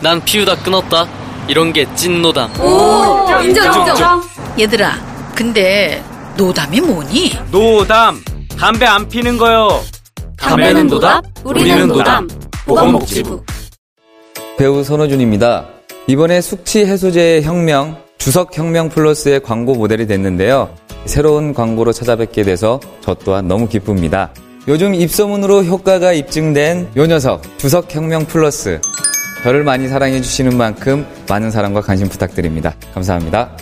난 0.00 0.22
피우다 0.24 0.56
끊었다. 0.62 1.06
이런 1.48 1.72
게 1.72 1.84
찐 1.94 2.22
노담. 2.22 2.50
오, 2.60 3.26
인정, 3.42 3.66
인정. 3.88 4.22
얘들아, 4.58 4.92
근데 5.34 6.02
노담이 6.36 6.80
뭐니? 6.80 7.32
노담. 7.50 8.22
담배 8.58 8.86
안 8.86 9.08
피는 9.08 9.36
거요. 9.38 9.80
담배는 10.36 10.86
노답, 10.86 11.24
우리는 11.44 11.88
노담. 11.88 12.28
보건복지부. 12.66 13.42
배우 14.58 14.84
손호준입니다. 14.84 15.66
이번에 16.06 16.40
숙취 16.40 16.84
해소제의 16.84 17.42
혁명, 17.42 17.96
주석혁명 18.18 18.90
플러스의 18.90 19.40
광고 19.42 19.74
모델이 19.74 20.06
됐는데요. 20.06 20.74
새로운 21.06 21.54
광고로 21.54 21.92
찾아뵙게 21.92 22.42
돼서 22.42 22.80
저 23.00 23.14
또한 23.14 23.48
너무 23.48 23.66
기쁩니다. 23.68 24.30
요즘 24.68 24.94
입소문으로 24.94 25.64
효과가 25.64 26.12
입증된 26.12 26.90
요 26.96 27.06
녀석, 27.06 27.42
주석혁명 27.58 28.26
플러스. 28.26 28.80
저를 29.42 29.64
많이 29.64 29.88
사랑해 29.88 30.20
주시는 30.20 30.58
만큼 30.58 31.06
많은 31.28 31.50
사랑과 31.50 31.80
관심 31.80 32.08
부탁드립니다. 32.08 32.74
감사합니다. 32.92 33.56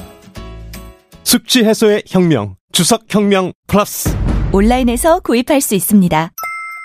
숙취 1.22 1.64
해소의 1.64 2.02
혁명, 2.08 2.56
주석 2.72 3.04
혁명 3.08 3.52
플러스. 3.68 4.08
온라인에서 4.52 5.20
구입할 5.20 5.60
수 5.60 5.76
있습니다. 5.76 6.32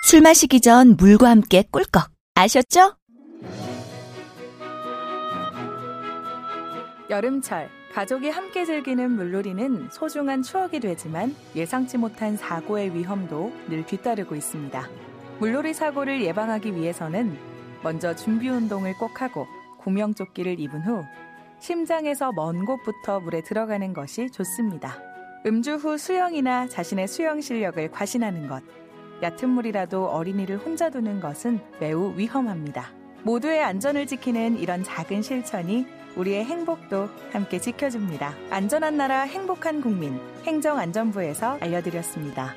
술 0.06 0.20
마시기 0.20 0.60
전 0.60 0.96
물과 0.96 1.28
함께 1.28 1.64
꿀꺽 1.72 2.08
아셨죠? 2.36 2.94
여름철 7.10 7.68
가족이 7.94 8.28
함께 8.28 8.64
즐기는 8.64 9.10
물놀이는 9.10 9.88
소중한 9.90 10.42
추억이 10.42 10.78
되지만 10.78 11.34
예상치 11.56 11.96
못한 11.96 12.36
사고의 12.36 12.94
위험도 12.94 13.52
늘 13.68 13.84
뒤따르고 13.86 14.36
있습니다. 14.36 14.88
물놀이 15.40 15.74
사고를 15.74 16.22
예방하기 16.24 16.76
위해서는 16.76 17.53
먼저 17.84 18.16
준비 18.16 18.48
운동을 18.48 18.94
꼭 18.94 19.20
하고 19.20 19.46
구명조끼를 19.78 20.58
입은 20.58 20.80
후 20.80 21.04
심장에서 21.60 22.32
먼 22.32 22.64
곳부터 22.64 23.20
물에 23.20 23.42
들어가는 23.42 23.92
것이 23.92 24.30
좋습니다. 24.30 24.98
음주 25.46 25.74
후 25.74 25.98
수영이나 25.98 26.66
자신의 26.66 27.06
수영 27.06 27.42
실력을 27.42 27.90
과신하는 27.90 28.48
것, 28.48 28.62
얕은 29.22 29.50
물이라도 29.50 30.06
어린이를 30.06 30.56
혼자 30.56 30.88
두는 30.88 31.20
것은 31.20 31.60
매우 31.78 32.14
위험합니다. 32.16 32.90
모두의 33.22 33.62
안전을 33.62 34.06
지키는 34.06 34.58
이런 34.58 34.82
작은 34.82 35.20
실천이 35.20 35.86
우리의 36.16 36.44
행복도 36.44 37.08
함께 37.32 37.58
지켜줍니다. 37.58 38.34
안전한 38.50 38.96
나라 38.96 39.22
행복한 39.22 39.82
국민 39.82 40.18
행정안전부에서 40.46 41.58
알려드렸습니다. 41.60 42.54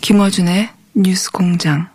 김어준의 0.00 0.70
뉴스 0.94 1.30
공장. 1.30 1.88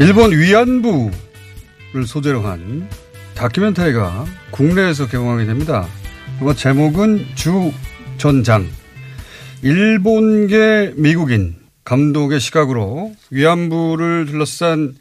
일본 0.00 0.32
위안부를 0.32 1.12
소재로 2.06 2.40
한 2.40 2.88
다큐멘터리가 3.34 4.24
국내에서 4.50 5.06
개봉하게 5.08 5.44
됩니다. 5.44 5.86
그거 6.38 6.54
제목은 6.54 7.26
주 7.34 7.72
전장. 8.16 8.66
일본계 9.62 10.94
미국인 10.96 11.54
감독의 11.84 12.40
시각으로 12.40 13.14
위안부를 13.30 14.24
둘러싼 14.26 14.94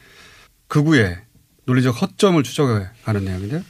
극우의 0.68 1.18
논리적 1.66 2.02
허점을 2.02 2.44
추적하는 2.44 3.26
내용인데요. 3.26 3.62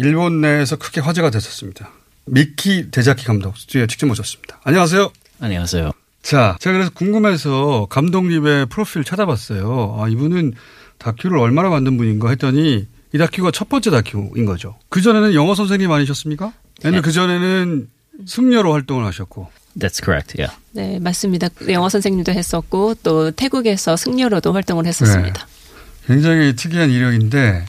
일본 0.00 0.40
내에서 0.40 0.76
크게 0.76 1.02
화제가 1.02 1.30
됐었습니다. 1.30 1.90
미키 2.24 2.90
데자키 2.90 3.26
감독 3.26 3.56
스튜디오에 3.58 3.86
직접 3.86 4.06
모셨습니다. 4.06 4.58
안녕하세요. 4.64 5.12
안녕하세요. 5.40 5.92
자, 6.22 6.56
제가 6.58 6.72
그래서 6.74 6.90
궁금해서 6.90 7.86
감독님의 7.90 8.66
프로필 8.66 9.04
찾아봤어요. 9.04 9.98
아, 10.00 10.08
이분은 10.08 10.54
다큐를 10.98 11.38
얼마나 11.38 11.68
만든 11.68 11.98
분인가 11.98 12.30
했더니 12.30 12.86
이 13.12 13.18
다큐가 13.18 13.50
첫 13.50 13.68
번째 13.68 13.90
다큐인 13.90 14.46
거죠. 14.46 14.78
그전에는 14.88 15.34
영어 15.34 15.54
선생님 15.54 15.90
아니셨습니까? 15.92 16.52
아니면 16.82 17.02
그전에는 17.02 17.88
승려로 18.26 18.72
활동을 18.72 19.04
하셨고. 19.04 19.50
That's 19.78 20.02
correct. 20.02 20.40
Yeah. 20.40 20.56
네, 20.72 20.98
맞습니다. 20.98 21.48
영어 21.68 21.88
선생님도 21.90 22.32
했었고 22.32 22.94
또 23.02 23.30
태국에서 23.32 23.96
승려로도 23.96 24.52
활동을 24.52 24.86
했었습니다. 24.86 25.46
네. 25.46 26.06
굉장히 26.06 26.56
특이한 26.56 26.90
이력인데 26.90 27.66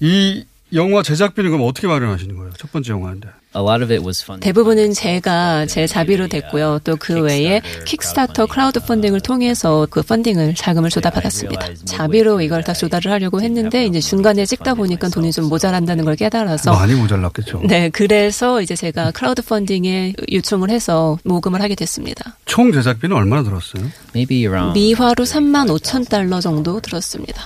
이 0.00 0.44
영화 0.74 1.02
제작비는 1.02 1.50
그럼 1.50 1.66
어떻게 1.68 1.86
마련하시는 1.86 2.34
거예요? 2.36 2.50
첫 2.58 2.72
번째 2.72 2.92
영화인데. 2.92 3.28
A 3.54 3.60
lot 3.62 3.82
of 3.84 3.92
it 3.92 4.02
was 4.02 4.22
funded. 4.24 4.40
대부분은 4.40 4.94
제가 4.94 5.66
제 5.66 5.86
자비로 5.86 6.28
됐고요. 6.28 6.78
또 6.84 6.96
그 6.96 7.20
외에 7.20 7.60
Kickstarter 7.84 8.46
크라우드 8.46 8.80
펀딩을 8.80 9.20
통해서 9.20 9.86
그 9.90 10.00
펀딩을 10.02 10.54
자금을 10.54 10.88
조달받았습니다. 10.88 11.68
자비로 11.84 12.40
이걸 12.40 12.64
다 12.64 12.72
조달을 12.72 13.12
하려고 13.12 13.42
했는데 13.42 13.84
이제 13.84 14.00
중간에 14.00 14.46
찍다 14.46 14.72
보니까 14.74 15.10
돈이 15.10 15.32
좀 15.32 15.50
모자란다는 15.50 16.06
걸 16.06 16.16
깨달아서 16.16 16.72
많이 16.72 16.94
모자랐겠죠. 16.94 17.60
네, 17.68 17.90
그래서 17.90 18.62
이제 18.62 18.74
제가 18.74 19.10
크라우드 19.10 19.42
펀딩에 19.42 20.14
요청을 20.32 20.70
해서 20.70 21.18
모금을 21.24 21.60
하게 21.60 21.74
됐습니다. 21.74 22.36
총 22.46 22.72
제작비는 22.72 23.14
얼마나 23.14 23.42
들었어요? 23.42 23.84
미화로 24.14 25.24
3만 25.24 25.68
5천 25.78 26.08
달러 26.08 26.40
정도 26.40 26.80
들었습니다. 26.80 27.42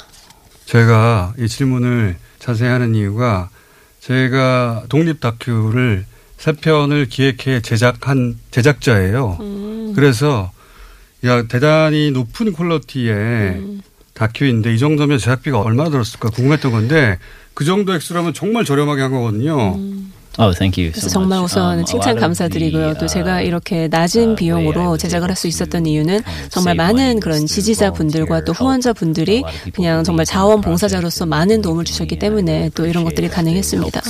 제가 0.66 1.34
이 1.38 1.48
질문을 1.48 2.16
자세히 2.46 2.68
하는 2.70 2.94
이유가 2.94 3.50
제가 3.98 4.84
독립 4.88 5.20
다큐를 5.20 6.06
세 6.36 6.52
편을 6.52 7.06
기획해 7.06 7.60
제작한 7.60 8.38
제작자예요. 8.52 9.36
음. 9.40 9.92
그래서 9.96 10.52
야 11.24 11.42
대단히 11.48 12.12
높은 12.12 12.52
퀄리티의 12.52 13.14
음. 13.14 13.82
다큐인데 14.14 14.72
이 14.72 14.78
정도면 14.78 15.18
제작비가 15.18 15.60
얼마나 15.60 15.90
들었을까 15.90 16.30
궁금했던 16.30 16.70
건데 16.70 17.18
그 17.52 17.64
정도 17.64 17.96
액수라면 17.96 18.32
정말 18.32 18.64
저렴하게 18.64 19.02
한 19.02 19.10
거거든요. 19.10 19.74
음. 19.74 20.12
Oh, 20.38 20.52
thank 20.54 20.76
you. 20.76 20.92
그래서 20.92 21.06
so 21.08 21.12
정말 21.20 21.38
much. 21.38 21.54
우선 21.54 21.78
Um, 21.78 21.84
칭찬 21.86 22.16
감사드리고요. 22.16 22.94
또 23.00 23.06
제가 23.06 23.36
uh, 23.40 23.46
이렇게 23.48 23.88
낮은 23.88 24.36
비용으로 24.36 24.96
제작을 24.98 25.28
할 25.30 25.36
수 25.36 25.46
있었던 25.48 25.86
이유는 25.86 26.20
정말 26.50 26.74
많은 26.74 27.20
그런 27.20 27.46
지지자분들과 27.46 28.44
또 28.44 28.52
후원자분들이 28.52 29.42
그냥 29.74 30.04
정말 30.04 30.26
자원봉사자로서 30.26 31.26
많은 31.26 31.62
도움을 31.62 31.84
주셨기 31.84 32.18
때문에 32.18 32.70
또 32.74 32.86
이런 32.86 33.04
것들이 33.04 33.28
가능했습니다. 33.28 34.00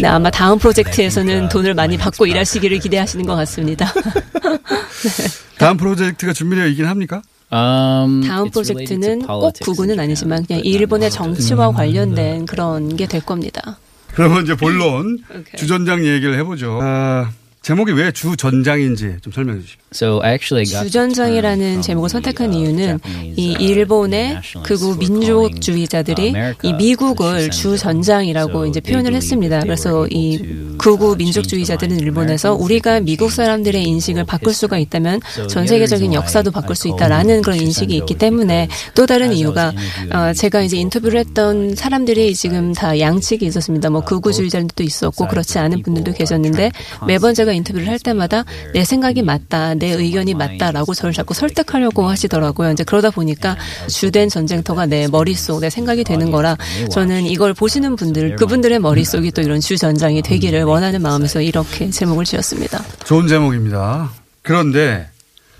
네, 0.00 0.08
아마 0.08 0.30
다음 0.30 0.58
프로젝트에서는 0.58 1.48
돈을 1.48 1.74
많이 1.74 1.96
받고 1.98 2.26
일하시기를 2.26 2.78
기대하시는 2.78 3.26
것 3.26 3.34
같습니다. 3.36 3.92
다음 5.58 5.76
프로젝트가 5.76 6.32
준비되어 6.32 6.66
있긴 6.68 6.86
합니까? 6.86 7.22
Um, 7.52 8.26
다음 8.26 8.50
프로젝트는 8.50 9.26
꼭 9.26 9.52
구구는 9.60 10.00
아니지만 10.00 10.44
그냥 10.46 10.62
일본의 10.64 11.10
정치와 11.10 11.72
관련된 11.72 12.46
그런 12.46 12.96
게 12.96 13.06
될 13.06 13.20
겁니다. 13.20 13.78
그러면 14.14 14.42
이제 14.42 14.54
본론 14.56 15.18
주전장 15.56 16.04
얘기를 16.04 16.34
해보죠. 16.38 16.78
아, 16.82 17.30
제목이 17.62 17.92
왜 17.92 18.10
주전장인지 18.10 19.18
좀 19.22 19.32
설명해 19.32 19.60
주시죠. 19.60 19.78
So 19.94 20.20
I 20.22 20.32
actually 20.32 20.64
got 20.66 20.82
주전장이라는 20.84 21.82
제목을 21.82 22.08
선택한 22.08 22.54
이유는 22.54 22.98
이 23.36 23.52
일본의 23.60 24.40
극우 24.64 24.96
민족주의자들이 24.96 26.34
이 26.62 26.72
미국을 26.72 27.50
주전장이라고 27.50 28.66
이제 28.66 28.80
표현을 28.80 29.14
했습니다. 29.14 29.60
그래서 29.60 30.08
이 30.08 30.76
극우 30.78 31.14
민족주의자들은 31.16 32.00
일본에서 32.00 32.54
우리가 32.54 33.00
미국 33.00 33.30
사람들의 33.30 33.80
인식을 33.84 34.24
바꿀 34.24 34.54
수가 34.54 34.78
있다면 34.78 35.20
전 35.48 35.66
세계적인 35.66 36.14
역사도 36.14 36.50
바꿀 36.50 36.74
수 36.74 36.88
있다라는 36.88 37.42
그런 37.42 37.60
인식이 37.60 37.94
있기 37.98 38.16
때문에 38.16 38.68
또 38.94 39.06
다른 39.06 39.32
이유가 39.32 39.72
어, 40.10 40.32
제가 40.32 40.62
이제 40.62 40.78
인터뷰를 40.78 41.20
했던 41.20 41.76
사람들이 41.76 42.34
지금 42.34 42.72
다 42.72 42.98
양측이 42.98 43.46
있었습니다. 43.46 43.88
뭐 43.90 44.00
극우주의자들도 44.00 44.82
있었고 44.82 45.28
그렇지 45.28 45.58
않은 45.60 45.82
분들도 45.82 46.12
계셨는데 46.14 46.72
매번 47.06 47.34
제가 47.34 47.51
저희가 47.52 47.54
인터뷰를 47.54 47.88
할 47.88 47.98
때마다 47.98 48.44
내 48.72 48.84
생각이 48.84 49.22
맞다, 49.22 49.74
내 49.74 49.90
의견이 49.90 50.34
맞다라고 50.34 50.94
저를 50.94 51.12
자꾸 51.12 51.34
설득하려고 51.34 52.08
하시더라고요. 52.08 52.72
이제 52.72 52.82
그러다 52.84 53.10
보니까 53.10 53.56
주된 53.88 54.28
전쟁터가 54.28 54.86
내 54.86 55.06
머릿속, 55.08 55.60
내 55.60 55.70
생각이 55.70 56.04
되는 56.04 56.30
거라 56.30 56.56
저는 56.90 57.26
이걸 57.26 57.54
보시는 57.54 57.96
분들, 57.96 58.36
그분들의 58.36 58.78
머릿속이 58.78 59.30
또 59.32 59.42
이런 59.42 59.60
주 59.60 59.76
전장이 59.76 60.22
되기를 60.22 60.64
원하는 60.64 61.02
마음에서 61.02 61.40
이렇게 61.40 61.90
제목을 61.90 62.24
지었습니다. 62.24 62.82
좋은 63.04 63.28
제목입니다. 63.28 64.10
그런데 64.42 65.08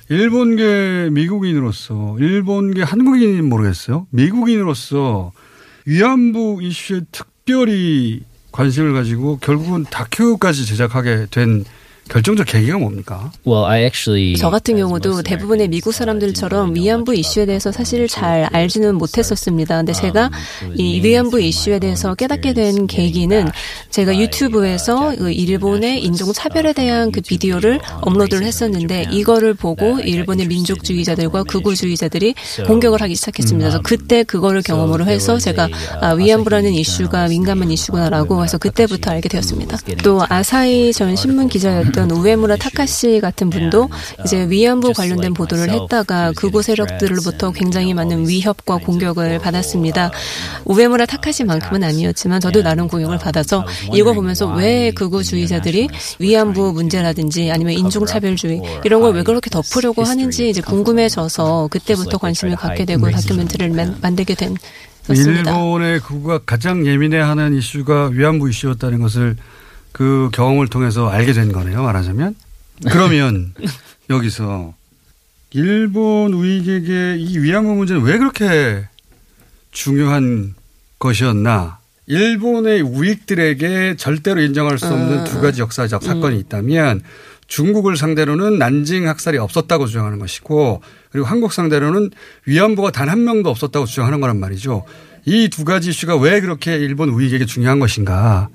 일본계 0.08 1.10
미국인으로서 1.12 2.16
일본계 2.18 2.82
한국인인 2.82 3.48
모르겠어요. 3.48 4.06
미국인으로서 4.10 5.32
위안부 5.86 6.60
이슈에 6.62 7.02
특별히 7.12 8.22
관심을 8.52 8.92
가지고 8.92 9.38
결국은 9.38 9.84
다큐까지 9.84 10.66
제작하게 10.66 11.26
된 11.30 11.64
결정적 12.08 12.46
계기가 12.46 12.78
뭡니까? 12.78 13.32
Well, 13.46 13.64
I 13.64 13.84
actually 13.84 14.36
저 14.36 14.50
같은 14.50 14.76
경우도 14.76 15.22
대부분의 15.22 15.68
미국 15.68 15.92
사람들처럼 15.92 16.74
위안부 16.74 17.14
이슈에 17.14 17.46
대해서 17.46 17.72
사실 17.72 18.06
잘 18.06 18.48
알지는 18.52 18.96
못했었습니다. 18.96 19.76
근데 19.78 19.92
제가 19.92 20.30
이 20.74 21.00
위안부 21.02 21.40
이슈에 21.40 21.78
대해서 21.78 22.14
깨닫게 22.14 22.52
된 22.52 22.86
계기는 22.86 23.48
제가 23.90 24.18
유튜브에서 24.18 25.14
그 25.16 25.30
일본의 25.32 26.04
인종 26.04 26.32
차별에 26.32 26.72
대한 26.72 27.12
그 27.12 27.20
비디오를 27.20 27.80
업로드를 28.02 28.44
했었는데 28.44 29.06
이거를 29.10 29.54
보고 29.54 29.98
일본의 30.00 30.48
민족주의자들과 30.48 31.44
극우주의자들이 31.44 32.34
공격을 32.66 33.00
하기 33.00 33.14
시작했습니다. 33.14 33.70
그래서 33.70 33.80
그때 33.82 34.22
그거를 34.24 34.60
경험으로 34.62 35.06
해서 35.06 35.38
제가 35.38 35.68
아, 36.00 36.10
위안부라는 36.12 36.72
이슈가 36.74 37.28
민감한 37.28 37.70
이슈구나라고 37.70 38.42
해서 38.44 38.58
그때부터 38.58 39.12
알게 39.12 39.28
되었습니다. 39.28 39.78
또 40.02 40.20
아사히 40.28 40.92
전 40.92 41.16
신문 41.16 41.48
기자였던 41.48 41.91
있던 41.92 42.10
우에무라 42.10 42.56
타카시 42.56 43.20
같은 43.20 43.50
분도 43.50 43.88
이제 44.24 44.48
위안부 44.48 44.92
관련된 44.92 45.34
보도를 45.34 45.70
했다가 45.70 46.32
극우 46.36 46.62
세력들로부터 46.62 47.52
굉장히 47.52 47.94
많은 47.94 48.28
위협과 48.28 48.78
공격을 48.78 49.38
받았습니다. 49.38 50.10
우에무라 50.64 51.06
타카시만큼은 51.06 51.84
아니었지만 51.84 52.40
저도 52.40 52.62
나름 52.62 52.88
공격을 52.88 53.18
받아서 53.18 53.64
이거 53.94 54.12
보면서 54.12 54.46
왜 54.46 54.90
극우주의자들이 54.90 55.88
위안부 56.18 56.72
문제라든지 56.72 57.50
아니면 57.52 57.74
인종차별주의 57.74 58.60
이런 58.84 59.00
걸 59.00 59.12
왜 59.12 59.22
그렇게 59.22 59.50
덮으려고 59.50 60.02
하는지 60.02 60.48
이제 60.48 60.60
궁금해져서 60.62 61.68
그때부터 61.70 62.18
관심을 62.18 62.56
갖게 62.56 62.84
되고 62.84 63.10
다큐멘터리를 63.10 63.76
만, 63.76 63.98
만들게 64.00 64.34
된 64.34 64.56
일본의 65.08 66.00
극우가 66.00 66.40
가장 66.46 66.86
예민해하는 66.86 67.54
이슈가 67.54 68.10
위안부 68.12 68.48
이슈였다는 68.48 69.00
것을 69.00 69.36
그 70.02 70.30
경험을 70.32 70.66
통해서 70.66 71.08
알게 71.08 71.32
된 71.32 71.52
거네요, 71.52 71.80
말하자면. 71.84 72.34
그러면 72.90 73.54
여기서 74.10 74.74
일본 75.52 76.32
우익에게 76.32 77.18
이 77.20 77.38
위안부 77.38 77.72
문제는 77.76 78.02
왜 78.02 78.18
그렇게 78.18 78.84
중요한 79.70 80.56
것이었나? 80.98 81.78
일본의 82.06 82.80
우익들에게 82.80 83.94
절대로 83.96 84.40
인정할 84.40 84.76
수 84.80 84.86
없는 84.86 85.20
음. 85.20 85.24
두 85.24 85.40
가지 85.40 85.60
역사적 85.60 86.02
사건이 86.02 86.36
있다면 86.40 87.02
중국을 87.46 87.96
상대로는 87.96 88.58
난징 88.58 89.06
학살이 89.06 89.38
없었다고 89.38 89.86
주장하는 89.86 90.18
것이고 90.18 90.82
그리고 91.12 91.26
한국 91.28 91.52
상대로는 91.52 92.10
위안부가 92.46 92.90
단 92.90 93.08
한 93.08 93.22
명도 93.22 93.50
없었다고 93.50 93.86
주장하는 93.86 94.20
거란 94.20 94.40
말이죠. 94.40 94.84
이 95.26 95.48
두 95.48 95.64
가지 95.64 95.90
이슈가 95.90 96.16
왜 96.16 96.40
그렇게 96.40 96.74
일본 96.74 97.10
우익에게 97.10 97.46
중요한 97.46 97.78
것인가? 97.78 98.48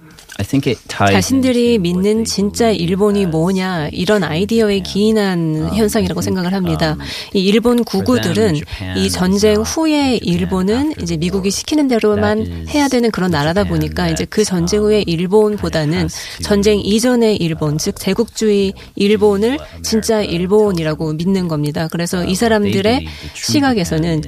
자신들이 1.12 1.78
믿는 1.80 2.26
진짜 2.26 2.70
일본이 2.70 3.26
뭐냐 3.26 3.90
이런 3.92 4.24
아이디어에 4.24 4.80
기인한 4.80 5.70
현상이라고 5.74 6.22
생각을 6.22 6.54
합니다. 6.54 6.96
이 7.34 7.40
일본 7.40 7.84
구구들은 7.84 8.56
이 8.96 9.10
전쟁 9.10 9.62
후에 9.62 10.18
일본은 10.22 10.94
이제 11.02 11.18
미국이 11.18 11.50
시키는 11.52 11.88
대로만 11.88 12.68
해야 12.70 12.88
되는 12.88 13.10
그런 13.12 13.32
나라다 13.32 13.64
보니까 13.64 14.10
이제 14.10 14.26
그 14.26 14.44
전쟁 14.44 14.82
후에 14.82 15.04
일본보다는 15.08 16.08
전쟁 16.44 16.80
이전의 16.80 17.38
일본 17.38 17.78
즉 17.78 17.96
제국주의 18.00 18.74
일본을 18.96 19.58
진짜 19.82 20.22
일본이라고 20.22 21.14
믿는 21.14 21.48
겁니다. 21.48 21.88
그래서 21.92 22.24
이 22.24 22.36
사람들의 22.36 23.08
시각에서는 23.34 24.22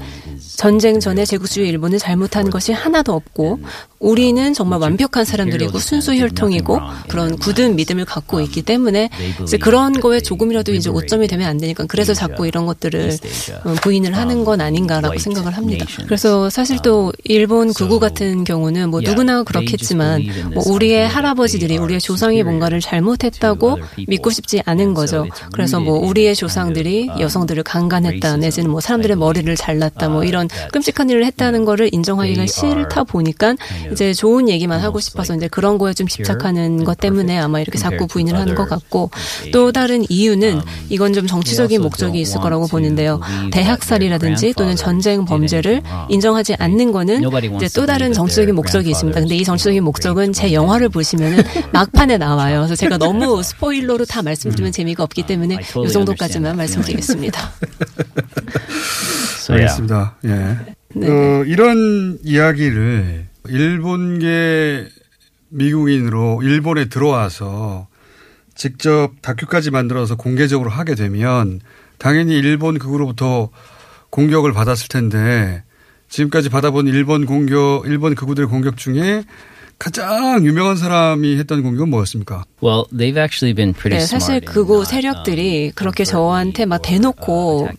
전쟁 0.60 1.00
전에 1.00 1.24
제국주의 1.24 1.70
일본은 1.70 1.98
잘못한 1.98 2.50
것이 2.50 2.74
하나도 2.74 3.14
없고 3.14 3.60
우리는 4.00 4.54
정말 4.54 4.80
완벽한 4.82 5.24
사람들이고 5.24 5.80
순수 5.80 6.14
혈통이고 6.14 6.82
그런 7.08 7.38
굳은 7.38 7.78
믿음을 7.78 8.04
갖고 8.04 8.42
있기 8.42 8.64
때문에 8.64 9.10
이제 9.42 9.58
그런 9.58 9.94
거에 9.94 10.20
조금이라도 10.20 10.74
이제 10.74 10.90
오점이 10.90 11.30
되면 11.30 11.48
안 11.48 11.60
되니까 11.60 11.86
그래서 11.86 12.14
자꾸 12.14 12.46
이런 12.46 12.66
것들을 12.66 13.18
어, 13.64 13.74
부인을 13.82 14.18
하는 14.18 14.44
건 14.44 14.60
아닌가라고 14.60 15.18
생각을 15.18 15.56
합니다. 15.56 15.86
그래서 16.06 16.50
사실 16.50 16.80
또 16.84 17.14
일본 17.24 17.72
구구 17.72 18.02
같은 18.02 18.44
경우는 18.44 18.90
뭐 18.90 19.00
누구나 19.00 19.44
그렇겠지만 19.44 20.24
뭐 20.54 20.64
우리의 20.66 21.08
할아버지들이 21.08 21.78
우리의 21.78 22.02
조상이 22.02 22.44
뭔가를 22.44 22.82
잘못했다고 22.82 23.80
믿고 24.10 24.30
싶지 24.30 24.62
않은 24.66 24.94
거죠. 24.94 25.26
그래서 25.54 25.80
뭐 25.80 26.00
우리의 26.00 26.36
조상들이 26.36 27.12
여성들을 27.18 27.64
강간했다 27.64 28.36
내지는 28.36 28.72
뭐 28.72 28.82
사람들의 28.82 29.16
머리를 29.16 29.56
잘랐다 29.56 30.10
뭐 30.10 30.26
이런 30.26 30.49
끔찍한 30.72 31.10
일을 31.10 31.26
했다는 31.26 31.66
거를 31.66 31.90
인정하기가 31.92 32.46
싫다 32.46 33.04
보니까 33.04 33.56
이제 33.92 34.14
좋은 34.14 34.50
얘기만 34.50 34.80
하고 34.80 35.00
싶어서 35.00 35.36
이제 35.36 35.48
그런 35.48 35.78
거에 35.78 35.94
좀 35.94 36.08
집착하는 36.08 36.84
것 36.84 36.98
때문에 36.98 37.38
아마 37.38 37.60
이렇게 37.60 37.78
자꾸 37.78 38.08
부인을 38.08 38.36
하는 38.36 38.56
것 38.56 38.68
같고 38.68 39.12
또 39.52 39.72
다른 39.72 40.06
이유는 40.10 40.50
um, 40.50 40.62
이건 40.90 41.14
좀 41.14 41.28
정치적인 41.28 41.82
목적이 41.82 42.22
있을 42.22 42.42
거라고 42.42 42.68
보는데요. 42.68 43.20
대학살이라든지 43.52 44.54
또는 44.54 44.76
전쟁 44.76 45.26
범죄를 45.26 45.82
인정하지 46.10 46.56
않는 46.60 46.92
거는 46.92 47.24
이제 47.56 47.70
또 47.74 47.86
다른 47.86 48.14
정치적인 48.14 48.56
목적이 48.56 48.92
있습니다. 48.92 49.20
근데 49.20 49.36
이 49.36 49.44
정치적인 49.44 49.84
목적은 49.84 50.34
제 50.34 50.54
영화를 50.54 50.90
보시면은 50.90 51.44
막판에 51.72 52.18
나와요. 52.18 52.60
그래서 52.60 52.76
제가 52.76 52.98
너무 52.98 53.42
스포일러로 53.44 54.06
다 54.06 54.22
말씀드리면 54.22 54.72
재미가 54.72 55.04
없기 55.04 55.24
때문에 55.24 55.58
이 55.86 55.90
정도까지만 55.92 56.58
말씀드리겠습니다. 56.58 57.52
알겠습니다. 59.50 60.16
예. 60.26 60.30
네. 60.96 61.08
어, 61.08 61.44
이런 61.46 62.18
이야기를 62.24 63.28
일본계 63.48 64.88
미국인으로 65.50 66.42
일본에 66.44 66.86
들어와서 66.86 67.88
직접 68.56 69.14
다큐까지 69.22 69.72
만들어서 69.72 70.16
공개적으로 70.16 70.70
하게 70.70 70.96
되면 70.96 71.62
당연히 71.98 72.38
일본 72.38 72.78
극으로부터 72.78 73.50
공격을 74.10 74.54
받았을 74.54 74.88
텐데 74.90 75.64
지금까지 76.10 76.50
받아본 76.50 76.88
일본 76.88 77.26
공격, 77.26 77.84
일본 77.86 78.16
극우들의 78.16 78.50
공격 78.50 78.78
중에 78.78 79.24
가장 79.78 80.46
유명한 80.46 80.76
사람이 80.76 81.38
했던 81.38 81.62
공격은 81.64 81.90
뭐였습니까? 81.90 82.44
Well, 82.62 82.86
they've 82.92 83.18
actually 83.18 83.54
been 83.56 83.74
pretty 83.74 84.00
네, 84.00 84.06
사실 84.06 84.42
그곳 84.42 84.88
세력들이 84.88 85.72
그렇게 85.76 86.04
저한테 86.04 86.66
막 86.66 86.82
대놓고 86.82 87.70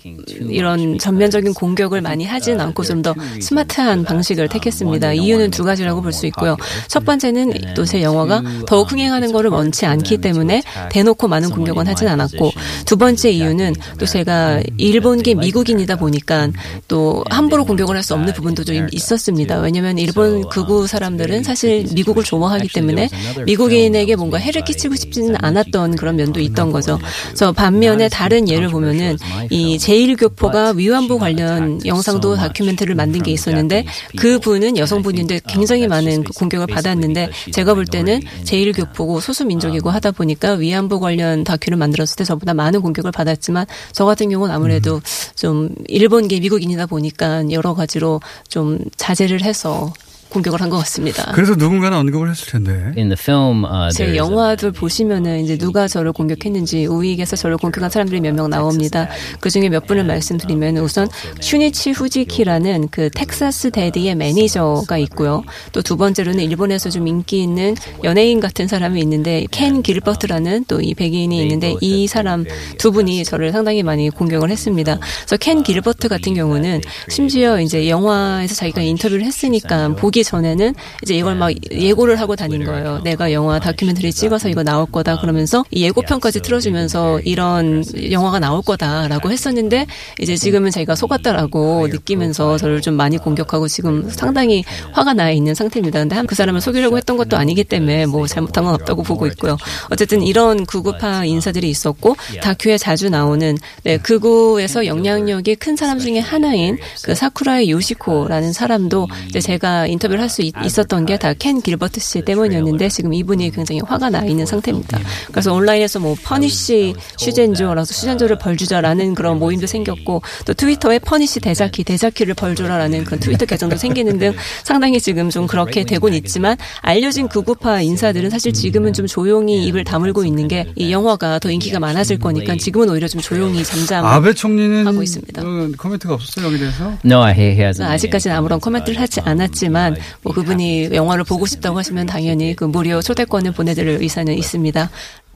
이런 0.48 0.96
전면적인 0.98 1.52
공격을 1.54 2.00
많이 2.00 2.24
하진 2.24 2.60
않고 2.60 2.84
좀 2.84 3.00
더 3.02 3.14
스마트한 3.40 4.04
방식을 4.04 4.48
택했습니다. 4.48 5.12
이유는 5.14 5.50
두 5.50 5.64
가지라고 5.64 6.00
볼 6.02 6.12
수 6.12 6.26
있고요. 6.26 6.56
첫 6.88 7.04
번째는 7.04 7.74
또 7.74 7.84
제 7.84 8.02
영화가 8.02 8.42
더욱 8.66 8.90
흥행하는 8.92 9.32
것을 9.32 9.50
원치 9.50 9.84
않기 9.86 10.18
때문에 10.18 10.62
대놓고 10.90 11.28
많은 11.28 11.50
공격은 11.50 11.86
하진 11.86 12.08
않았고 12.08 12.50
두 12.86 12.96
번째 12.96 13.30
이유는 13.30 13.74
또 13.98 14.06
제가 14.06 14.62
일본계 14.76 15.34
미국인이다 15.34 15.96
보니까 15.96 16.48
또 16.88 17.24
함부로 17.30 17.64
공격을 17.64 17.96
할 17.96 18.02
수 18.02 18.14
없는 18.14 18.32
부분도 18.32 18.64
좀 18.64 18.86
있었습니다. 18.92 19.58
왜냐하면 19.60 19.98
일본 19.98 20.48
극우 20.48 20.86
사람들은 20.86 21.42
사실 21.44 21.86
미국을 21.94 22.24
좋아하기 22.24 22.68
때문에 22.68 23.08
미국인에게 23.44 24.16
뭔가 24.16 24.38
해를 24.38 24.64
끼치고 24.70 24.94
싶지는 24.96 25.36
않았던 25.38 25.96
그런 25.96 26.16
면도 26.16 26.40
있던 26.40 26.70
거죠. 26.72 26.98
그래서 27.26 27.52
반면에 27.52 28.08
다른 28.08 28.48
예를 28.48 28.68
보면은 28.68 29.16
이 29.50 29.76
제1교포가 29.76 30.76
위안부 30.76 31.18
관련 31.18 31.84
영상도 31.84 32.36
다큐멘터리를 32.36 32.94
만든 32.94 33.22
게 33.22 33.30
있었는데 33.32 33.84
그 34.16 34.38
분은 34.38 34.76
여성분인데 34.76 35.40
굉장히 35.48 35.88
많은 35.88 36.24
그 36.24 36.32
공격을 36.32 36.66
받았는데 36.66 37.30
제가 37.52 37.74
볼 37.74 37.84
때는 37.84 38.20
제1교포고 38.44 39.20
소수민족이고 39.20 39.90
하다 39.90 40.12
보니까 40.12 40.52
위안부 40.52 41.00
관련 41.00 41.44
다큐를 41.44 41.76
만들었을 41.78 42.16
때 42.16 42.24
저보다 42.24 42.54
많은 42.54 42.80
공격을 42.80 43.12
받았지만 43.12 43.66
저 43.92 44.04
같은 44.04 44.30
경우는 44.30 44.54
아무래도 44.54 45.00
좀 45.34 45.70
일본계 45.88 46.40
미국인이다 46.40 46.86
보니까 46.86 47.50
여러 47.50 47.74
가지로 47.74 48.20
좀 48.48 48.78
자제를 48.96 49.42
해서 49.42 49.92
공격을 50.30 50.60
한 50.62 50.70
것 50.70 50.78
같습니다. 50.78 51.32
그래서 51.34 51.54
누군가는 51.56 51.96
언급을 51.98 52.30
했을 52.30 52.46
텐데. 52.52 52.72
In 52.96 53.08
the 53.08 53.16
film, 53.18 53.64
uh, 53.64 53.90
제 53.92 54.16
영화들 54.16 54.70
보시면은 54.72 55.40
이제 55.44 55.58
누가 55.58 55.88
저를 55.88 56.12
공격했는지 56.12 56.86
우익에서 56.86 57.34
저를 57.36 57.56
공격한 57.56 57.90
사람들이 57.90 58.20
몇 58.20 58.32
명 58.34 58.48
나옵니다. 58.48 59.08
그 59.40 59.50
중에 59.50 59.68
몇 59.68 59.86
분을 59.86 60.04
말씀드리면 60.04 60.76
우선 60.78 61.08
슈니치 61.40 61.90
후지키라는 61.90 62.88
그 62.90 63.10
Texas 63.10 63.72
Daddy의 63.72 64.14
매니저가 64.14 64.96
있고요. 64.98 65.42
또 65.72 65.82
두 65.82 65.96
번째로는 65.96 66.44
일본에서 66.44 66.88
좀 66.90 67.08
인기 67.08 67.42
있는 67.42 67.74
연예인 68.04 68.38
같은 68.38 68.68
사람이 68.68 69.00
있는데 69.00 69.46
켄 69.50 69.82
길버트라는 69.82 70.66
또 70.68 70.80
이 70.80 70.94
백인이 70.94 71.36
있는데 71.42 71.74
이 71.80 72.06
사람 72.06 72.44
두 72.78 72.92
분이 72.92 73.24
저를 73.24 73.50
상당히 73.52 73.82
많이 73.82 74.08
공격을 74.08 74.50
했습니다. 74.50 74.98
그래서 75.26 75.36
켄 75.36 75.62
길버트 75.64 76.08
같은 76.08 76.34
경우는 76.34 76.80
심지어 77.08 77.60
이제 77.60 77.88
영화에서 77.88 78.54
자기가 78.54 78.82
인터뷰를 78.82 79.24
했으니까 79.24 79.88
보기 79.96 80.19
전에는 80.22 80.74
이제 81.02 81.14
이걸 81.14 81.34
막 81.34 81.52
예고를 81.70 82.20
하고 82.20 82.36
다닌 82.36 82.64
거예요. 82.64 83.00
내가 83.04 83.32
영화 83.32 83.58
다큐멘터리 83.58 84.12
찍어서 84.12 84.48
이거 84.48 84.62
나올 84.62 84.86
거다 84.86 85.20
그러면서 85.20 85.64
이 85.70 85.82
예고편까지 85.84 86.40
틀어주면서 86.40 87.20
이런 87.20 87.84
영화가 88.10 88.38
나올 88.38 88.62
거다라고 88.62 89.30
했었는데 89.30 89.86
이제 90.20 90.36
지금은 90.36 90.70
자기가 90.70 90.94
속았다라고 90.94 91.88
느끼면서 91.88 92.58
저를 92.58 92.80
좀 92.80 92.94
많이 92.94 93.18
공격하고 93.18 93.68
지금 93.68 94.08
상당히 94.10 94.64
화가 94.92 95.14
나 95.14 95.30
있는 95.30 95.54
상태입니다. 95.54 96.00
근데 96.00 96.20
그 96.26 96.34
사람을 96.34 96.60
속이려고 96.60 96.96
했던 96.96 97.16
것도 97.16 97.36
아니기 97.36 97.64
때문에 97.64 98.06
뭐 98.06 98.26
잘못한 98.26 98.64
건 98.64 98.74
없다고 98.74 99.02
보고 99.02 99.26
있고요. 99.28 99.56
어쨌든 99.90 100.22
이런 100.22 100.66
극우파 100.66 101.24
인사들이 101.24 101.68
있었고 101.70 102.16
다큐에 102.42 102.78
자주 102.78 103.08
나오는 103.08 103.56
네, 103.84 103.98
극우에서 103.98 104.86
영향력이 104.86 105.56
큰 105.56 105.76
사람 105.76 105.98
중에 105.98 106.18
하나인 106.18 106.78
그 107.04 107.14
사쿠라이 107.14 107.70
요시코라는 107.70 108.52
사람도 108.52 109.08
제가 109.40 109.86
인터뷰 109.86 110.09
를 110.14 110.20
할 110.20 110.28
수 110.28 110.42
있었던 110.42 111.06
게 111.06 111.16
다 111.18 111.34
켄 111.34 111.60
길버트 111.60 112.00
씨 112.00 112.22
때문이었는데 112.22 112.88
지금 112.88 113.12
이분이 113.14 113.50
굉장히 113.50 113.80
화가 113.84 114.10
나 114.10 114.24
있는 114.24 114.46
상태입니다. 114.46 114.98
그래서 115.30 115.52
온라인에서 115.54 115.98
뭐 116.00 116.14
punish 116.22 116.94
슈센조라서 117.18 117.92
슈센조를 117.94 118.38
벌주자라는 118.38 119.14
그런 119.14 119.38
모임도 119.38 119.66
생겼고 119.66 120.22
또 120.46 120.54
트위터에 120.54 120.98
punish 120.98 121.40
데자키 121.40 121.84
데자키를 121.84 122.34
벌주라라는 122.34 123.04
그런 123.04 123.20
트위터 123.20 123.44
계정도 123.46 123.76
생기는 123.76 124.18
등 124.18 124.34
상당히 124.64 125.00
지금 125.00 125.30
좀 125.30 125.46
그렇게 125.46 125.84
되곤 125.84 126.14
있지만 126.14 126.56
알려진 126.80 127.28
극우파 127.28 127.80
인사들은 127.80 128.30
사실 128.30 128.52
지금은 128.52 128.92
좀 128.92 129.06
조용히 129.06 129.64
입을 129.66 129.84
다물고 129.84 130.24
있는 130.24 130.48
게 130.48 130.66
이 130.76 130.92
영화가 130.92 131.38
더 131.40 131.50
인기가 131.50 131.78
많아질 131.80 132.18
거니까 132.18 132.56
지금은 132.56 132.88
오히려 132.90 133.06
좀 133.08 133.20
조용히 133.20 133.62
잠잠 133.64 134.04
아베 134.04 134.32
총리는 134.32 134.86
하고 134.86 135.02
있습니다. 135.02 135.42
어, 135.42 135.68
코멘트가 135.76 136.14
없었어요 136.14 136.46
여기 136.46 136.58
대해서? 136.58 136.92
No, 137.04 137.22
he 137.26 137.56
hasn't. 137.58 137.82
아직까지는 137.84 138.36
아무런 138.36 138.60
코멘트를 138.60 139.00
하지 139.00 139.20
않았지만 139.20 139.96
뭐 140.22 140.32
그분이 140.32 140.90
영화를 140.92 141.24
보고 141.24 141.46
싶다고 141.46 141.78
하시면 141.78 142.06
당연히 142.06 142.54
그 142.54 142.64
무료 142.64 143.00
초대권을 143.02 143.52
보내드릴 143.52 144.00
의사는 144.00 144.32
있습니다. 144.32 144.90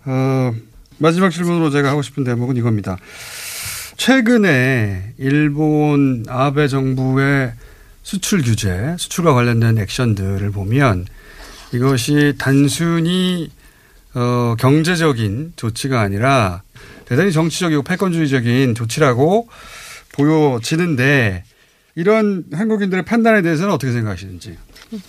어, 0.07 0.55
마지막 0.99 1.31
질문으로 1.31 1.71
제가 1.71 1.91
하고 1.91 2.03
싶은 2.03 2.25
대목은 2.25 2.57
이겁니다. 2.57 2.97
최근에 3.97 5.15
일본 5.19 6.25
아베 6.29 6.69
정부의 6.69 7.53
수출 8.03 8.43
규제, 8.43 8.95
수출과 8.99 9.33
관련된 9.33 9.79
액션들을 9.79 10.51
보면 10.51 11.07
이것이 11.73 12.35
단순히 12.39 13.51
어, 14.15 14.55
경제적인 14.59 15.55
조치가 15.57 16.01
아니라 16.01 16.63
대단히 17.07 17.33
정치적이고 17.33 17.83
패권주의적인 17.83 18.75
조치라고 18.75 19.49
보여지는데 20.13 21.45
이런 21.95 22.45
한국인들의 22.53 23.05
판단에 23.05 23.43
대해서는 23.43 23.73
어떻게 23.73 23.93
생각하시는지? 23.93 24.57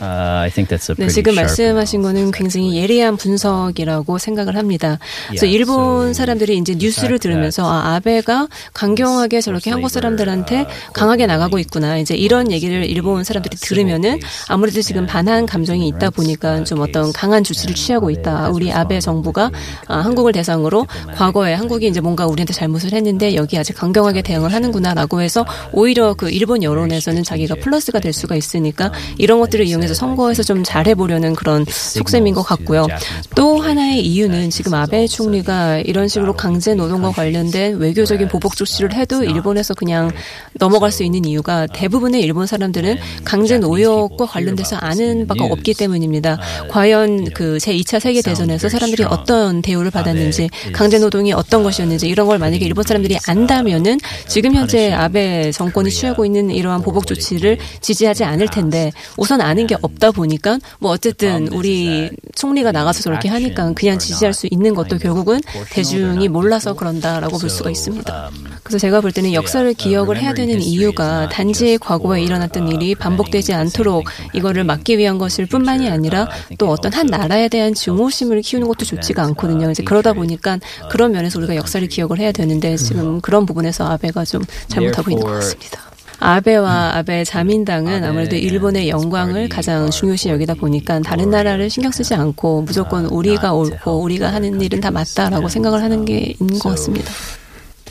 Uh, 0.01 0.45
I 0.45 0.49
think 0.49 0.69
that's 0.69 0.89
a 0.89 0.95
네, 0.97 1.07
지금 1.07 1.35
말씀하신 1.35 2.01
거는 2.01 2.31
굉장히 2.31 2.77
예리한 2.77 3.17
분석이라고 3.17 4.17
생각을 4.17 4.55
합니다. 4.55 4.99
그래서 5.27 5.45
일본 5.45 6.13
사람들이 6.13 6.57
이제 6.57 6.75
뉴스를 6.75 7.19
들으면서 7.19 7.65
아, 7.69 7.95
아베가 7.95 8.47
강경하게 8.73 9.41
저렇게 9.41 9.69
한국 9.71 9.89
사람들한테 9.89 10.65
강하게 10.93 11.25
나가고 11.25 11.59
있구나. 11.59 11.97
이제 11.97 12.15
이런 12.15 12.51
얘기를 12.51 12.85
일본 12.85 13.23
사람들이 13.23 13.57
들으면은 13.57 14.19
아무래도 14.47 14.81
지금 14.81 15.05
반한 15.05 15.45
감정이 15.45 15.87
있다 15.87 16.09
보니까 16.09 16.63
좀 16.63 16.79
어떤 16.81 17.11
강한 17.13 17.43
조치를 17.43 17.75
취하고 17.75 18.09
있다. 18.09 18.49
우리 18.49 18.71
아베 18.71 18.99
정부가 18.99 19.51
아, 19.87 19.97
한국을 19.97 20.31
대상으로 20.31 20.87
과거에 21.15 21.53
한국이 21.53 21.87
이제 21.87 22.01
뭔가 22.01 22.25
우리한테 22.25 22.53
잘못을 22.53 22.93
했는데 22.93 23.35
여기 23.35 23.57
아직 23.57 23.73
강경하게 23.73 24.21
대응을 24.21 24.53
하는구나라고 24.53 25.21
해서 25.21 25.45
오히려 25.71 26.13
그 26.13 26.29
일본 26.29 26.63
여론에서는 26.63 27.23
자기가 27.23 27.55
플러스가 27.55 27.99
될 27.99 28.13
수가 28.13 28.35
있으니까 28.35 28.91
이런 29.17 29.39
것들을 29.39 29.65
이용해서 29.75 29.93
선거에서 29.93 30.43
좀 30.43 30.63
잘해보려는 30.63 31.33
그런 31.35 31.65
속셈인 31.67 32.33
것 32.33 32.43
같고요. 32.43 32.87
또 33.35 33.59
하나의 33.59 34.05
이유는 34.05 34.49
지금 34.49 34.73
아베 34.73 35.07
총리가 35.07 35.79
이런 35.79 36.07
식으로 36.07 36.33
강제 36.33 36.73
노동과 36.73 37.11
관련된 37.11 37.77
외교적인 37.77 38.27
보복 38.29 38.55
조치를 38.55 38.93
해도 38.93 39.23
일본에서 39.23 39.73
그냥 39.73 40.11
넘어갈 40.53 40.91
수 40.91 41.03
있는 41.03 41.25
이유가 41.25 41.67
대부분의 41.67 42.21
일본 42.21 42.47
사람들은 42.47 42.97
강제 43.23 43.57
노역과 43.57 44.25
관련돼서 44.25 44.77
아는 44.77 45.27
바가 45.27 45.45
없기 45.45 45.73
때문입니다. 45.73 46.39
과연 46.69 47.25
그 47.33 47.57
제2차 47.57 47.99
세계 47.99 48.21
대전에서 48.21 48.69
사람들이 48.69 49.03
어떤 49.03 49.61
대우를 49.61 49.91
받았는지 49.91 50.49
강제 50.73 50.99
노동이 50.99 51.33
어떤 51.33 51.63
것이었는지 51.63 52.07
이런 52.07 52.27
걸 52.27 52.39
만약에 52.39 52.65
일본 52.65 52.83
사람들이 52.83 53.17
안다면은 53.27 53.99
지금 54.27 54.55
현재 54.55 54.91
아베 54.93 55.51
정권이 55.51 55.89
취하고 55.89 56.25
있는 56.25 56.49
이러한 56.49 56.81
보복 56.81 57.07
조치를 57.07 57.57
지지하지 57.81 58.23
않을 58.23 58.47
텐데 58.47 58.91
우선 59.17 59.41
아는 59.41 59.64
게 59.67 59.75
없다 59.81 60.11
보니까 60.11 60.59
뭐 60.79 60.91
어쨌든 60.91 61.47
우리 61.49 62.09
총리가 62.35 62.71
나가서 62.71 63.01
저렇게 63.01 63.29
하니까 63.29 63.73
그냥 63.73 63.97
지지할 63.97 64.33
수 64.33 64.47
있는 64.49 64.73
것도 64.75 64.97
결국은 64.97 65.39
대중이 65.71 66.27
몰라서 66.27 66.73
그런다라고 66.73 67.37
볼 67.37 67.49
수가 67.49 67.69
있습니다. 67.69 68.31
그래서 68.63 68.79
제가 68.79 69.01
볼 69.01 69.11
때는 69.11 69.33
역사를 69.33 69.71
기억을 69.73 70.17
해야 70.17 70.33
되는 70.33 70.59
이유가 70.61 71.29
단지 71.29 71.77
과거에 71.77 72.23
일어났던 72.23 72.67
일이 72.69 72.95
반복되지 72.95 73.53
않도록 73.53 74.05
이거를 74.33 74.63
막기 74.63 74.97
위한 74.97 75.17
것일 75.17 75.45
뿐만이 75.45 75.89
아니라 75.89 76.27
또 76.57 76.69
어떤 76.69 76.93
한 76.93 77.07
나라에 77.07 77.47
대한 77.47 77.73
증오심을 77.73 78.41
키우는 78.41 78.67
것도 78.67 78.85
좋지가 78.85 79.23
않거든요. 79.23 79.71
이제 79.71 79.83
그러다 79.83 80.13
보니까 80.13 80.59
그런 80.89 81.11
면에서 81.11 81.39
우리가 81.39 81.55
역사를 81.55 81.85
기억을 81.87 82.19
해야 82.19 82.31
되는데 82.31 82.75
지금 82.77 83.21
그런 83.21 83.45
부분에서 83.45 83.87
아베가 83.87 84.25
좀 84.25 84.41
잘못하고 84.67 85.11
있는 85.11 85.25
것 85.25 85.31
같습니다. 85.33 85.94
아베와 86.25 86.95
아베 86.95 87.23
자민당은 87.23 88.03
아무래도 88.03 88.35
일본의 88.35 88.89
영광을 88.89 89.47
가장 89.47 89.91
중요시 89.91 90.29
여기다 90.29 90.55
보니까 90.55 90.99
다른 91.01 91.29
나라를 91.29 91.69
신경 91.69 91.91
쓰지 91.91 92.15
않고 92.15 92.63
무조건 92.63 93.05
우리가 93.05 93.53
옳고 93.53 94.01
우리가 94.01 94.33
하는 94.33 94.59
일은 94.59 94.81
다 94.81 94.89
맞다라고 94.89 95.47
생각을 95.49 95.83
하는 95.83 96.03
게 96.03 96.33
있는 96.39 96.57
것 96.57 96.69
같습니다. 96.69 97.11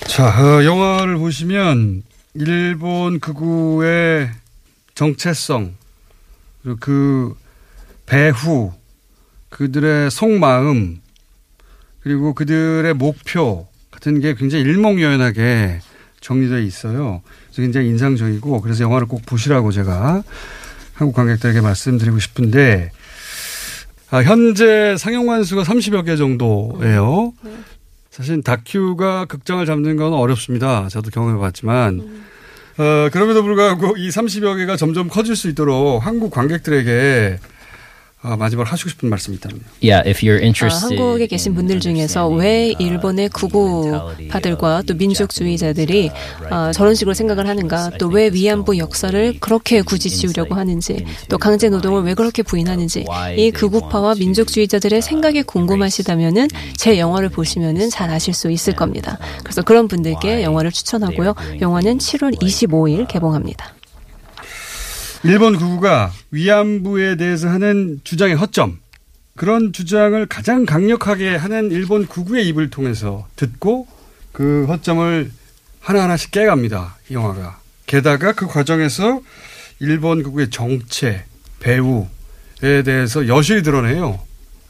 자, 0.09 0.27
어, 0.27 0.65
영화를 0.65 1.17
보시면 1.19 2.03
일본 2.35 3.21
극우의 3.21 4.31
정체성, 4.97 5.73
그리고 6.65 6.79
그 6.81 7.37
배후, 8.05 8.73
그들의 9.51 10.11
속마음, 10.11 11.01
그리고 12.01 12.35
그들의 12.35 12.95
목표 12.95 13.69
같은 13.93 14.19
게 14.19 14.35
굉장히 14.35 14.65
일목요연하게 14.65 15.79
정리되어 16.21 16.59
있어요. 16.59 17.23
굉장히 17.63 17.89
인상적이고 17.89 18.61
그래서 18.61 18.85
영화를 18.85 19.07
꼭 19.07 19.25
보시라고 19.27 19.73
제가 19.73 20.23
한국 20.95 21.15
관객들에게 21.15 21.61
말씀드리고 21.61 22.19
싶은데 22.19 22.91
아, 24.11 24.23
현재 24.23 24.97
상영관 24.97 25.43
수가 25.45 25.63
30여 25.63 26.05
개 26.07 26.17
정도예요. 26.17 27.33
사실 28.11 28.43
다큐가 28.43 29.25
극장을 29.25 29.65
잡는 29.67 29.97
건 29.97 30.13
어렵습니다. 30.13 30.89
저도 30.89 31.11
경험해 31.11 31.41
봤지만. 31.41 32.23
어, 32.79 33.09
그럼에도 33.13 33.43
불구하고 33.43 33.97
이 33.97 34.09
30여 34.11 34.57
개가 34.57 34.77
점점 34.77 35.09
커질 35.09 35.35
수 35.35 35.49
있도록 35.49 36.05
한국 36.05 36.31
관객들에게 36.31 37.39
아, 38.27 38.37
마지막으로 38.37 38.67
하시고 38.71 38.89
싶은 38.89 39.11
말씀이 39.11 39.37
있다면요. 39.37 39.61
Yeah, 39.83 40.09
if 40.09 40.23
you're 40.23 40.41
아, 40.41 40.43
interested. 40.43 40.97
한국에 40.97 41.27
계신 41.27 41.55
분들 41.55 41.79
중에서 41.81 42.27
왜 42.29 42.75
일본의 42.79 43.29
구구파들과 43.29 44.83
또 44.87 44.95
민족주의자들이 44.95 46.11
아, 46.49 46.73
저런 46.73 46.95
식으로 46.95 47.13
생각을 47.13 47.47
하는가, 47.47 47.91
또 47.99 48.09
왜 48.15 48.31
위안부 48.33 48.79
역사를 48.79 49.35
그렇게 49.41 49.83
굳이 49.83 50.09
지우려고 50.09 50.55
하는지, 50.55 51.05
또 51.29 51.37
강제 51.37 51.69
노동을 51.69 52.03
왜 52.03 52.15
그렇게 52.15 52.43
부인하는지, 52.43 53.05
이 53.37 53.51
극우파와 53.51 54.15
민족주의자들의 54.15 55.03
생각이 55.03 55.43
궁금하시다면은 55.43 56.49
제 56.77 56.99
영화를 56.99 57.29
보시면은 57.29 57.91
잘 57.91 58.09
아실 58.11 58.33
수 58.33 58.51
있을 58.51 58.75
겁니다. 58.75 59.19
그래서 59.43 59.63
그런 59.63 59.89
분들께 59.89 60.43
영화를 60.45 60.71
추천하고요. 60.73 61.35
영화는 61.61 61.99
7월 61.99 62.41
25일 62.41 63.09
개봉합니다. 63.09 63.74
일본 65.25 65.57
극우가 65.57 66.13
위안부에 66.33 67.17
대해서 67.17 67.49
하는 67.49 67.99
주장의 68.05 68.37
허점 68.37 68.79
그런 69.37 69.73
주장을 69.73 70.25
가장 70.27 70.67
강력하게 70.67 71.35
하는 71.35 71.71
일본 71.71 72.07
극우의 72.07 72.47
입을 72.49 72.69
통해서 72.69 73.27
듣고 73.35 73.89
그 74.33 74.67
허점을 74.69 75.31
하나하나씩 75.81 76.31
깨갑니다. 76.31 76.97
이 77.09 77.15
영화가. 77.15 77.59
게다가 77.87 78.33
그 78.33 78.47
과정에서 78.47 79.23
일본 79.81 80.23
극우의 80.23 80.51
정체 80.51 81.25
배우에 81.59 82.83
대해서 82.85 83.27
여실히 83.27 83.63
드러내요. 83.63 84.21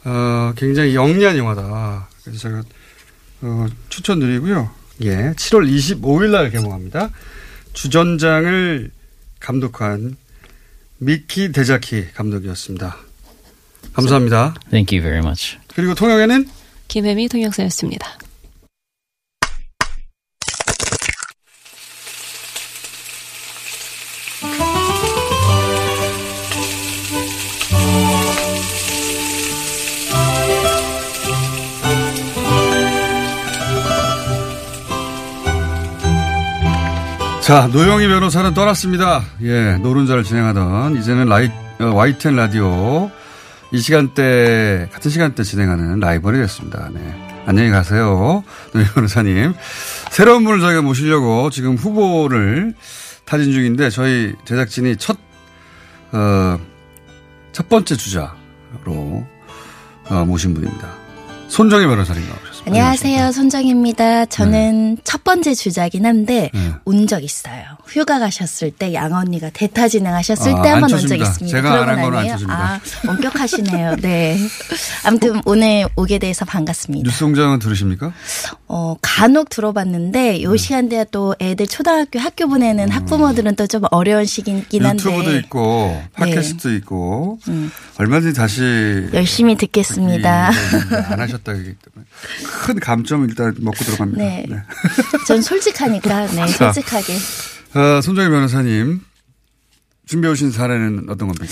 어, 0.05 0.53
굉장히 0.57 0.95
영리한 0.95 1.37
영화다. 1.37 2.09
그래서 2.23 2.39
제가 2.39 2.63
어, 3.43 3.67
추천드리고요. 3.89 4.71
예, 5.03 5.33
7월 5.33 5.69
25일 5.69 6.31
날 6.31 6.51
개봉합니다. 6.51 7.11
주전장을 7.73 8.91
감독한 9.41 10.17
미키 11.05 11.53
데자키 11.53 12.13
감독이었습니다. 12.15 12.97
감사합니다. 13.93 14.55
Thank 14.71 14.97
you 14.97 15.03
very 15.03 15.19
much. 15.25 15.59
그리고 15.75 15.95
통역에는 15.95 16.49
김혜미 16.89 17.29
통역사였습니다. 17.29 18.19
자, 37.45 37.69
노영희 37.71 38.09
변호사는 38.09 38.55
떠났습니다. 38.55 39.23
예, 39.43 39.77
노른자를 39.77 40.25
진행하던 40.25 40.97
이제는 40.97 41.27
라이, 41.27 41.51
어, 41.79 41.85
YTN 41.95 42.37
라디오 42.37 43.11
이 43.71 43.81
시간대, 43.81 44.89
같은 44.91 45.11
시간대 45.11 45.43
진행하는 45.43 46.01
라이벌이 46.01 46.39
됐습니다. 46.39 46.89
네. 46.95 47.01
안녕히 47.45 47.69
가세요. 47.69 48.43
노영희 48.73 48.93
변호사님. 48.95 49.53
새로운 50.11 50.43
분을 50.45 50.61
저희가 50.61 50.81
모시려고 50.81 51.51
지금 51.51 51.77
후보를 51.77 52.73
타진 53.27 53.53
중인데 53.53 53.91
저희 53.91 54.33
제작진이 54.47 54.97
첫, 54.97 55.19
어, 56.13 56.59
첫 57.53 57.69
번째 57.69 57.95
주자로 57.95 59.27
어, 60.09 60.25
모신 60.27 60.55
분입니다. 60.55 60.89
손정희 61.49 61.85
변호사님 61.87 62.23
나오셨습니다. 62.23 62.44
안녕하세요. 62.67 63.33
손정입니다. 63.33 64.25
저는 64.25 64.97
첫 65.05 65.23
번째 65.23 65.55
주자긴 65.55 66.07
한데 66.07 66.51
네. 66.55 66.73
운적 66.87 67.23
있어요. 67.23 67.63
휴가 67.87 68.19
가셨을 68.19 68.71
때 68.71 68.95
양 68.95 69.13
언니가 69.13 69.51
대타 69.51 69.89
진행하셨을 69.89 70.53
아, 70.55 70.63
때한안번온 70.63 71.07
적. 71.07 71.15
있습니다. 71.17 71.47
제가 71.59 71.83
안한 71.83 72.01
거는 72.03 72.19
안. 72.19 72.29
쳐줍니다. 72.29 72.55
아, 72.55 72.81
엄격하시네요. 73.07 73.97
네. 73.97 74.39
아무튼 75.05 75.41
오늘 75.45 75.87
오게 75.95 76.19
돼서 76.19 76.45
반갑습니다. 76.47 77.07
뉴스공장은 77.07 77.59
들으십니까? 77.59 78.13
어, 78.67 78.97
간혹 79.03 79.51
들어봤는데 79.51 80.21
네. 80.33 80.43
요 80.43 80.57
시간대에 80.57 81.05
또 81.11 81.35
애들 81.41 81.67
초등학교 81.67 82.19
학교 82.19 82.49
보내는 82.49 82.91
학부모들은 82.91 83.57
또 83.57 83.65
좀 83.67 83.83
어려운 83.91 84.25
시기이긴 84.25 84.85
한데 84.87 85.03
음. 85.05 85.11
유튜브도 85.15 85.37
있고 85.39 86.03
팟캐스트도 86.15 86.75
있고 86.75 87.39
얼마든지 87.99 88.37
다시 88.37 88.61
열심히 89.13 89.57
듣겠습니다. 89.57 90.51
이- 90.53 90.55
안 91.13 91.21
하셨다기 91.21 91.61
때문에 91.63 92.07
큰 92.55 92.79
감점 92.81 93.25
일단 93.29 93.55
먹고 93.59 93.77
들어갑니다. 93.85 94.23
네. 94.23 94.47
전 95.27 95.43
솔직하니까 95.43 96.27
네, 96.29 96.47
자. 96.53 96.73
솔직하게. 96.73 97.17
어, 97.75 98.01
손정희 98.01 98.29
변호사님 98.31 99.01
준비해 100.07 100.31
오신 100.33 100.51
사례는 100.51 101.07
어떤 101.09 101.29
겁니까? 101.29 101.47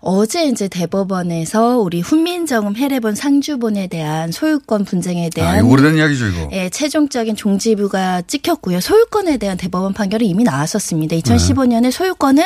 어제 0.00 0.46
이제 0.46 0.68
대법원에서 0.68 1.78
우리 1.78 2.00
훈민정음 2.00 2.76
해례본 2.76 3.16
상주본에 3.16 3.88
대한 3.88 4.30
소유권 4.30 4.84
분쟁에 4.84 5.26
아, 5.26 5.30
대한 5.34 5.58
이거 5.58 5.68
오래된 5.68 5.96
이야기죠, 5.96 6.26
이거. 6.28 6.48
예, 6.52 6.68
최종적인 6.68 7.34
종지부가 7.34 8.22
찍혔고요. 8.22 8.78
소유권에 8.80 9.38
대한 9.38 9.56
대법원 9.56 9.92
판결이 9.92 10.24
이미 10.26 10.44
나왔었습니다. 10.44 11.16
2015년에 11.16 11.90
소유권은 11.90 12.44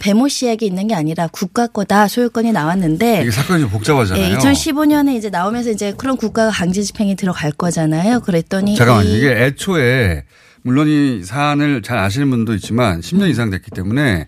배모 0.00 0.26
씨에게 0.26 0.66
있는 0.66 0.88
게 0.88 0.94
아니라 0.96 1.28
국가 1.30 1.68
거다 1.68 2.08
소유권이 2.08 2.50
나왔는데 2.50 3.22
이게 3.22 3.30
사건이 3.30 3.60
좀 3.60 3.70
복잡하잖아요. 3.70 4.24
예, 4.32 4.36
2015년에 4.38 5.14
이제 5.16 5.30
나오면서 5.30 5.70
이제 5.70 5.94
그런 5.96 6.16
국가가 6.16 6.50
강제 6.50 6.82
집행이 6.82 7.14
들어갈 7.14 7.52
거잖아요. 7.52 8.20
그랬더니 8.20 8.74
잠깐만요. 8.76 9.08
이- 9.08 9.18
이게 9.18 9.30
애초에 9.44 10.24
물론 10.62 10.88
이 10.88 11.22
사안을 11.22 11.82
잘 11.82 11.96
아시는 11.98 12.28
분도 12.28 12.52
있지만 12.54 13.00
10년 13.00 13.30
이상 13.30 13.50
됐기 13.50 13.70
때문에 13.70 14.26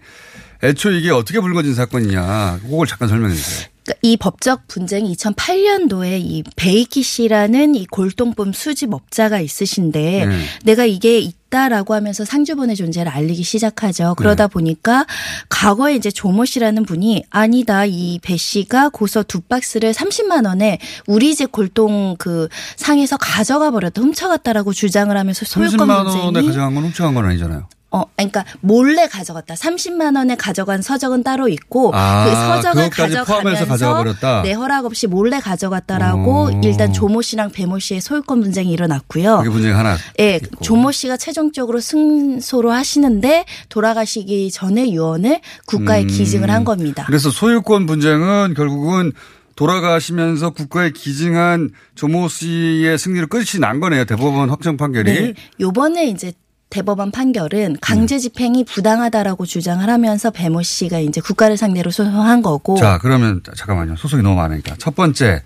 애초에 0.62 0.98
이게 0.98 1.10
어떻게 1.10 1.40
불거진 1.40 1.74
사건이냐 1.74 2.60
그걸 2.62 2.86
잠깐 2.86 3.08
설명해 3.08 3.34
주세요. 3.34 3.68
그러니까 3.84 4.00
이 4.02 4.16
법적 4.18 4.68
분쟁이 4.68 5.14
2008년도에 5.16 6.18
이 6.20 6.42
베이키 6.56 7.02
씨라는 7.02 7.74
이 7.74 7.86
골동품 7.86 8.52
수집업자가 8.52 9.40
있으신데 9.40 10.26
네. 10.26 10.44
내가 10.64 10.84
이게 10.84 11.18
있다라고 11.20 11.94
하면서 11.94 12.24
상주본의 12.26 12.76
존재를 12.76 13.10
알리기 13.10 13.42
시작하죠. 13.42 14.14
그러다 14.18 14.48
네. 14.48 14.52
보니까 14.52 15.06
과거에 15.48 15.94
이제 15.94 16.10
조모 16.10 16.44
씨라는 16.44 16.84
분이 16.84 17.24
아니다 17.30 17.86
이 17.86 18.18
배 18.20 18.36
씨가 18.36 18.90
고서 18.90 19.22
두 19.22 19.40
박스를 19.40 19.92
30만 19.94 20.44
원에 20.44 20.78
우리 21.06 21.34
집 21.34 21.50
골동 21.52 22.16
그 22.18 22.48
상에서 22.76 23.16
가져가 23.16 23.70
버렸다 23.70 24.02
훔쳐갔다라고 24.02 24.74
주장을 24.74 25.16
하면서 25.16 25.46
소유권 25.46 25.88
30만 25.88 26.04
분쟁이 26.04 26.24
원에 26.26 26.42
가져간 26.42 26.74
건 26.74 26.84
훔쳐간 26.84 27.14
건 27.14 27.24
아니잖아요. 27.24 27.68
어, 27.90 28.04
그러니까 28.16 28.44
몰래 28.60 29.08
가져갔다. 29.08 29.54
30만 29.54 30.16
원에 30.16 30.36
가져간 30.36 30.82
서적은 30.82 31.22
따로 31.22 31.48
있고 31.48 31.90
아, 31.94 32.24
그 32.24 32.34
서적을 32.34 32.90
가져가면서? 32.90 34.42
내 34.42 34.52
허락 34.52 34.84
없이 34.84 35.06
몰래 35.06 35.40
가져갔다라고 35.40 36.48
어. 36.48 36.60
일단 36.62 36.92
조모 36.92 37.22
씨랑 37.22 37.50
배모 37.52 37.78
씨의 37.78 38.02
소유권 38.02 38.42
분쟁이 38.42 38.72
일어났고요. 38.72 39.38
그게 39.38 39.48
문제가 39.48 39.78
하나. 39.78 39.96
예, 40.20 40.38
조모 40.60 40.92
씨가 40.92 41.16
최종적으로 41.16 41.80
승소를 41.80 42.70
하시는데 42.72 43.46
돌아가시기 43.70 44.50
전에 44.50 44.90
유언을 44.90 45.40
국가에 45.66 46.02
음. 46.02 46.08
기증을 46.08 46.50
한 46.50 46.64
겁니다. 46.64 47.04
그래서 47.06 47.30
소유권 47.30 47.86
분쟁은 47.86 48.52
결국은 48.54 49.12
돌아가시면서 49.56 50.50
국가에 50.50 50.90
기증한 50.90 51.70
조모 51.96 52.28
씨의 52.28 52.96
승리로 52.96 53.26
끝이 53.26 53.58
난 53.60 53.80
거네요. 53.80 54.04
대법원 54.04 54.50
확정 54.50 54.76
판결이. 54.76 55.12
네. 55.12 55.34
요번에 55.58 56.06
이제 56.06 56.32
대법원 56.70 57.10
판결은 57.10 57.76
강제 57.80 58.18
집행이 58.18 58.64
부당하다라고 58.64 59.46
주장을 59.46 59.88
하면서 59.88 60.30
배모 60.30 60.62
씨가 60.62 60.98
이제 61.00 61.20
국가를 61.20 61.56
상대로 61.56 61.90
소송한 61.90 62.42
거고 62.42 62.76
자, 62.76 62.98
그러면 63.00 63.42
잠깐만요. 63.56 63.96
소송이 63.96 64.22
너무 64.22 64.36
많으니까. 64.36 64.76
첫 64.78 64.94
번째, 64.94 65.42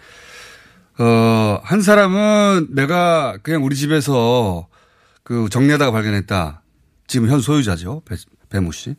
어, 0.98 1.60
한 1.62 1.80
사람은 1.80 2.68
내가 2.70 3.38
그냥 3.42 3.64
우리 3.64 3.76
집에서 3.76 4.66
그 5.22 5.48
정리하다가 5.50 5.92
발견했다. 5.92 6.62
지금 7.06 7.28
현 7.28 7.40
소유자죠. 7.40 8.02
배, 8.04 8.16
배모 8.50 8.72
씨. 8.72 8.96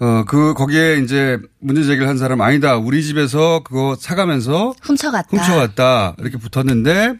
어, 0.00 0.24
그, 0.26 0.54
거기에 0.54 0.98
이제 0.98 1.38
문제 1.60 1.82
제기를 1.82 2.08
한 2.08 2.18
사람 2.18 2.40
아니다. 2.40 2.76
우리 2.76 3.02
집에서 3.02 3.62
그거 3.64 3.96
사가면서 3.98 4.74
훔쳐갔다. 4.82 5.28
훔쳐갔다. 5.36 6.16
이렇게 6.18 6.36
붙었는데 6.38 7.14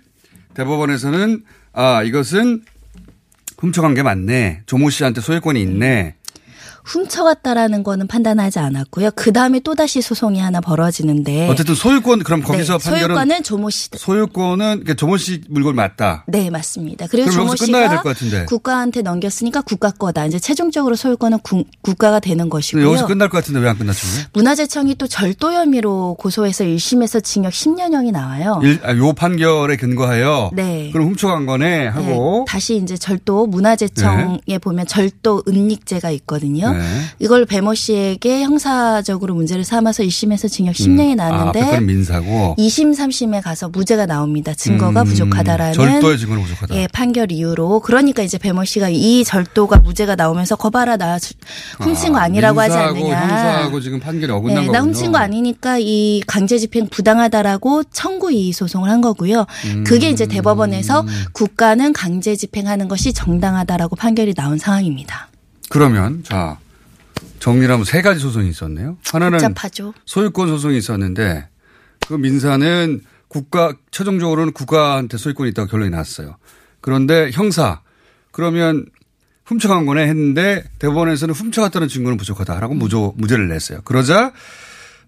대법원에서는 0.54 1.44
아, 1.72 2.02
이것은 2.02 2.62
훔쳐간 3.58 3.94
게 3.94 4.02
맞네. 4.02 4.62
조모 4.66 4.90
씨한테 4.90 5.20
소유권이 5.20 5.60
있네. 5.60 6.14
훔쳐갔다라는 6.88 7.82
거는 7.82 8.06
판단하지 8.06 8.58
않았고요. 8.58 9.10
그 9.14 9.32
다음에 9.32 9.60
또 9.60 9.74
다시 9.74 10.00
소송이 10.02 10.38
하나 10.40 10.60
벌어지는데 10.60 11.48
어쨌든 11.48 11.74
소유권 11.74 12.22
그럼 12.22 12.42
거기서 12.42 12.78
네, 12.78 12.90
판결은 12.90 13.14
소유권은 13.16 13.42
조모 13.42 13.70
씨. 13.70 13.88
소유권은 13.96 14.66
그러니까 14.80 14.94
조모 14.94 15.16
씨 15.16 15.42
물건 15.48 15.74
맞다. 15.76 16.24
네 16.28 16.50
맞습니다. 16.50 17.06
그리고 17.10 17.30
조모 17.30 17.56
씨가. 17.56 18.02
국가한테 18.46 19.02
넘겼으니까 19.02 19.60
국가 19.62 19.90
거다. 19.90 20.26
이제 20.26 20.38
최종적으로 20.38 20.96
소유권은 20.96 21.40
구- 21.40 21.64
국가가 21.82 22.20
되는 22.20 22.48
것이고요. 22.48 22.86
여기서 22.86 23.06
끝날 23.06 23.28
것 23.28 23.38
같은데 23.38 23.60
왜 23.60 23.68
안 23.68 23.76
끝났죠? 23.76 24.06
문화재청이 24.32 24.94
또 24.94 25.06
절도 25.06 25.52
혐의로 25.52 26.16
고소해서 26.18 26.64
1심에서 26.64 27.22
징역 27.22 27.52
10년형이 27.52 28.12
나와요. 28.12 28.60
일, 28.62 28.80
아, 28.82 28.96
요 28.96 29.12
판결에 29.12 29.76
근거하여 29.76 30.50
네. 30.54 30.90
그럼 30.92 31.08
훔쳐간 31.08 31.44
거네 31.44 31.86
하고 31.88 32.44
네, 32.46 32.50
다시 32.50 32.76
이제 32.76 32.96
절도 32.96 33.46
문화재청에 33.46 34.58
보면 34.62 34.86
절도 34.86 35.42
은닉죄가 35.46 36.10
있거든요. 36.12 36.72
네. 36.78 36.84
이걸 37.18 37.44
배모 37.44 37.74
씨에게 37.74 38.42
형사적으로 38.42 39.34
문제를 39.34 39.64
삼아서 39.64 40.02
1심에서 40.02 40.50
징역 40.50 40.74
10년이 40.74 41.12
아, 41.20 41.28
나왔는데 41.28 41.60
앞에 41.60 41.70
거는 41.70 41.86
민사고 41.86 42.56
2심, 42.58 42.96
3심에 42.96 43.42
가서 43.42 43.68
무죄가 43.68 44.06
나옵니다. 44.06 44.54
증거가 44.54 45.02
음, 45.02 45.06
부족하다라는 45.06 45.74
절도의 45.74 46.18
증거는 46.18 46.42
부족하다. 46.42 46.74
예, 46.76 46.86
판결 46.88 47.32
이후로 47.32 47.80
그러니까 47.80 48.22
이제 48.22 48.38
배모 48.38 48.64
씨가 48.64 48.88
이 48.88 49.24
절도가 49.24 49.78
무죄가 49.78 50.16
나오면서 50.16 50.56
거봐라 50.56 50.96
나 50.96 51.18
훔친 51.80 52.12
거 52.12 52.18
아니라고 52.18 52.60
하지 52.60 52.76
않느냐. 52.76 53.20
형사하고 53.20 53.80
지금 53.80 54.00
판결이 54.00 54.32
어긋난 54.32 54.54
네, 54.54 54.66
거군요. 54.66 54.72
나 54.72 54.84
훔친 54.84 55.12
거 55.12 55.18
아니니까 55.18 55.78
이 55.78 56.22
강제 56.26 56.58
집행 56.58 56.86
부당하다라고 56.88 57.84
청구 57.92 58.32
이의 58.32 58.52
소송을 58.52 58.90
한 58.90 59.00
거고요. 59.00 59.46
음. 59.66 59.84
그게 59.84 60.10
이제 60.10 60.26
대법원에서 60.26 61.04
국가는 61.32 61.92
강제 61.92 62.36
집행하는 62.36 62.88
것이 62.88 63.12
정당하다라고 63.12 63.96
판결이 63.96 64.34
나온 64.34 64.58
상황입니다. 64.58 65.28
그러면 65.70 66.22
자 66.24 66.58
정리하면 67.38 67.84
세 67.84 68.02
가지 68.02 68.20
소송이 68.20 68.48
있었네요. 68.50 68.98
하나는 69.10 69.38
복잡하죠. 69.38 69.94
소유권 70.04 70.48
소송이 70.48 70.76
있었는데 70.76 71.48
그 72.06 72.14
민사는 72.14 73.00
국가 73.28 73.74
최종적으로는 73.90 74.52
국가한테 74.52 75.16
소유권이 75.18 75.50
있다고 75.50 75.68
결론이 75.68 75.90
났어요. 75.90 76.36
그런데 76.80 77.30
형사 77.32 77.80
그러면 78.30 78.86
훔쳐간 79.44 79.86
거네 79.86 80.06
했는데 80.06 80.64
대법원에서는 80.78 81.34
훔쳐갔다는 81.34 81.88
증거는 81.88 82.18
부족하다라고 82.18 82.74
무조, 82.74 83.14
무죄를 83.16 83.48
냈어요. 83.48 83.80
그러자 83.82 84.32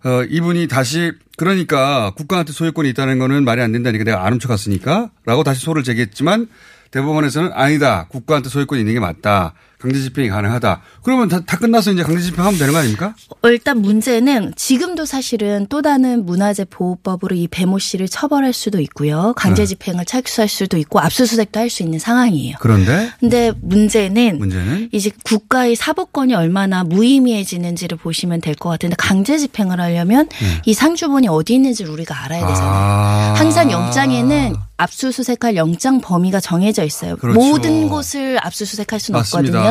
어, 0.03 0.23
이분이 0.29 0.69
다시 0.69 1.13
그러니까 1.37 2.13
국가한테 2.17 2.53
소유권이 2.53 2.89
있다는 2.91 3.19
거는 3.19 3.45
말이 3.45 3.61
안 3.61 3.73
된다니까 3.73 4.05
내가 4.05 4.25
안 4.25 4.33
훔쳐갔으니까 4.35 5.11
라고 5.27 5.45
다시 5.45 5.63
소를 5.63 5.83
제기했지만 5.83 6.49
대법원에서는 6.91 7.53
아니다. 7.53 8.07
국가한테 8.09 8.49
소유권이 8.49 8.81
있는 8.81 8.95
게 8.95 9.01
맞다. 9.01 9.55
강제 9.81 9.99
집행이 10.01 10.29
가능하다. 10.29 10.83
그러면 11.03 11.29
다, 11.29 11.41
다 11.47 11.57
끝나서 11.57 11.93
이제 11.93 12.03
강제 12.03 12.21
집행하면 12.23 12.59
되는 12.59 12.73
거 12.75 12.79
아닙니까? 12.81 13.15
어, 13.43 13.49
일단 13.49 13.81
문제는 13.81 14.53
지금도 14.57 15.07
사실은 15.07 15.67
또 15.71 15.81
다른 15.83 16.27
문화재 16.27 16.65
보호법으로 16.69 17.35
이 17.35 17.49
배모 17.49 17.79
씨를 17.79 18.09
처벌할 18.09 18.53
수도 18.53 18.79
있고요. 18.81 19.33
강제 19.37 19.63
네. 19.63 19.67
집행을 19.69 20.05
착수할 20.05 20.49
수도 20.49 20.77
있고 20.77 21.01
압수수색도 21.01 21.59
할 21.59 21.71
수 21.71 21.83
있는 21.85 21.99
상황이에요. 22.01 22.57
그런데 22.61 23.11
근데 23.21 23.53
문제는 23.63 24.39
문제는 24.39 24.89
이제 24.93 25.11
국가의 25.25 25.77
사법권이 25.77 26.35
얼마나 26.35 26.83
무의미해지는지를 26.85 27.97
보시면 27.97 28.41
될 28.41 28.55
것 28.57 28.69
같은데 28.69 28.97
강제 28.99 29.39
집행을 29.39 29.81
하려면 29.81 30.29
이 30.67 30.75
상주본이 30.75 31.29
어디 31.29 31.55
있는지를 31.55 31.91
우리가 31.93 32.25
알아야 32.25 32.41
되잖아요. 32.47 32.71
네. 32.71 32.77
아. 32.77 33.35
항상 33.37 33.71
영장에는 33.71 34.55
압수수색할 34.77 35.57
영장 35.57 36.01
범위가 36.01 36.41
정해져 36.41 36.85
있어요. 36.85 37.17
그렇죠. 37.17 37.39
모든 37.39 37.89
곳을 37.89 38.39
압수수색할 38.45 38.99
수는 38.99 39.19
맞습니다. 39.21 39.59
없거든요. 39.59 39.70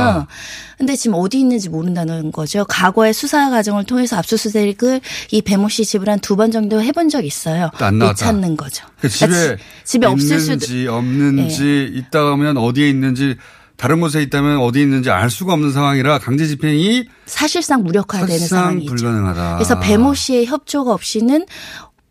근데 0.77 0.95
지금 0.95 1.15
어디 1.19 1.39
있는지 1.39 1.67
모른다는 1.69 2.31
거죠. 2.31 2.65
과거의 2.65 3.13
수사 3.13 3.49
과정을 3.49 3.83
통해서 3.83 4.15
압수수색을 4.17 5.01
이 5.31 5.41
배모 5.41 5.67
씨 5.69 5.83
집을 5.85 6.07
한 6.09 6.19
두 6.19 6.35
번 6.35 6.51
정도 6.51 6.81
해본 6.81 7.09
적이 7.09 7.27
있어요. 7.27 7.69
안 7.79 7.97
못. 7.99 8.13
찾는 8.15 8.55
거죠. 8.57 8.85
그 9.01 9.09
집에 9.09 9.27
그러니까 9.27 9.55
지- 9.57 9.63
집에 9.85 10.07
없을 10.07 10.39
수도 10.39 10.93
없는지 10.95 11.91
있다 11.93 12.31
하면 12.31 12.57
어디에 12.57 12.89
있는지 12.89 13.35
다른 13.77 14.01
곳에 14.01 14.21
있다면 14.21 14.57
어디 14.57 14.81
있는지 14.81 15.09
알 15.09 15.29
수가 15.29 15.53
없는 15.53 15.71
상황이라 15.71 16.19
강제 16.19 16.45
집행이 16.47 17.05
사실상 17.25 17.83
무력화되는 17.83 18.27
사실상 18.29 18.59
상황이죠. 18.59 18.93
불가능하다. 18.93 19.55
그래서 19.55 19.79
배모 19.79 20.13
씨의 20.13 20.45
협조가 20.47 20.91
없이는 20.93 21.45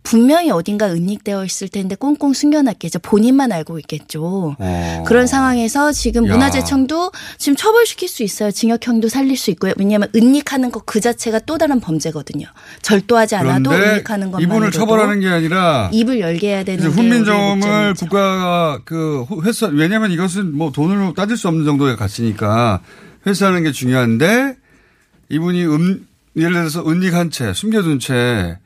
분명히 0.08 0.50
어딘가 0.50 0.90
은닉되어 0.90 1.44
있을 1.44 1.68
텐데 1.68 1.94
꽁꽁 1.94 2.32
숨겨놨겠죠. 2.32 2.98
본인만 3.00 3.52
알고 3.52 3.78
있겠죠. 3.80 4.56
어. 4.58 5.04
그런 5.06 5.26
상황에서 5.26 5.92
지금 5.92 6.26
야. 6.26 6.32
문화재청도 6.32 7.12
지금 7.36 7.56
처벌시킬 7.56 8.08
수 8.08 8.22
있어요. 8.22 8.50
징역형도 8.50 9.08
살릴 9.08 9.36
수 9.36 9.50
있고요. 9.50 9.74
왜냐하면 9.76 10.08
은닉하는 10.16 10.70
것 10.72 10.78
그 10.86 11.00
자체가 11.00 11.40
또 11.40 11.58
다른 11.58 11.80
범죄거든요. 11.80 12.46
절도하지 12.80 13.36
않아도 13.36 13.72
은닉하는 13.72 14.30
것만으로도 14.30 14.42
이분을 14.42 14.70
처벌하는 14.72 15.20
게 15.20 15.28
아니라 15.28 15.90
입을 15.92 16.20
열게 16.20 16.48
해야 16.48 16.64
되는 16.64 16.88
훈민정음을. 16.88 17.94
국가가 17.94 18.80
그 18.86 19.26
회사 19.44 19.66
왜냐하면 19.66 20.10
이것은 20.10 20.56
뭐 20.56 20.72
돈으로 20.72 21.12
따질 21.12 21.36
수 21.36 21.48
없는 21.48 21.66
정도의 21.66 21.96
가치니까 21.96 22.80
회수하는 23.26 23.64
게 23.64 23.72
중요한데 23.72 24.56
이분이 25.28 25.66
음 25.66 26.06
예를 26.36 26.52
들어서 26.54 26.88
은닉한 26.88 27.30
채 27.30 27.52
숨겨둔 27.52 27.98
채 27.98 28.56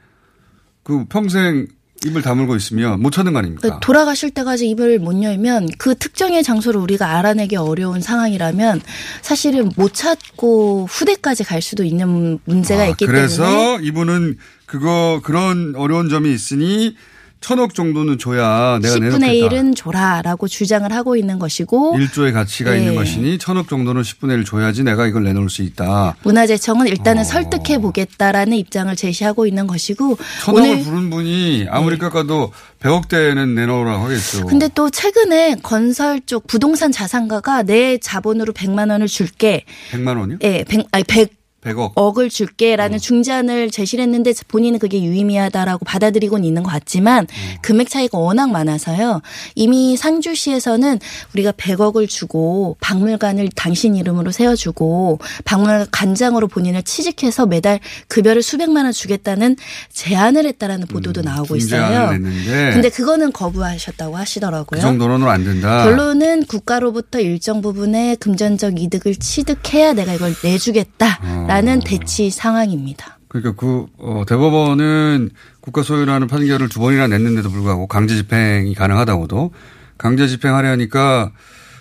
그 0.83 1.05
평생 1.07 1.67
입을 2.05 2.23
다물고 2.23 2.57
있으면 2.57 3.01
못 3.01 3.11
찾는 3.13 3.33
거 3.33 3.39
아닙니까? 3.39 3.61
그러니까 3.63 3.81
돌아가실 3.81 4.31
때까지 4.31 4.69
입을 4.71 4.99
못 4.99 5.23
열면 5.23 5.69
그 5.79 5.95
특정의 5.95 6.43
장소를 6.43 6.81
우리가 6.81 7.17
알아내기 7.17 7.57
어려운 7.57 8.01
상황이라면 8.01 8.81
사실은 9.21 9.71
못 9.77 9.95
찾고 9.95 10.87
후대까지 10.91 11.45
갈 11.45 11.63
수도 11.63 11.85
있는 11.85 12.41
문제가 12.45 12.87
있기 12.89 13.05
아, 13.05 13.07
그래서 13.07 13.45
때문에 13.45 13.87
이분은 13.87 14.39
그거 14.67 15.21
그런 15.23 15.75
어려운 15.77 16.09
점이 16.09 16.33
있으니 16.33 16.97
천억 17.43 17.75
정도는 17.75 18.19
줘야 18.19 18.79
내가 18.81 18.95
10분의 18.95 19.21
내놓겠다. 19.21 19.57
1은 19.57 19.77
줘라라고 19.77 20.49
주장을 20.49 20.91
하고 20.91 21.17
있는 21.17 21.39
것이고 21.39 21.97
1조의 21.99 22.33
가치가 22.33 22.71
네. 22.71 22.79
있는 22.79 22.95
것이니 22.95 23.39
천억 23.39 23.69
정도는 23.69 24.01
10분의 24.03 24.39
1 24.39 24.45
줘야지 24.45 24.85
내가 24.85 25.07
이걸 25.07 25.25
내놓을 25.25 25.51
수 25.51 25.63
있다. 25.63 26.17
문화재청은 26.23 26.87
일단은 26.87 27.23
어. 27.23 27.25
설득해 27.25 27.79
보겠다라는 27.79 28.57
입장을 28.57 28.95
제시하고 28.97 29.47
있는 29.47 29.67
것이고 29.67 30.17
천억을 30.45 30.83
부른 30.83 31.11
분이 31.11 31.67
아무리 31.69 31.99
깎아도 31.99 32.53
100억대는 32.81 33.49
내놓으라고 33.55 34.05
하겠죠. 34.05 34.47
근데 34.47 34.69
또 34.75 34.89
최근에 34.91 35.57
건설 35.63 36.21
쪽 36.25 36.47
부동산 36.47 36.93
자산가가 36.93 37.65
내 37.65 37.99
자본으로 37.99 38.53
100만 38.53 38.91
원을 38.91 39.09
줄게. 39.09 39.65
100만 39.91 40.19
원이요? 40.19 40.39
예, 40.43 40.65
100 40.65 40.87
아니 40.93 41.05
100 41.05 41.42
100억. 41.65 41.93
억을 41.95 42.29
줄게라는 42.29 42.99
중재안을 42.99 43.71
제시를 43.71 44.03
했는데 44.03 44.33
본인은 44.49 44.79
그게 44.79 45.03
유의미하다라고 45.03 45.85
받아들이고는 45.85 46.45
있는 46.45 46.63
것 46.63 46.71
같지만 46.71 47.27
금액 47.63 47.89
차이가 47.89 48.19
워낙 48.19 48.51
많아서요. 48.51 49.23
이미 49.55 49.97
상주시에서는 49.97 50.99
우리가 51.35 51.53
100억을 51.53 52.09
주고 52.09 52.77
박물관을 52.81 53.51
당신 53.55 53.95
이름으로 53.95 54.33
세워주고 54.33 55.21
박물관 55.45 55.87
관장으로 55.93 56.49
본인을 56.49 56.83
취직해서 56.83 57.47
매달 57.47 57.79
급여를 58.09 58.43
수백만 58.43 58.85
원 58.85 58.93
주겠다는 58.93 59.57
제안을 59.93 60.47
했다라는 60.47 60.89
보도도 60.89 61.23
나오고 61.23 61.57
있어요. 61.57 62.11
냈는데 62.11 62.71
근데 62.73 62.89
그거는 62.91 63.33
거부하셨다고 63.33 64.17
하시더라고요. 64.17 64.79
그 64.79 64.81
정도로는 64.81 65.29
안 65.29 65.45
된다. 65.45 65.85
결론은 65.85 66.45
국가로부터 66.47 67.21
일정 67.21 67.63
부분의 67.63 68.17
금전적 68.17 68.81
이득을 68.81 69.15
취득해야 69.17 69.93
내가 69.93 70.15
이걸 70.15 70.35
내주겠다 70.43 71.52
라는 71.53 71.81
대치 71.81 72.31
상황입니다. 72.31 73.19
그러니까 73.29 73.53
그 73.55 73.85
어, 73.99 74.23
대법원은 74.27 75.29
국가 75.61 75.83
소유라는 75.83 76.27
판결을 76.27 76.71
두 76.71 76.81
번이나 76.81 77.09
냈는데도 77.09 77.51
불구하고 77.51 77.87
강제 77.89 78.17
집행이 78.17 78.75
가능하다고도 78.75 79.53
강제 79.99 80.27
집행하려니까 80.29 81.31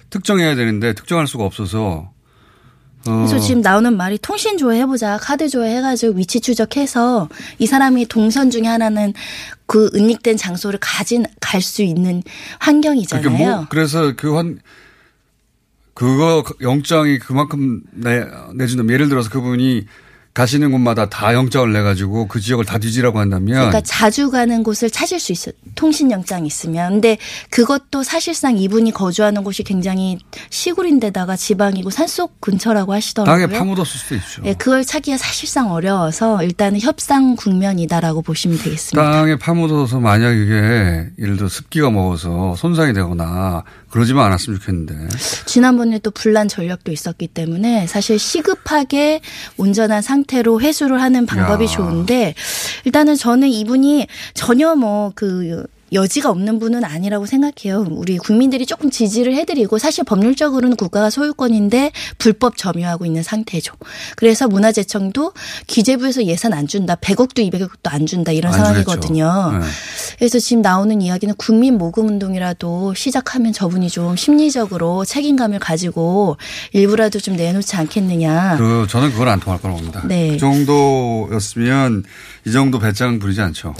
특정해야 0.10 0.56
되는데 0.56 0.92
특정할 0.92 1.26
수가 1.26 1.46
없어서 1.46 2.12
어, 3.08 3.26
그래서 3.26 3.40
지금 3.40 3.62
나오는 3.62 3.96
말이 3.96 4.18
통신 4.18 4.58
조회해보자, 4.58 5.18
카드 5.22 5.48
조회해가지고 5.48 6.18
위치 6.18 6.42
추적해서 6.42 7.30
이 7.58 7.66
사람이 7.66 8.08
동선 8.08 8.52
중에 8.52 8.64
하나는 8.68 9.14
그 9.68 9.90
은닉된 9.96 10.36
장소를 10.36 10.80
가진 10.82 11.26
갈 11.40 11.62
수 11.62 11.82
있는 11.82 12.24
환경이잖아요. 12.60 13.24
그러니까 13.24 13.56
뭐 13.56 13.68
그래서 13.70 14.16
그 14.18 14.36
환 14.36 14.60
그거 15.94 16.44
영장이 16.62 17.20
그만큼 17.20 17.82
내 17.92 18.26
내준다면 18.56 18.94
예를 18.94 19.10
들어서 19.10 19.30
그분이 19.30 19.86
가시는 20.34 20.72
곳마다 20.72 21.10
다 21.10 21.34
영장을 21.34 21.74
내 21.74 21.82
가지고 21.82 22.28
그 22.28 22.40
지역을 22.40 22.64
다 22.64 22.78
뒤지라고 22.78 23.20
한다면 23.20 23.56
그러니까 23.56 23.82
자주 23.82 24.32
가는 24.32 24.64
곳을 24.64 24.90
찾을 24.90 25.20
수 25.20 25.34
있어. 25.34 25.52
통신영장 25.76 26.46
있으면. 26.46 26.94
근데 26.94 27.18
그것도 27.50 28.04
사실상 28.04 28.58
이분이 28.58 28.92
거주하는 28.92 29.44
곳이 29.44 29.64
굉장히 29.64 30.20
시골인데다가 30.50 31.36
지방이고 31.36 31.90
산속 31.90 32.40
근처라고 32.40 32.94
하시더라고요. 32.94 33.48
땅에 33.48 33.60
파묻었을 33.60 33.86
수도 33.86 34.16
있죠. 34.16 34.42
네, 34.44 34.54
그걸 34.54 34.86
찾기가 34.86 35.18
사실상 35.18 35.72
어려워서 35.74 36.42
일단은 36.44 36.80
협상 36.80 37.36
국면이다라고 37.36 38.22
보시면 38.22 38.58
되겠습니다. 38.60 39.12
땅에 39.12 39.36
파묻어서 39.36 40.00
만약 40.00 40.32
이게 40.32 41.10
예를 41.20 41.36
들어 41.36 41.50
습기가 41.50 41.90
먹어서 41.90 42.56
손상이 42.56 42.94
되거나 42.94 43.66
그러지만 43.92 44.26
않았으면 44.28 44.60
좋겠는데 44.60 45.10
지난번에 45.46 46.00
또 46.00 46.12
분란 46.12 46.48
전력도 46.48 46.92
있었기 46.92 47.28
때문에 47.28 47.88
사실 47.88 48.18
시급하게 48.18 49.22
온전한 49.58 50.02
상태로 50.02 50.62
회수를 50.62 51.02
하는 51.02 51.26
방법이 51.26 51.66
야. 51.66 51.68
좋은데 51.68 52.34
일단은 52.86 53.16
저는 53.16 53.50
이분이 53.50 54.08
전혀 54.34 54.76
뭐그 54.76 55.66
여지가 55.94 56.30
없는 56.30 56.60
분은 56.60 56.84
아니라고 56.84 57.26
생각해요. 57.26 57.86
우리 57.90 58.18
국민들이 58.18 58.66
조금 58.66 58.90
지지를 58.90 59.36
해드리고 59.36 59.78
사실 59.78 60.04
법률적으로는 60.04 60.78
국가가 60.78 61.10
소유권인데 61.10 61.92
불법 62.18 62.58
점유하고 62.58 63.06
있는 63.06 63.24
상태죠. 63.24 63.74
그래서 64.16 64.48
문화재청도 64.48 65.34
기재부에서 65.68 66.26
예산 66.26 66.54
안 66.54 66.68
준다, 66.68 66.96
100억도 66.96 67.50
200억도 67.52 67.92
안 67.92 68.06
준다 68.06 68.32
이런 68.32 68.54
안 68.54 68.60
상황이거든요. 68.60 69.60
네. 69.60 69.66
그래서 70.18 70.40
지금 70.40 70.62
나오는 70.62 71.02
이야기는 71.02 71.36
국민 71.38 71.78
모금 71.78 72.08
운동이라도 72.08 72.94
시작하면 72.94 73.52
저분이 73.52 73.90
좀 73.90 74.16
심리적으로 74.16 75.04
책임감을 75.06 75.60
가지고 75.60 76.38
일부라도 76.72 77.20
좀 77.20 77.36
내놓지 77.36 77.76
않겠느냐. 77.76 78.58
그 78.58 78.88
저는 78.90 79.12
그걸 79.12 79.28
안 79.28 79.40
통할 79.40 79.62
거라고 79.62 79.80
봅니다. 79.80 80.04
네. 80.08 80.32
그 80.32 80.38
정도였으면 80.38 82.04
이 82.46 82.52
정도 82.52 82.80
배짱 82.80 83.20
부리지 83.20 83.42
않죠. 83.42 83.76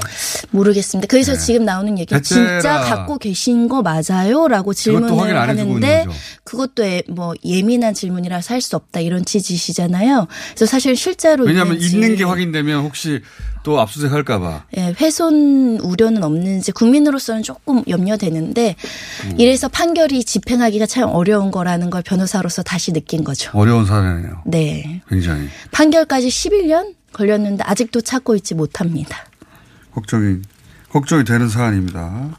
모르겠습니다. 0.52 1.08
그래서 1.08 1.36
지금 1.38 1.66
나오는 1.66 1.96
네. 1.96 2.06
대체라 2.06 2.60
진짜 2.60 2.80
갖고 2.82 3.18
계신 3.18 3.68
거 3.68 3.82
맞아요? 3.82 4.48
라고 4.48 4.74
질문을 4.74 5.40
하는데. 5.40 6.06
그것도 6.44 6.84
예- 6.86 7.04
뭐 7.10 7.34
예민한 7.44 7.94
질문이라서 7.94 8.54
할수 8.54 8.76
없다 8.76 9.00
이런 9.00 9.26
취지시잖아요. 9.26 10.28
그래서 10.50 10.66
사실 10.66 10.96
실제로 10.96 11.46
왜냐하면 11.46 11.76
있는지 11.76 11.96
있는 11.96 12.16
게 12.16 12.24
확인되면 12.24 12.84
혹시 12.84 13.22
또 13.64 13.80
압수수색 13.80 14.12
할까봐. 14.12 14.66
예, 14.78 14.94
훼손 15.00 15.78
우려는 15.82 16.24
없는지 16.24 16.72
국민으로서는 16.72 17.44
조금 17.44 17.84
염려되는데 17.88 18.76
음. 19.26 19.36
이래서 19.40 19.68
판결이 19.70 20.24
집행하기가 20.24 20.86
참 20.88 21.10
어려운 21.10 21.52
거라는 21.52 21.90
걸 21.90 22.02
변호사로서 22.02 22.64
다시 22.64 22.92
느낀 22.92 23.24
거죠. 23.24 23.52
어려운 23.54 23.86
사례네요. 23.86 24.42
네. 24.46 25.02
굉장히 25.10 25.48
판결까지 25.72 26.28
11년 26.28 26.96
걸렸는데 27.14 27.64
아직도 27.66 28.02
찾고 28.02 28.36
있지 28.36 28.56
못합니다. 28.56 29.26
걱정이 29.94 30.38
걱정이 30.90 31.24
되는 31.24 31.48
사안입니다. 31.48 32.30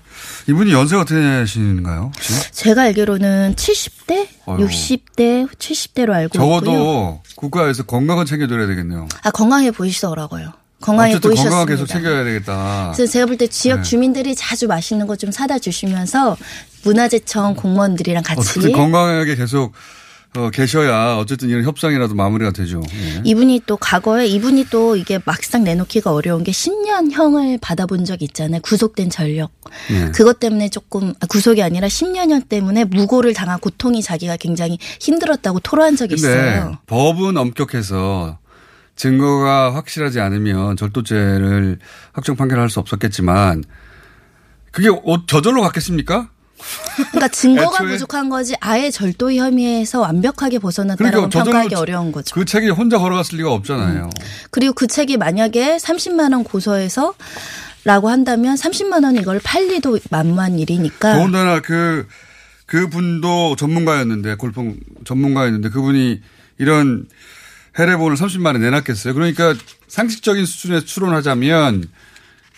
이분이 0.48 0.72
연세가 0.72 1.02
어떻게 1.02 1.18
되시는가요? 1.20 2.10
혹시? 2.14 2.52
제가 2.52 2.82
알기로는 2.82 3.54
70대, 3.56 4.28
어휴. 4.44 4.66
60대, 4.66 5.48
70대로 5.56 6.10
알고 6.12 6.36
있고요. 6.36 6.60
적어도 6.60 7.22
국가에서 7.36 7.84
건강은 7.84 8.26
챙겨드려야 8.26 8.66
되겠네요. 8.66 9.08
아 9.22 9.30
건강해 9.30 9.70
보이시더라고요. 9.70 10.52
건강해 10.82 11.18
보이셨습니다. 11.18 11.50
건강 11.50 11.66
계속 11.66 11.86
챙겨야 11.86 12.24
되겠다. 12.24 12.92
그래서 12.94 13.10
제가 13.10 13.26
볼 13.26 13.38
때 13.38 13.46
지역 13.46 13.76
네. 13.78 13.82
주민들이 13.84 14.34
자주 14.34 14.66
맛있는 14.66 15.06
거 15.06 15.16
좀 15.16 15.30
사다 15.30 15.58
주시면서 15.58 16.36
문화재청 16.84 17.54
공무원들이랑 17.54 18.22
같이 18.22 18.72
건강하게 18.72 19.36
계속 19.36 19.72
어, 20.34 20.48
계셔야 20.50 21.16
어쨌든 21.16 21.50
이런 21.50 21.62
협상이라도 21.64 22.14
마무리가 22.14 22.52
되죠. 22.52 22.80
예. 22.94 23.20
이분이 23.22 23.62
또 23.66 23.76
과거에 23.76 24.26
이분이 24.26 24.66
또 24.70 24.96
이게 24.96 25.18
막상 25.26 25.62
내놓기가 25.62 26.10
어려운 26.10 26.42
게 26.42 26.52
10년형을 26.52 27.58
받아본 27.60 28.06
적이 28.06 28.24
있잖아요. 28.26 28.60
구속된 28.62 29.10
전력. 29.10 29.50
예. 29.90 30.10
그것 30.12 30.40
때문에 30.40 30.70
조금 30.70 31.12
아, 31.20 31.26
구속이 31.26 31.62
아니라 31.62 31.86
10년형 31.88 32.48
때문에 32.48 32.84
무고를 32.84 33.34
당한 33.34 33.60
고통이 33.60 34.02
자기가 34.02 34.38
굉장히 34.38 34.78
힘들었다고 35.00 35.60
토로한 35.60 35.96
적이 35.96 36.14
있어요. 36.14 36.78
법은 36.86 37.36
엄격해서 37.36 38.38
증거가 38.96 39.74
확실하지 39.74 40.20
않으면 40.20 40.76
절도죄를 40.78 41.78
확정 42.12 42.36
판결할 42.36 42.70
수 42.70 42.80
없었겠지만 42.80 43.64
그게 44.70 44.88
어- 44.88 45.26
저절로 45.26 45.60
갔겠습니까? 45.62 46.30
그러니까 47.10 47.28
증거가 47.28 47.84
부족한 47.84 48.28
거지 48.28 48.54
아예 48.60 48.90
절도 48.90 49.32
혐의에서 49.32 50.00
완벽하게 50.00 50.58
벗어났다라고 50.58 51.28
그러니까 51.28 51.44
평가하기 51.44 51.74
어려운 51.74 52.12
거죠. 52.12 52.34
그 52.34 52.44
책이 52.44 52.70
혼자 52.70 52.98
걸어갔을 52.98 53.38
리가 53.38 53.52
없잖아요. 53.52 54.10
그리고 54.50 54.72
그 54.72 54.86
책이 54.86 55.16
만약에 55.16 55.76
30만 55.76 56.32
원 56.32 56.44
고소해서 56.44 57.14
라고 57.84 58.08
한다면 58.08 58.54
30만 58.54 59.04
원 59.04 59.16
이걸 59.16 59.40
팔리도 59.42 59.98
만무한 60.10 60.58
일이니까 60.58 61.16
더군다나 61.16 61.60
그, 61.60 62.06
그 62.66 62.88
분도 62.88 63.56
전문가였는데, 63.56 64.36
골프 64.36 64.74
전문가였는데, 65.04 65.70
그분이 65.70 66.20
이런 66.58 67.08
해례본을 67.78 68.16
30만에 68.16 68.60
내놨겠어요. 68.60 69.14
그러니까 69.14 69.54
상식적인 69.88 70.46
수준에서 70.46 70.86
추론하자면, 70.86 71.88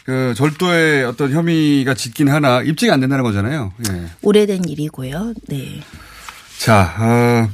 그 0.04 0.34
절도의 0.36 1.04
어떤 1.04 1.32
혐의가 1.32 1.94
짙긴 1.94 2.28
하나 2.28 2.60
입증이 2.60 2.90
안 2.90 3.00
된다는 3.00 3.24
거잖아요. 3.24 3.72
예. 3.88 4.04
오래된 4.20 4.68
일이고요. 4.68 5.32
네. 5.48 5.80
자, 6.58 6.94
어, 6.98 7.50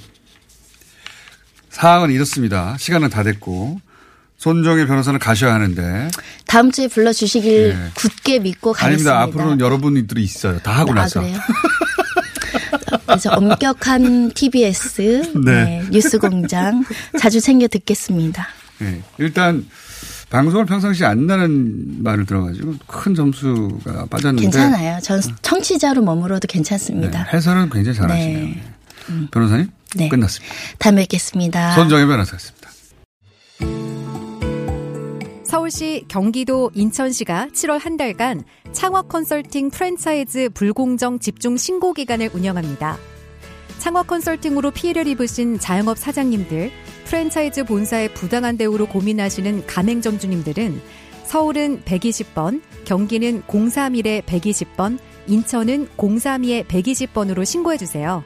사항은 1.70 2.10
이렇습니다. 2.10 2.76
시간은 2.76 3.08
다 3.08 3.22
됐고, 3.22 3.80
손정일 4.36 4.88
변호사는 4.88 5.18
가셔야 5.20 5.54
하는데. 5.54 6.08
다음 6.46 6.72
주에 6.72 6.88
불러 6.88 7.12
주시길 7.12 7.68
네. 7.68 7.90
굳게 7.94 8.40
믿고 8.40 8.72
가겠습니다. 8.72 9.12
아닙니다. 9.12 9.38
앞으로는 9.38 9.60
여러분들이 9.64 10.22
있어요. 10.24 10.58
다 10.58 10.72
하고 10.72 10.90
아, 10.92 10.94
나서. 10.94 11.20
그래요? 11.20 11.38
그래서 13.06 13.30
엄격한 13.30 14.32
TBS 14.32 15.32
네. 15.44 15.64
네, 15.64 15.84
뉴스 15.90 16.18
공장 16.18 16.84
자주 17.18 17.40
챙겨 17.40 17.68
듣겠습니다. 17.68 18.48
예. 18.82 19.02
일단 19.18 19.66
방송을 20.30 20.64
평상시 20.64 21.04
안 21.04 21.26
나는 21.26 22.02
말을 22.02 22.24
들어가지고 22.24 22.76
큰 22.86 23.14
점수가 23.14 24.06
빠졌는데 24.06 24.42
괜찮아요. 24.42 25.00
전 25.00 25.20
청취자로 25.42 26.02
머물러도 26.02 26.46
괜찮습니다. 26.46 27.24
네, 27.24 27.30
해설은 27.32 27.68
굉장히 27.70 27.98
잘하시네요. 27.98 28.38
네. 28.38 28.62
변호사님 29.32 29.68
네. 29.96 30.08
끝났습니다. 30.08 30.54
다음에 30.78 31.02
뵙겠습니다. 31.02 31.74
손정혜 31.74 32.06
변호사였습니다. 32.06 32.70
서울시, 35.44 36.04
경기도, 36.06 36.70
인천시가 36.74 37.48
7월 37.52 37.80
한 37.80 37.96
달간 37.96 38.44
창업 38.70 39.08
컨설팅 39.08 39.70
프랜차이즈 39.70 40.50
불공정 40.54 41.18
집중 41.18 41.56
신고 41.56 41.92
기간을 41.92 42.30
운영합니다. 42.32 42.98
창업 43.78 44.06
컨설팅으로 44.06 44.70
피해를 44.70 45.08
입으신 45.08 45.58
자영업 45.58 45.98
사장님들, 45.98 46.70
프랜차이즈 47.10 47.64
본사의 47.64 48.14
부당한 48.14 48.56
대우로 48.56 48.86
고민하시는 48.86 49.66
가맹점 49.66 50.20
주님들은 50.20 50.80
서울은 51.24 51.82
120번, 51.82 52.62
경기는 52.84 53.42
031에 53.48 54.22
120번, 54.22 54.96
인천은 55.26 55.88
032에 55.96 56.66
120번으로 56.66 57.44
신고해 57.44 57.78
주세요. 57.78 58.22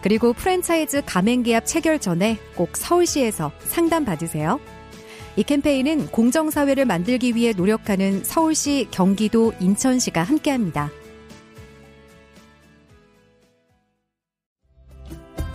그리고 0.00 0.32
프랜차이즈 0.32 1.02
가맹계약 1.04 1.66
체결 1.66 1.98
전에 1.98 2.38
꼭 2.54 2.78
서울시에서 2.78 3.52
상담 3.60 4.06
받으세요. 4.06 4.60
이 5.36 5.42
캠페인은 5.42 6.06
공정사회를 6.06 6.86
만들기 6.86 7.34
위해 7.34 7.52
노력하는 7.54 8.24
서울시, 8.24 8.88
경기도, 8.90 9.52
인천시가 9.60 10.22
함께합니다. 10.22 10.90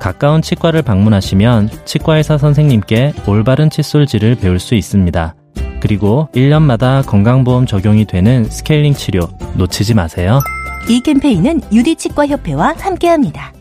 가까운 0.00 0.42
치과를 0.42 0.82
방문하시면 0.82 1.70
치과의사 1.84 2.38
선생님께 2.38 3.12
올바른 3.28 3.70
칫솔질을 3.70 4.34
배울 4.36 4.58
수 4.58 4.74
있습니다. 4.74 5.36
그리고 5.80 6.28
1년마다 6.34 7.06
건강보험 7.06 7.66
적용이 7.66 8.04
되는 8.06 8.44
스케일링 8.44 8.94
치료 8.94 9.20
놓치지 9.56 9.94
마세요. 9.94 10.40
이 10.88 11.00
캠페인은 11.00 11.60
유디치과협회와 11.72 12.74
함께합니다. 12.78 13.52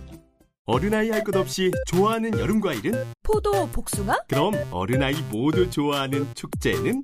어른아이 0.66 1.10
할 1.10 1.24
것 1.24 1.36
없이 1.36 1.72
좋아하는 1.88 2.38
여름 2.40 2.62
과일은? 2.62 2.94
포도, 3.24 3.68
복숭아? 3.70 4.16
그럼 4.28 4.54
어른아이 4.72 5.16
모두 5.32 5.70
좋아하는 5.70 6.28
축제는? 6.36 7.04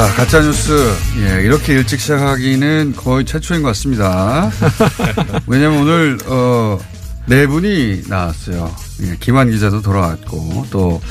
자, 0.00 0.06
가짜뉴스. 0.14 0.94
예, 1.18 1.42
이렇게 1.42 1.74
일찍 1.74 2.00
시작하기는 2.00 2.94
거의 2.96 3.26
최초인 3.26 3.60
것 3.60 3.68
같습니다. 3.68 4.50
왜냐면 5.46 5.82
오늘, 5.82 6.16
어, 6.24 6.78
네 7.26 7.46
분이 7.46 8.04
나왔어요. 8.08 8.74
예, 9.02 9.16
김한 9.20 9.50
기자도 9.50 9.82
돌아왔고, 9.82 10.68
또, 10.70 11.02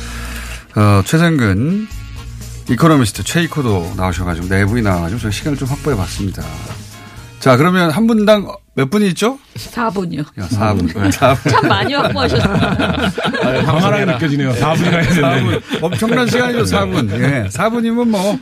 어, 0.76 1.04
최생근, 1.06 1.88
이코노미스트 2.68 3.24
최이코도 3.26 3.94
나오셔가지고, 3.96 4.48
네 4.48 4.66
분이 4.66 4.82
나와가지고, 4.82 5.22
저희 5.22 5.34
시간을 5.34 5.56
좀 5.60 5.68
확보해 5.68 5.96
봤습니다. 5.96 6.42
자, 7.40 7.56
그러면 7.56 7.90
한 7.90 8.06
분당 8.08 8.48
몇 8.74 8.90
분이 8.90 9.08
있죠? 9.10 9.40
4분이요. 9.56 10.20
야, 10.40 10.48
4분. 10.48 10.92
4분. 11.12 11.50
참 11.50 11.68
많이 11.68 11.94
확보하셨어요. 11.94 12.54
방활하게 13.66 14.06
느껴지네요. 14.06 14.52
4분이나 14.54 14.94
했는데. 15.04 15.60
4분. 15.60 15.84
엄청난 15.84 16.28
시간이죠, 16.28 16.64
4분. 16.64 17.12
예. 17.20 17.48
4분이면 17.50 18.10
뭐, 18.10 18.40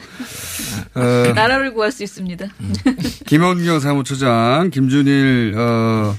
어, 0.95 1.33
나라를 1.33 1.73
구할 1.73 1.91
수 1.91 2.03
있습니다. 2.03 2.47
김언경 3.27 3.79
사무처장, 3.79 4.71
김준일, 4.71 5.53
어, 5.57 6.15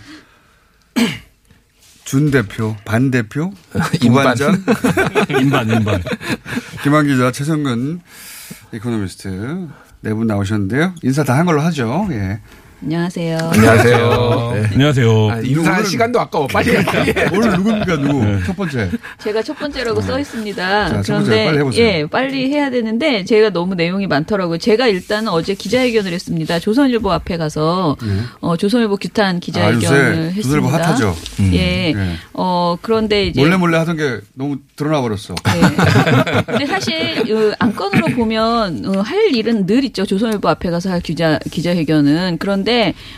준 2.05 2.31
대표, 2.31 2.77
반 2.85 3.11
대표, 3.11 3.53
부반장, 4.01 4.65
인반, 5.31 5.69
인반. 5.71 6.03
김완 6.83 7.07
기자, 7.09 7.33
최성근 7.33 8.01
이코노미스트 8.73 9.69
네 10.01 10.13
분 10.15 10.27
나오셨는데요. 10.29 10.95
인사 11.03 11.25
다 11.25 11.35
한 11.35 11.45
걸로 11.45 11.61
하죠. 11.63 12.07
예. 12.13 12.41
안녕하세요. 12.81 13.39
안녕하세요. 13.55 14.53
네. 14.55 14.69
안녕하세요. 14.73 15.31
아, 15.31 15.41
인사할 15.41 15.85
시간도 15.85 16.21
아까워. 16.21 16.47
빨리 16.47 16.77
해, 16.77 16.85
빨리 16.85 17.11
해. 17.11 17.27
오늘 17.33 17.51
누굽니까, 17.57 17.97
누구? 17.97 18.45
첫 18.47 18.57
번째. 18.57 18.89
제가 19.19 19.43
첫 19.43 19.59
번째라고 19.59 20.01
써 20.01 20.17
있습니다. 20.21 20.89
자, 20.89 21.03
첫 21.03 21.15
번째 21.15 21.31
그런데 21.31 21.45
빨리 21.47 21.59
해보세요. 21.59 21.85
예, 21.87 22.07
빨리 22.07 22.51
해야 22.53 22.71
되는데 22.71 23.25
제가 23.25 23.51
너무 23.51 23.75
내용이 23.75 24.07
많더라고요. 24.07 24.59
제가 24.59 24.87
일단은 24.87 25.29
어제 25.33 25.55
기자회견을 25.55 26.13
했습니다. 26.13 26.61
조선일보 26.61 27.11
앞에 27.11 27.37
가서 27.37 27.97
어, 28.41 28.57
조선일보 28.57 28.97
규탄 28.99 29.37
아, 29.37 29.39
기자회견을 29.41 29.83
요새 29.83 29.97
했습니다. 30.37 30.43
조선일보 30.43 30.69
핫하죠. 30.69 31.17
예. 31.55 31.93
네. 31.95 32.17
어, 32.33 32.77
그런데 32.81 33.27
이제 33.27 33.41
몰래 33.41 33.57
몰래 33.57 33.77
하던 33.79 33.97
게 33.97 34.21
너무 34.35 34.59
드러나 34.77 35.01
버렸어. 35.01 35.35
근데 36.47 36.65
사실 36.67 36.95
어, 37.33 37.55
안건으로 37.59 38.07
보면 38.15 38.85
어, 38.87 39.01
할 39.01 39.35
일은 39.35 39.67
늘 39.67 39.83
있죠. 39.85 40.07
조선일보 40.07 40.49
앞에 40.49 40.71
가서 40.71 40.91
할 40.91 41.01
기자 41.01 41.41
기자회견은 41.51 42.37
그런데 42.39 42.68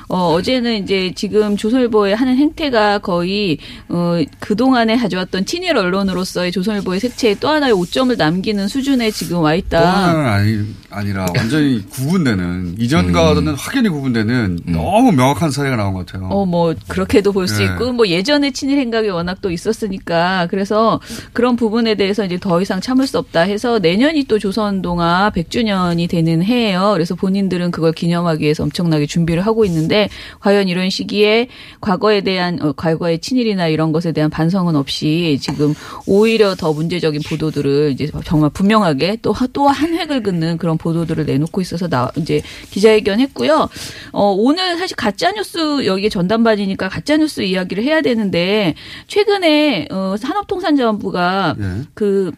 어, 0.09 0.33
어제는 0.35 0.83
이제 0.83 1.13
지금 1.15 1.57
조선일보에 1.57 2.13
하는 2.13 2.37
행태가 2.37 2.99
거의 2.99 3.59
어, 3.89 4.19
그 4.41 4.57
동안에 4.57 4.97
가져왔던 4.97 5.47
친일 5.47 5.77
언론으로서의 5.77 6.51
조선일보의 6.51 6.99
색채에 6.99 7.37
또 7.41 7.49
하나의 7.49 7.73
오점을 7.73 8.17
남기는 8.17 8.67
수준에 8.67 9.11
지금 9.13 9.39
와또 9.39 9.61
있다. 9.61 10.09
하나는 10.09 10.27
아니, 10.27 10.75
아니라 10.91 11.27
완전히 11.37 11.83
구분되는 11.89 12.77
이전과는 12.79 13.55
확연히 13.55 13.89
구분되는 13.89 14.61
너무 14.67 15.13
명확한 15.13 15.51
사례가 15.51 15.77
나온 15.77 15.95
것 15.95 16.07
같아요. 16.07 16.29
어, 16.29 16.45
뭐, 16.45 16.75
그렇게도 16.89 17.33
볼수 17.33 17.59
네. 17.59 17.67
있고, 17.67 17.93
뭐, 17.93 18.07
예전에 18.09 18.51
친일 18.51 18.79
행각이 18.79 19.09
워낙 19.09 19.39
또 19.41 19.51
있었으니까, 19.51 20.49
그래서 20.51 21.01
그런 21.33 21.57
부분에 21.57 21.95
대해서 21.95 22.25
이제 22.25 22.39
더 22.39 22.61
이상 22.61 22.81
참을 22.81 23.07
수 23.07 23.19
없다 23.19 23.43
해서 23.43 23.79
내년이 23.79 24.25
또 24.25 24.39
조선 24.39 24.83
동화 24.83 25.31
100주년이 25.35 26.09
되는 26.09 26.43
해예요. 26.43 26.91
그래서 26.95 27.15
본인들은 27.15 27.71
그걸 27.71 27.93
기념하기 27.93 28.43
위해서 28.43 28.63
엄청나게 28.65 29.07
준비를 29.07 29.40
하고 29.41 29.65
있는데, 29.65 30.09
과연 30.41 30.69
이런 30.69 30.91
시기에 30.91 31.49
과거에 31.81 32.21
대한, 32.21 32.61
어, 32.63 32.73
과거의 32.73 33.19
친일이나 33.21 33.69
이런 33.69 33.93
것에 33.93 34.13
대한 34.13 34.31
반성은 34.31 34.77
없이 34.77 35.39
지금 35.41 35.75
오히려 36.07 36.55
더 36.55 36.73
문제적인 36.73 37.23
보도들을 37.29 37.91
이제 37.93 38.11
정말 38.25 38.51
분명하게 38.51 39.19
또, 39.23 39.35
또 39.53 39.69
한 39.71 39.95
획을 39.95 40.23
긋는 40.23 40.59
그런 40.59 40.77
보도들을 40.79 41.25
내놓고 41.27 41.61
있어서 41.61 41.89
나, 41.89 42.11
이제 42.17 42.43
기자회견 42.71 43.21
했고요. 43.21 43.69
어, 44.13 44.35
오늘 44.37 44.77
사실 44.79 44.97
가짜 44.97 45.33
뉴스 45.33 45.87
여기에 45.87 46.09
전담반이니까 46.09 46.89
가짜 46.89 47.17
뉴스 47.17 47.41
이야기를 47.43 47.85
해야 47.85 48.01
되는데 48.01 48.75
최근에 49.07 49.89
어, 49.91 50.17
산업통상자원부가 50.19 51.57
그 51.95 52.33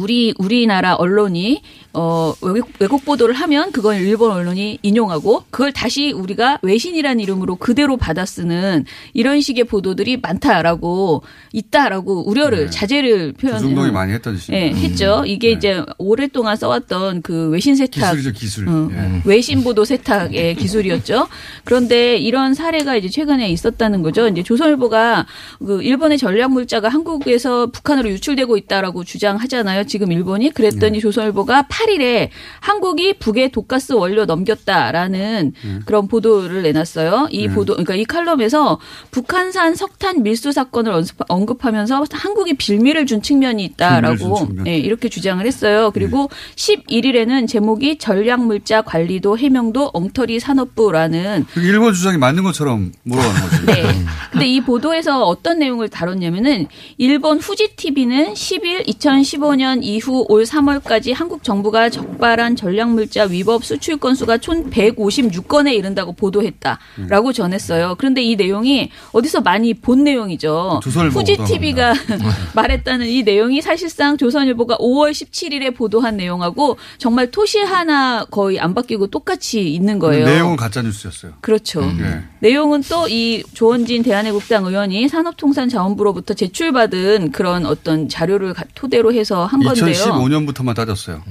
우리 0.00 0.32
우리나라 0.38 0.94
언론이 0.94 1.60
어 1.92 2.32
외국, 2.40 2.70
외국 2.78 3.04
보도를 3.04 3.34
하면 3.34 3.70
그걸 3.70 3.96
일본 4.00 4.30
언론이 4.30 4.78
인용하고 4.80 5.44
그걸 5.50 5.72
다시 5.72 6.12
우리가 6.12 6.58
외신이라는 6.62 7.20
이름으로 7.20 7.56
그대로 7.56 7.98
받아 7.98 8.24
쓰는 8.24 8.86
이런 9.12 9.42
식의 9.42 9.64
보도들이 9.64 10.18
많다라고 10.22 11.22
있다라고 11.52 12.28
우려를 12.28 12.70
자제를 12.70 13.32
표현 13.32 13.58
조중동이 13.58 13.90
많이 13.90 14.12
했던 14.12 14.38
짓이에요. 14.38 14.64
예, 14.64 14.70
했죠. 14.70 15.24
이게 15.26 15.50
이제 15.50 15.84
오랫동안 15.98 16.56
써왔던 16.56 17.20
그 17.20 17.50
외신 17.50 17.76
세탁 17.76 18.14
기술이죠, 18.14 18.32
기술. 18.32 18.68
어, 18.68 18.88
예. 18.92 19.22
외신 19.26 19.62
보도 19.62 19.84
세탁의 19.84 20.54
기술이었죠. 20.56 21.28
그런데 21.64 22.16
이런 22.16 22.54
사례가 22.54 22.96
이제 22.96 23.08
최근에 23.08 23.50
있었다는 23.50 24.02
거죠. 24.02 24.28
이제 24.28 24.42
조선일보가 24.42 25.26
그 25.58 25.82
일본의 25.82 26.16
전략 26.16 26.52
물자가 26.52 26.88
한국에서 26.88 27.66
북한으로 27.66 28.08
유출되고 28.10 28.56
있다라고 28.56 29.04
주장하잖아요. 29.04 29.84
지금 29.90 30.12
일본이 30.12 30.50
그랬더니 30.50 30.92
네. 30.92 31.00
조선일보가 31.00 31.64
8일에 31.68 32.28
한국이 32.60 33.14
북에 33.14 33.48
독가스 33.48 33.92
원료 33.92 34.24
넘겼다라는 34.24 35.52
그런 35.84 36.06
보도를 36.06 36.62
내놨어요. 36.62 37.28
이 37.30 37.48
네. 37.48 37.54
보도 37.54 37.72
그러니까 37.72 37.96
이 37.96 38.04
칼럼에서 38.04 38.78
북한산 39.10 39.74
석탄 39.74 40.22
밀수 40.22 40.52
사건을 40.52 41.02
언급하면서 41.28 42.04
한국이 42.12 42.54
빌미를 42.54 43.04
준 43.06 43.20
측면이 43.20 43.64
있다라고 43.64 44.16
빌미를 44.16 44.36
준 44.36 44.46
측면. 44.46 44.66
예, 44.68 44.78
이렇게 44.78 45.08
주장을 45.08 45.44
했어요. 45.44 45.90
그리고 45.92 46.30
네. 46.56 46.76
11일에는 46.76 47.48
제목이 47.48 47.98
전략물자 47.98 48.82
관리도 48.82 49.38
해명도 49.38 49.90
엉터리 49.92 50.38
산업부라는 50.38 51.46
그게 51.52 51.66
일본 51.66 51.92
주장이 51.92 52.16
맞는 52.16 52.44
것처럼 52.44 52.92
몰아가는 53.02 53.40
거지. 53.40 53.66
네. 53.66 53.82
근데 54.30 54.46
이 54.46 54.60
보도에서 54.60 55.24
어떤 55.24 55.58
내용을 55.58 55.88
다뤘냐면은 55.88 56.68
일본 56.96 57.38
후지 57.38 57.74
TV는 57.74 58.34
10일 58.34 58.86
2015년 58.86 59.79
이후 59.82 60.24
올 60.28 60.44
3월까지 60.44 61.14
한국 61.14 61.42
정부가 61.42 61.90
적발한 61.90 62.56
전략물자 62.56 63.24
위법 63.24 63.64
수출 63.64 63.96
건수가 63.98 64.38
총 64.38 64.70
156건에 64.70 65.74
이른다고 65.74 66.12
보도했다라고 66.12 67.32
전했어요. 67.32 67.94
그런데 67.98 68.22
이 68.22 68.36
내용이 68.36 68.90
어디서 69.12 69.40
많이 69.40 69.74
본 69.74 70.04
내용이죠. 70.04 70.80
조선일보 70.82 71.18
후지 71.20 71.36
TV가 71.46 71.94
말했다는 72.54 73.06
이 73.06 73.22
내용이 73.22 73.60
사실상 73.62 74.16
조선일보가 74.16 74.76
5월 74.78 75.10
17일에 75.12 75.74
보도한 75.76 76.16
내용하고 76.16 76.76
정말 76.98 77.30
토시 77.30 77.58
하나 77.58 78.24
거의 78.30 78.58
안 78.60 78.74
바뀌고 78.74 79.08
똑같이 79.08 79.72
있는 79.72 79.98
거예요. 79.98 80.24
내용은 80.26 80.56
가짜 80.56 80.82
뉴스였어요. 80.82 81.32
그렇죠. 81.40 81.82
예. 82.00 82.22
내용은 82.40 82.82
또 82.82 83.06
이 83.10 83.42
조원진 83.54 84.02
대한애국당 84.04 84.66
의원이 84.66 85.08
산업통상자원부로부터 85.08 86.34
제출받은 86.34 87.32
그런 87.32 87.66
어떤 87.66 88.08
자료를 88.08 88.54
가- 88.54 88.64
토대로 88.74 89.12
해서 89.12 89.44
한 89.46 89.59
건데요. 89.64 89.84
2015년부터만 89.94 90.74
따졌어요. 90.74 91.22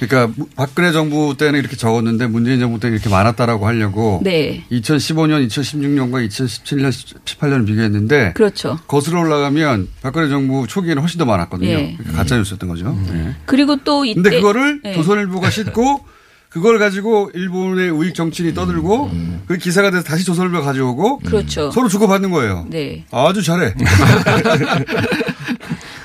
그러니까 0.00 0.32
무- 0.36 0.48
박근혜 0.54 0.92
정부 0.92 1.36
때는 1.36 1.58
이렇게 1.58 1.74
적었는데 1.76 2.28
문재인 2.28 2.60
정부 2.60 2.78
때는 2.78 2.94
이렇게 2.96 3.10
많았다라고 3.10 3.66
하려고 3.66 4.20
네. 4.22 4.64
2015년, 4.70 5.48
2016년과 5.48 6.28
2017년, 6.28 6.92
18년을 7.24 7.66
비교했는데 7.66 8.32
그렇죠. 8.34 8.78
거슬러 8.86 9.20
올라가면 9.20 9.88
박근혜 10.00 10.28
정부 10.28 10.66
초기에는 10.68 11.02
훨씬 11.02 11.18
더 11.18 11.24
많았거든요. 11.24 11.68
예. 11.70 11.96
그러니까 11.98 12.12
가짜 12.16 12.36
뉴스였던 12.36 12.68
거죠. 12.68 12.96
예. 13.12 13.34
그리고 13.46 13.76
또 13.82 14.04
이때 14.04 14.14
근데 14.22 14.36
그거를 14.36 14.80
네. 14.84 14.94
조선일보가 14.94 15.50
싣고 15.50 16.04
그걸 16.48 16.78
가지고 16.78 17.30
일본의 17.34 17.90
우익 17.90 18.14
정치인이 18.14 18.54
떠들고 18.54 19.10
그 19.48 19.58
기사가 19.58 19.90
돼서 19.90 20.02
다시 20.04 20.24
조선일보가 20.24 20.64
가져오고 20.64 21.18
그렇죠. 21.18 21.70
서로 21.72 21.88
주고받는 21.88 22.30
거예요. 22.30 22.66
네. 22.70 23.04
아주 23.10 23.42
잘해. 23.42 23.74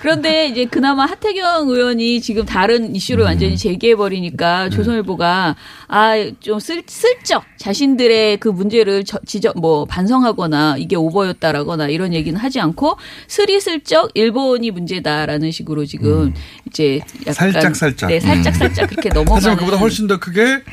그런데 0.03 0.49
이제 0.49 0.65
그나마 0.65 1.05
하태경 1.05 1.69
의원이 1.69 2.19
지금 2.19 2.45
다른 2.45 2.93
이슈를 2.93 3.23
완전히 3.23 3.55
제기해 3.57 3.95
버리니까 3.95 4.69
조선일보가 4.69 5.55
아좀 5.87 6.59
슬쩍 6.59 7.45
자신들의 7.57 8.35
그 8.41 8.49
문제를 8.49 9.05
저- 9.05 9.21
지적 9.25 9.57
뭐 9.61 9.85
반성하거나 9.85 10.75
이게 10.77 10.97
오버였다라거나 10.97 11.87
이런 11.87 12.13
얘기는 12.13 12.37
하지 12.37 12.59
않고 12.59 12.97
스리슬쩍 13.29 14.11
일본이 14.13 14.71
문제다라는 14.71 15.51
식으로 15.51 15.85
지금 15.85 16.33
이제 16.67 16.99
약간 17.21 17.33
살짝 17.33 17.73
살짝. 17.77 18.09
네 18.09 18.19
살짝 18.19 18.55
살짝 18.57 18.89
그렇게 18.89 19.07
넘어가는 19.07 19.35
하지만 19.37 19.55
그보다 19.57 19.77
훨씬 19.77 20.07
더 20.07 20.19
크게 20.19 20.63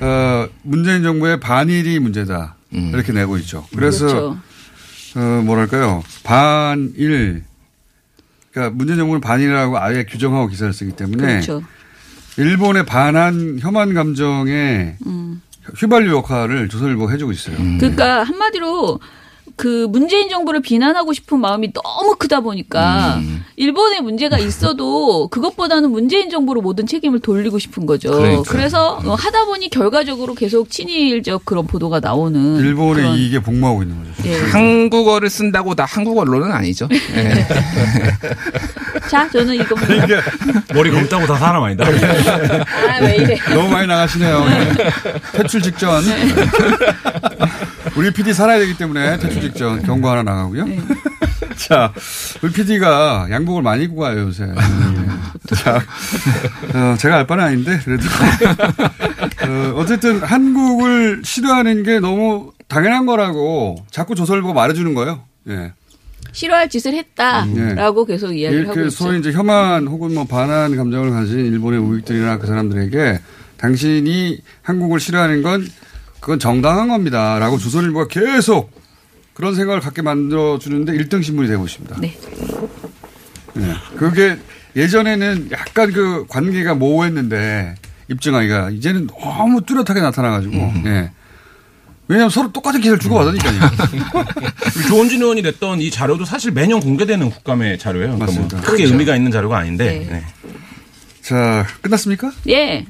어, 0.00 0.48
문재인 0.62 1.04
정부의 1.04 1.38
반일이 1.38 2.00
문제다. 2.00 2.56
이렇게 2.72 3.12
내고 3.12 3.36
있죠. 3.38 3.64
그래서 3.76 4.06
그렇죠. 4.06 4.38
어, 5.14 5.42
뭐랄까요? 5.44 6.02
반일 6.24 7.44
그러니까 8.54 8.76
문재인 8.76 8.98
정부는 8.98 9.20
반일이라고 9.20 9.78
아예 9.78 10.04
규정하고 10.04 10.46
기사를 10.46 10.72
쓰기 10.72 10.92
때문에 10.92 11.26
그렇죠. 11.26 11.62
일본의 12.38 12.86
반한 12.86 13.58
혐한 13.60 13.94
감정의 13.94 14.96
음. 15.06 15.42
휘발유 15.76 16.12
역할을 16.12 16.68
조선일보가 16.68 17.12
해주고 17.12 17.32
있어요. 17.32 17.56
그러니까 17.78 18.22
한마디로 18.22 19.00
그 19.56 19.86
문재인 19.88 20.28
정부를 20.28 20.60
비난하고 20.60 21.12
싶은 21.12 21.38
마음이 21.40 21.72
너무 21.72 22.16
크다 22.18 22.40
보니까 22.40 23.16
음. 23.18 23.44
일본에 23.56 24.00
문제가 24.00 24.38
있어도 24.38 25.28
그것보다는 25.28 25.90
문재인 25.90 26.28
정부로 26.28 26.60
모든 26.60 26.86
책임을 26.86 27.20
돌리고 27.20 27.58
싶은 27.60 27.86
거죠. 27.86 28.10
그러니까요. 28.10 28.42
그래서 28.42 28.96
하다 28.98 29.44
보니 29.44 29.70
결과적으로 29.70 30.34
계속 30.34 30.70
친일적 30.70 31.44
그런 31.44 31.66
보도가 31.68 32.00
나오는 32.00 32.56
일본의 32.56 32.94
그런- 33.04 33.16
이익에 33.16 33.40
복무하고 33.40 33.82
있는 33.82 33.96
거죠. 33.98 34.28
예. 34.28 34.40
한국어를 34.50 35.30
쓴다고 35.30 35.74
다 35.74 35.84
한국 35.88 36.18
언론은 36.18 36.50
아니죠. 36.50 36.88
예. 37.16 37.46
자, 39.08 39.28
저는 39.30 39.54
이거 39.54 39.76
머리 40.74 40.90
검다고 40.90 41.26
다 41.26 41.36
사람 41.36 41.62
아니다. 41.62 41.84
아 41.86 43.00
왜 43.04 43.16
이래? 43.16 43.36
너무 43.54 43.68
많이 43.68 43.86
나가시네요. 43.86 44.44
퇴출 45.32 45.62
직전. 45.62 46.02
우리 47.96 48.10
PD 48.12 48.32
살아야 48.32 48.58
되기 48.58 48.76
때문에 48.76 49.18
퇴출 49.18 49.42
직전 49.42 49.82
경고 49.82 50.08
하나 50.08 50.22
나가고요. 50.22 50.66
자, 51.56 51.92
우리 52.42 52.52
PD가 52.52 53.28
양복을 53.30 53.62
많이 53.62 53.84
입고 53.84 53.96
가요, 53.96 54.20
요새. 54.20 54.46
자, 55.56 55.76
어, 56.74 56.96
제가 56.98 57.18
알 57.18 57.26
바는 57.26 57.44
아닌데, 57.44 57.78
그래도. 57.84 58.04
어, 59.46 59.74
어쨌든 59.76 60.20
한국을 60.22 61.22
싫어하는 61.24 61.84
게 61.84 62.00
너무 62.00 62.52
당연한 62.66 63.06
거라고 63.06 63.76
자꾸 63.90 64.14
조선일보가 64.14 64.54
말해주는 64.54 64.94
거예요. 64.94 65.22
예. 65.48 65.72
싫어할 66.32 66.68
짓을 66.68 66.94
했다라고 66.94 68.06
계속 68.06 68.32
이야기를 68.32 68.64
하고 68.64 68.74
그 68.74 68.86
있죠. 68.86 68.90
소위 68.90 69.20
이제 69.20 69.30
혐한 69.30 69.86
혹은 69.86 70.14
뭐 70.14 70.24
반한 70.24 70.74
감정을 70.74 71.10
가진 71.10 71.38
일본의 71.38 71.78
우익들이나 71.78 72.38
그 72.38 72.48
사람들에게 72.48 73.20
당신이 73.56 74.38
한국을 74.62 74.98
싫어하는 74.98 75.42
건 75.42 75.64
그건 76.24 76.38
정당한 76.38 76.88
겁니다 76.88 77.38
라고 77.38 77.58
조선일보가 77.58 78.08
계속 78.08 78.70
그런 79.34 79.54
생각을 79.54 79.82
갖게 79.82 80.00
만들어 80.00 80.58
주는데 80.58 80.92
1등 80.94 81.22
신문이 81.22 81.48
되고 81.48 81.66
있습니다. 81.66 81.96
네. 82.00 82.16
네. 83.52 83.74
그게 83.96 84.38
예전에는 84.74 85.50
약간 85.52 85.92
그 85.92 86.24
관계가 86.26 86.76
모호했는데 86.76 87.74
입증하기가 88.08 88.70
이제는 88.70 89.06
너무 89.06 89.60
뚜렷하게 89.66 90.00
나타나가지고 90.00 90.54
예. 90.86 91.10
왜냐하면 92.08 92.30
서로 92.30 92.50
똑같은 92.52 92.80
기사를 92.80 92.98
주고받으니까요. 93.00 93.60
조원진 94.88 95.20
의원이 95.20 95.42
냈던 95.42 95.82
이 95.82 95.90
자료도 95.90 96.24
사실 96.24 96.52
매년 96.52 96.80
공개되는 96.80 97.28
국감의 97.28 97.78
자료예요. 97.78 98.14
그러니까 98.14 98.24
뭐 98.24 98.34
맞습니다. 98.34 98.60
크게 98.62 98.76
그렇죠. 98.78 98.92
의미가 98.94 99.14
있는 99.16 99.30
자료가 99.30 99.58
아닌데. 99.58 100.06
네. 100.08 100.20
네. 100.20 100.24
자 101.24 101.66
끝났습니까? 101.80 102.30
예. 102.48 102.84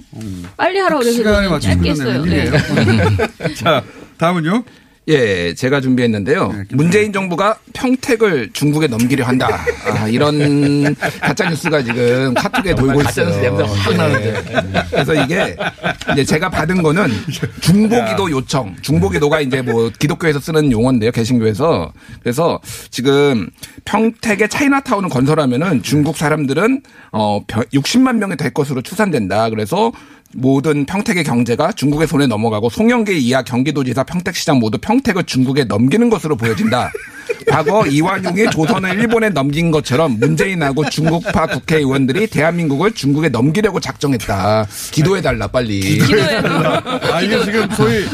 빨리 0.57 0.79
하라고 0.81 1.01
그래서 1.01 1.17
시간에 1.19 1.47
맞춰서. 1.49 1.79
끝내는 1.79 2.23
네. 2.25 2.51
자 3.55 3.85
다음은요. 4.19 4.65
예, 5.09 5.55
제가 5.55 5.83
준비했는데요. 5.83 6.55
문재인 6.73 7.13
정부가 7.13 7.59
평택을 7.75 8.51
중국에 8.55 8.87
넘기려 8.87 9.27
한다. 9.27 9.49
아, 9.87 10.09
이런 10.09 10.95
가짜 11.21 11.49
뉴스가 11.51 11.83
지금 11.83 12.33
카톡에 12.33 12.75
돌고 12.75 13.03
있어요. 13.03 13.27
뉴스 13.27 13.39
냄새가 13.41 13.69
확 13.69 13.93
예. 13.93 13.97
나는데. 13.97 14.43
그래서 14.91 15.15
이게 15.15 15.57
이제 16.13 16.25
제가 16.25 16.49
받은 16.49 16.83
거는 16.83 17.09
중보기도 17.61 18.31
요청. 18.31 18.75
중보기도가 18.81 19.41
이제 19.41 19.61
뭐 19.61 19.91
기독교에서 19.99 20.41
쓰는 20.41 20.73
용어인데요. 20.73 21.11
개신교에서. 21.11 21.93
그래서 22.23 22.61
지금 22.91 23.51
평택에 23.85 24.49
차이나타운을 24.49 25.11
건설하면은 25.11 25.83
중국 25.83 26.17
사람들은 26.17 26.81
어 27.13 27.45
60만 27.47 28.17
명이 28.17 28.37
될 28.37 28.55
것으로 28.55 28.81
추산된다. 28.81 29.51
그래서 29.51 29.93
모든 30.37 30.85
평택의 30.85 31.25
경제가 31.25 31.73
중국의 31.73 32.07
손에 32.09 32.27
넘어가고 32.27 32.69
송영길 32.71 33.17
이하 33.19 33.43
경기도지사 33.43 34.05
평택시장 34.05 34.59
모두 34.59 34.79
평택을 34.79 35.25
중국에 35.25 35.65
넘기는 35.65 36.09
것으로 36.11 36.37
보여진다. 36.37 36.91
과거 37.49 37.87
이완용이 37.87 38.51
조선을 38.51 38.99
일본에 38.99 39.31
넘긴 39.31 39.71
것처럼 39.71 40.19
문재인하고 40.19 40.89
중국파 40.91 41.47
국회의원들이 41.47 42.27
대한민국을 42.27 42.93
중국에 42.93 43.29
넘기려고 43.29 43.81
작정했다. 43.81 44.67
기도해달라 44.91 45.47
빨리. 45.47 46.01
아 47.13 47.21
이게 47.23 47.43
지금 47.45 47.69
소위 47.71 48.05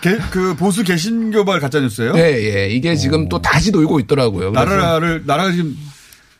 개- 0.00 0.16
그 0.30 0.54
보수 0.54 0.84
개신교발 0.84 1.58
가짜 1.60 1.80
뉴스예요? 1.80 2.12
예, 2.16 2.20
예. 2.22 2.68
이게 2.68 2.94
지금 2.96 3.28
또 3.28 3.40
다시 3.40 3.72
돌고 3.72 3.98
있더라고요. 4.00 4.52
그래서 4.52 4.76
나라를 4.76 5.22
나라가 5.26 5.50
지금 5.50 5.76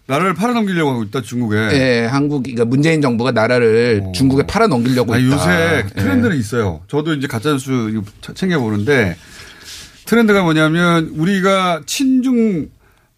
나라를 0.06 0.34
팔아넘기려고 0.34 0.92
하고 0.92 1.02
있다 1.02 1.20
중국에. 1.22 1.56
예, 1.72 2.06
한국, 2.06 2.44
그러니까 2.44 2.64
문재인 2.64 3.02
정부가 3.02 3.32
나라를 3.32 4.04
중국에 4.14 4.46
팔아 4.46 4.68
넘기려고 4.68 5.14
아니, 5.14 5.26
있다. 5.26 5.34
요새 5.34 5.84
예. 5.84 6.00
트렌드는 6.00 6.36
있어요. 6.36 6.82
저도 6.88 7.14
이제 7.14 7.26
가짜뉴스 7.26 8.02
챙겨 8.34 8.60
보는데 8.60 9.16
트렌드가 10.04 10.42
뭐냐면 10.42 11.12
우리가 11.16 11.82
친중 11.86 12.68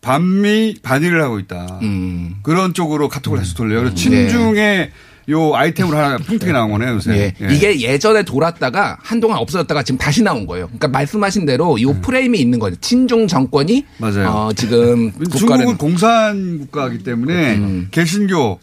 반미 0.00 0.76
반일을 0.82 1.22
하고 1.22 1.38
있다. 1.38 1.78
음. 1.82 2.36
그런 2.42 2.72
쪽으로 2.72 3.08
카톡을 3.08 3.38
다시 3.38 3.54
돌려요. 3.54 3.80
그래서 3.80 3.94
친중의 3.94 4.90
요 5.30 5.54
아이템으로 5.54 5.96
하나 5.96 6.16
평택이 6.16 6.52
나온 6.52 6.70
거네요, 6.70 6.94
요새. 6.94 7.12
예. 7.12 7.34
예. 7.46 7.54
이게 7.54 7.80
예전에 7.80 8.22
돌았다가 8.22 8.98
한동안 9.02 9.38
없어졌다가 9.38 9.82
지금 9.82 9.98
다시 9.98 10.22
나온 10.22 10.46
거예요. 10.46 10.66
그러니까 10.66 10.88
말씀하신 10.88 11.44
대로 11.44 11.76
이 11.76 11.84
프레임이 11.84 12.38
있는 12.38 12.58
거죠. 12.58 12.76
친중 12.80 13.26
정권이 13.26 13.78
음. 13.78 13.94
맞아요. 13.98 14.28
어, 14.28 14.52
지금 14.54 15.12
중국은 15.36 15.76
공산 15.76 16.58
국가이기 16.60 17.02
때문에 17.02 17.56
음. 17.56 17.88
개신교 17.90 18.58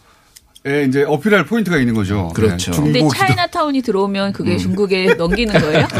에 0.68 0.86
이제 0.86 1.04
어필할 1.04 1.46
포인트가 1.46 1.78
있는 1.78 1.94
거죠. 1.94 2.32
그렇죠. 2.34 2.72
네, 2.72 2.78
근데 2.82 3.08
차이나타운이 3.16 3.84
들어오면 3.84 4.34
그게 4.34 4.54
음. 4.54 4.58
중국에 4.58 5.14
넘기는 5.14 5.54
거예요? 5.54 5.88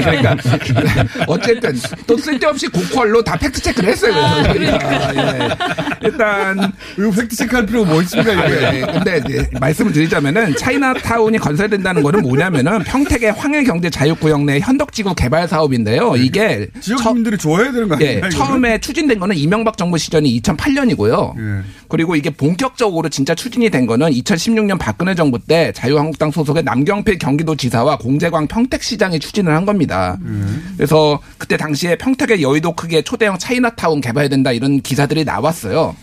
그러니까 0.00 0.36
어쨌든 1.26 1.74
또 2.06 2.16
쓸데없이 2.16 2.68
고퀄로 2.68 3.24
다 3.24 3.36
팩트 3.36 3.60
체크를 3.60 3.88
했어요. 3.90 4.14
그래서 4.52 4.78
저희가. 4.78 5.38
예. 5.38 5.48
일단 6.04 6.72
이거 6.96 7.10
팩트 7.10 7.34
체크할 7.34 7.66
필요가 7.66 7.90
뭐 7.90 8.00
있습니까 8.02 8.32
이게? 8.32 8.78
예, 8.78 8.80
근데 8.82 9.20
이제 9.26 9.50
말씀을 9.60 9.90
드리자면은 9.90 10.54
차이나타운이 10.54 11.38
건설된다는 11.38 12.04
거는 12.04 12.22
뭐냐면은 12.22 12.78
평택의 12.84 13.32
황해경제 13.32 13.90
자유구역 13.90 14.44
내 14.44 14.60
현덕지구 14.60 15.16
개발 15.16 15.48
사업인데요. 15.48 16.14
이게 16.14 16.68
지역 16.80 16.98
주민들이 17.02 17.36
좋아해야 17.36 17.72
되는 17.72 17.88
거 17.88 17.96
아니에요? 17.96 18.20
예? 18.24 18.28
처음에 18.28 18.78
추진된 18.78 19.18
거는 19.18 19.36
이명박 19.36 19.76
정부 19.76 19.98
시절이 19.98 20.40
2008년이고요. 20.42 21.34
예. 21.38 21.62
그리고 21.88 22.14
이게 22.14 22.30
본격적으로 22.30 23.08
진짜 23.08 23.34
추진이 23.34 23.68
된 23.68 23.86
거는 23.86 24.11
2016년 24.20 24.78
박근혜 24.78 25.14
정부 25.14 25.38
때 25.38 25.72
자유한국당 25.72 26.30
소속의 26.30 26.62
남경필 26.64 27.18
경기도지사와 27.18 27.98
공재광 27.98 28.46
평택시장이 28.46 29.18
추진을 29.18 29.54
한 29.54 29.64
겁니다. 29.64 30.18
그래서 30.76 31.20
그때 31.38 31.56
당시에 31.56 31.96
평택의 31.96 32.42
여의도 32.42 32.72
크기의 32.74 33.02
초대형 33.04 33.38
차이나타운 33.38 34.00
개발된다 34.00 34.52
이런 34.52 34.80
기사들이 34.80 35.24
나왔어요. 35.24 35.94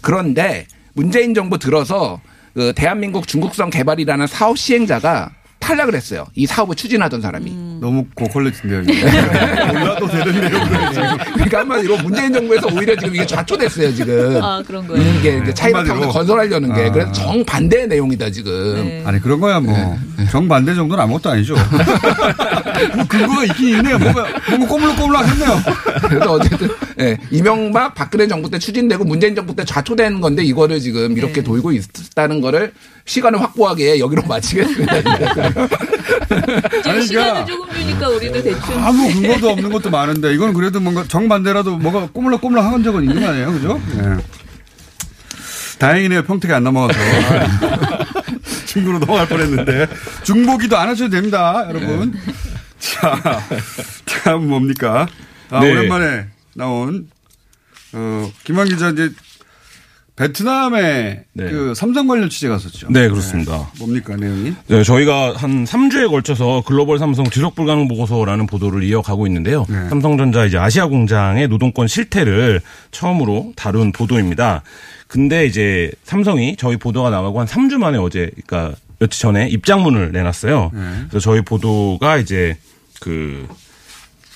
그런데 0.00 0.66
문재인 0.94 1.34
정부 1.34 1.58
들어서 1.58 2.20
그 2.54 2.72
대한민국 2.74 3.28
중국성 3.28 3.70
개발이라는 3.70 4.26
사업 4.26 4.58
시행자가 4.58 5.30
탈락을 5.66 5.96
했어요. 5.96 6.24
이 6.36 6.46
사업을 6.46 6.76
추진하던 6.76 7.20
사람이. 7.20 7.50
너무 7.80 8.06
고퀄리티인데요. 8.14 8.82
몰라도 9.66 10.06
되는 10.06 10.40
내용들이 10.40 10.92
지금. 10.94 11.16
그러니까 11.34 11.58
한마디로 11.58 11.96
문재인 11.98 12.32
정부에서 12.32 12.68
오히려 12.68 12.94
지금 12.96 13.16
이게 13.16 13.26
좌초됐어요, 13.26 13.92
지금. 13.94 14.40
아, 14.42 14.62
그런 14.64 14.86
거예요. 14.86 15.02
이게 15.18 15.38
이제 15.42 15.52
차이나타운을. 15.52 16.08
건설하려는 16.08 16.72
게. 16.72 16.86
아. 16.86 16.92
그래서 16.92 17.10
정반대의 17.12 17.88
내용이다, 17.88 18.30
지금. 18.30 19.02
아니 19.04 19.20
그런 19.20 19.40
거야 19.40 19.58
뭐 19.58 19.98
정반대 20.30 20.74
정도는 20.74 21.02
아무것도 21.02 21.30
아니죠. 21.30 21.56
뭐 22.94 23.04
근거가 23.06 23.44
있긴 23.44 23.68
있네요. 23.76 23.98
뭔가 23.98 24.26
뭔가 24.48 24.66
꼬물락꼬물락 24.68 25.28
했네요. 25.28 25.62
그래서 26.08 26.32
어쨌든 26.32 26.68
예, 27.00 27.16
이명박 27.30 27.94
박근혜 27.94 28.26
정부 28.26 28.50
때 28.50 28.58
추진되고 28.58 29.04
문재인 29.04 29.34
정부 29.34 29.54
때 29.54 29.64
좌초된 29.64 30.20
건데 30.20 30.42
이거를 30.44 30.80
지금 30.80 31.16
이렇게 31.16 31.42
돌고 31.42 31.72
있다는 31.72 32.40
거를 32.40 32.72
시간을 33.04 33.40
확보하기에 33.40 33.98
여기로 33.98 34.22
마치겠습니다. 34.22 34.94
지금 36.82 37.02
시간을 37.02 37.46
조금 37.46 37.72
주니까 37.74 38.08
우리도 38.08 38.42
대충. 38.42 38.84
아무 38.84 39.12
근거도 39.12 39.50
없는 39.50 39.72
것도 39.72 39.90
많은데 39.90 40.34
이건 40.34 40.54
그래도 40.54 40.80
뭔가 40.80 41.04
정반대라도 41.06 41.76
뭐가 41.76 42.08
꼬물락꼬물락 42.12 42.64
한 42.64 42.82
적은 42.82 43.02
있는 43.02 43.20
거 43.20 43.28
아니에요, 43.28 43.52
그죠? 43.52 43.80
예. 43.98 44.16
다행이네요. 45.78 46.22
평택에 46.24 46.54
안 46.54 46.64
넘어가서. 46.64 46.98
중국으로 48.66 48.98
넘어갈 48.98 49.28
뻔 49.28 49.40
했는데 49.40 49.86
중보기도 50.22 50.76
안 50.76 50.88
하셔도 50.88 51.10
됩니다, 51.10 51.64
여러분. 51.68 52.12
자, 52.78 53.42
다음 54.24 54.48
뭡니까? 54.48 55.06
아, 55.50 55.60
네. 55.60 55.70
오랜만에 55.70 56.26
나온 56.54 57.08
어, 57.92 58.30
김한 58.44 58.68
기자 58.68 58.90
이제 58.90 59.10
베트남에 60.16 61.24
그 61.36 61.74
삼성 61.76 62.06
관련 62.06 62.30
취재 62.30 62.48
갔었죠. 62.48 62.88
네, 62.90 63.06
그렇습니다. 63.08 63.70
뭡니까 63.78 64.16
내용이? 64.16 64.54
네, 64.66 64.82
저희가 64.82 65.34
한 65.36 65.64
3주에 65.64 66.08
걸쳐서 66.08 66.62
글로벌 66.66 66.98
삼성 66.98 67.28
지속 67.28 67.54
불가능 67.54 67.86
보고서라는 67.86 68.46
보도를 68.46 68.82
이어가고 68.82 69.26
있는데요. 69.26 69.66
네. 69.68 69.88
삼성전자 69.90 70.46
이제 70.46 70.56
아시아 70.56 70.86
공장의 70.86 71.48
노동권 71.48 71.86
실태를 71.86 72.62
처음으로 72.92 73.52
다룬 73.56 73.92
보도입니다. 73.92 74.62
근데 75.06 75.44
이제 75.44 75.92
삼성이 76.04 76.56
저희 76.56 76.78
보도가 76.78 77.10
나가고 77.10 77.40
한 77.40 77.46
3주 77.46 77.76
만에 77.76 77.98
어제 77.98 78.30
그러니까 78.46 78.74
며칠 78.98 79.20
전에 79.20 79.48
입장문을 79.48 80.12
내놨어요. 80.12 80.70
네. 80.72 80.80
그래서 81.08 81.30
저희 81.30 81.42
보도가 81.42 82.18
이제 82.18 82.56
그 83.00 83.46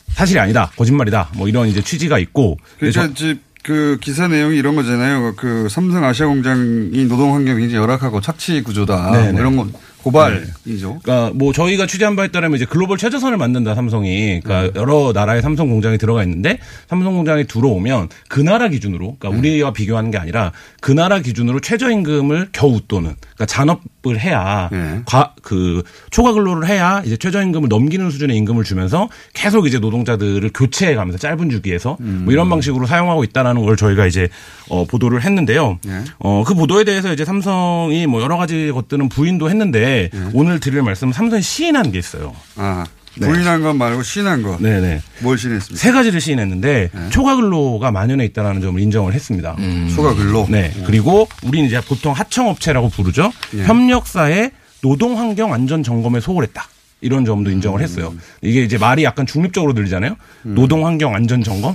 사실이 0.08 0.38
아니다, 0.38 0.70
거짓말이다, 0.76 1.30
뭐 1.36 1.48
이런 1.48 1.68
이제 1.68 1.82
취지가 1.82 2.18
있고. 2.18 2.58
그러니까 2.78 3.06
그래서 3.06 3.06
이제 3.06 3.40
그 3.62 3.98
기사 4.00 4.26
내용이 4.28 4.56
이런 4.56 4.74
거잖아요. 4.74 5.34
그 5.36 5.68
삼성 5.68 6.04
아시아 6.04 6.26
공장이 6.26 7.04
노동 7.04 7.34
환경이 7.34 7.61
굉장히 7.61 7.82
열악하고 7.82 8.20
착취 8.20 8.62
구조다. 8.62 9.11
네, 9.12 9.32
뭐 9.32 9.40
이런 9.40 9.56
건 9.56 9.72
고발이죠. 10.03 11.01
그러니까 11.03 11.30
뭐 11.34 11.53
저희가 11.53 11.86
취재한 11.86 12.16
바에 12.16 12.28
따르면 12.28 12.57
이제 12.57 12.64
글로벌 12.64 12.98
최저선을 12.98 13.36
만든다 13.36 13.74
삼성이 13.74 14.40
그러니까 14.42 14.72
네. 14.72 14.80
여러 14.80 15.12
나라의 15.12 15.42
삼성 15.42 15.68
공장이 15.68 15.98
들어가 15.98 16.22
있는데 16.22 16.59
삼성 16.88 17.14
공장이 17.14 17.46
들어오면 17.46 18.09
그 18.28 18.40
나라 18.40 18.68
기준으로 18.68 19.16
그러니까 19.18 19.30
네. 19.30 19.38
우리와 19.38 19.72
비교하는 19.72 20.11
게 20.11 20.18
아니라 20.18 20.53
그 20.80 20.92
나라 20.92 21.20
기준으로 21.20 21.61
최저임금을 21.61 22.48
겨우 22.53 22.74
웃도는 22.74 23.14
그러니까 23.20 23.46
잔업을 23.46 24.18
해야 24.18 24.68
네. 24.72 25.03
과, 25.07 25.34
그 25.42 25.82
초과 26.11 26.32
근로를 26.32 26.68
해야 26.68 27.03
이제 27.05 27.16
최저임금을 27.16 27.68
넘기는 27.68 28.11
수준의 28.11 28.36
임금을 28.38 28.64
주면서 28.64 29.09
계속 29.34 29.66
이제 29.66 29.78
노동자들을 29.78 30.51
교체해 30.55 30.94
가면서 30.94 31.18
짧은 31.18 31.51
주기에서 31.51 31.96
음. 32.01 32.22
뭐 32.24 32.32
이런 32.32 32.48
방식으로 32.48 32.86
사용하고 32.86 33.24
있다라는 33.24 33.64
걸 33.64 33.76
저희가 33.76 34.07
이제 34.07 34.28
어 34.68 34.84
보도를 34.84 35.22
했는데요. 35.22 35.78
네. 35.84 36.05
어, 36.18 36.44
그 36.46 36.55
보도에 36.55 36.84
대해서 36.84 37.12
이제 37.12 37.24
삼성이 37.24 38.07
뭐 38.07 38.22
여러 38.22 38.36
가지 38.36 38.70
것들은 38.72 39.09
부인도 39.09 39.51
했는데 39.51 39.89
오늘 40.32 40.61
드릴 40.61 40.82
말씀은 40.82 41.12
삼성이 41.12 41.43
시인한 41.43 41.93
게 41.93 41.99
있어요. 41.99 42.34
아, 42.57 42.84
네. 43.16 43.26
부인한 43.26 43.62
것 43.62 43.74
말고 43.74 44.03
시인한 44.03 44.43
것. 44.43 44.61
네네. 44.61 45.03
뭘 45.20 45.36
시인했습니까? 45.36 45.80
세 45.80 45.91
가지를 45.93 46.20
시인했는데 46.20 46.91
초과 47.11 47.36
근로가 47.36 47.91
만연해 47.91 48.24
있다는 48.26 48.61
점을 48.61 48.80
인정을 48.80 49.12
했습니다. 49.12 49.57
초과 49.95 50.14
근로. 50.14 50.47
네. 50.49 50.72
그리고 50.86 51.28
우리는 51.43 51.66
이제 51.66 51.80
보통 51.80 52.12
하청업체라고 52.12 52.88
부르죠. 52.91 53.32
예. 53.57 53.64
협력사의 53.64 54.53
노동 54.82 55.18
환경 55.18 55.53
안전 55.53 55.82
점검에 55.82 56.20
소홀했다. 56.20 56.64
이런 57.01 57.24
점도 57.24 57.51
인정을 57.51 57.80
했어요. 57.80 58.14
이게 58.42 58.62
이제 58.62 58.76
말이 58.78 59.05
약간 59.05 59.26
중립적으로 59.26 59.72
들리잖아요. 59.72 60.16
노동 60.42 60.86
환경 60.86 61.14
안전 61.14 61.42
점검. 61.42 61.74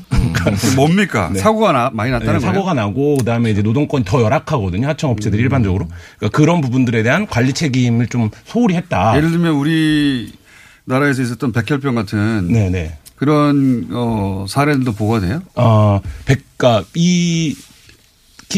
뭡니까? 0.75 1.29
네. 1.33 1.39
사고가 1.39 1.71
나, 1.71 1.89
많이 1.93 2.11
났다는 2.11 2.33
네, 2.33 2.39
거예요? 2.39 2.53
사고가 2.53 2.73
나고 2.73 3.17
그다음에 3.17 3.51
이제 3.51 3.61
노동권이 3.61 4.05
더 4.05 4.21
열악하거든요. 4.21 4.87
하청업체들이 4.87 5.41
일반적으로. 5.41 5.87
그러니까 6.19 6.37
그런 6.37 6.61
부분들에 6.61 7.01
대한 7.03 7.25
관리 7.25 7.53
책임을 7.53 8.07
좀 8.07 8.29
소홀히 8.45 8.75
했다. 8.75 9.17
예를 9.17 9.31
들면 9.31 9.53
우리 9.53 10.31
나라에서 10.85 11.21
있었던 11.23 11.51
백혈병 11.51 11.95
같은 11.95 12.47
네네. 12.51 12.97
그런 13.15 13.87
어, 13.91 14.45
사례들도 14.47 14.91
보고가 14.93 15.21
돼요? 15.21 15.41
어, 15.55 16.01
백가 16.25 16.83
이 16.93 17.55
기- 17.57 17.74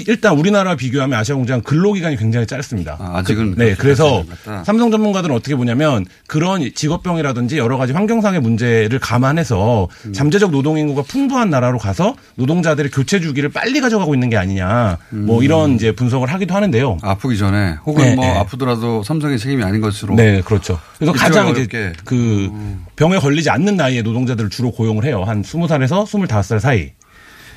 일단 0.08 0.38
우리나라 0.38 0.76
비교하면 0.76 1.18
아시아 1.18 1.36
공장 1.36 1.62
근로기간이 1.62 2.18
굉장히 2.18 2.46
짧습니다. 2.46 2.98
아 3.00 3.24
직은 3.24 3.56
그, 3.56 3.64
네, 3.64 3.76
그래서. 3.76 4.24
삼성 4.64 4.92
전문가들은 4.92 5.34
어떻게 5.36 5.56
보냐면 5.56 6.06
그런 6.28 6.70
직업병이라든지 6.74 7.58
여러 7.58 7.78
가지 7.78 7.94
환경상의 7.94 8.42
문제를 8.42 9.00
감안해서 9.00 9.88
음. 10.06 10.14
잠재적 10.14 10.52
노동 10.52 10.78
인구가 10.78 11.02
풍부한 11.04 11.50
나라로 11.50 11.78
가서 11.78 12.16
노동자들의 12.36 12.92
교체 12.92 13.20
주기를 13.20 13.50
빨리 13.50 13.80
가져가고 13.80 14.14
있는 14.14 14.30
게 14.30 14.38
아니냐. 14.38 14.98
뭐 15.10 15.44
이런 15.44 15.76
이제 15.76 15.92
분석을 15.92 16.28
하기도 16.32 16.54
하는데요. 16.56 16.94
음. 16.94 17.00
아프기 17.02 17.38
전에 17.38 17.76
혹은 17.86 18.04
네, 18.04 18.16
뭐 18.16 18.26
네. 18.26 18.32
아프더라도 18.32 19.04
삼성의 19.04 19.40
책임이 19.40 19.64
아닌 19.64 19.82
것으로. 19.82 20.16
네, 20.16 20.42
그렇죠. 20.42 20.80
그래서 20.98 21.14
가장 21.14 21.50
이제 21.50 21.62
어렵게. 21.62 21.78
음. 21.78 21.94
그 22.04 22.78
병에 22.96 23.18
걸리지 23.20 23.50
않는 23.50 23.76
나이에 23.76 24.02
노동자들을 24.02 24.50
주로 24.50 24.72
고용을 24.72 25.06
해요. 25.06 25.24
한 25.26 25.42
20살에서 25.42 26.06
25살 26.06 26.60
사이. 26.60 26.92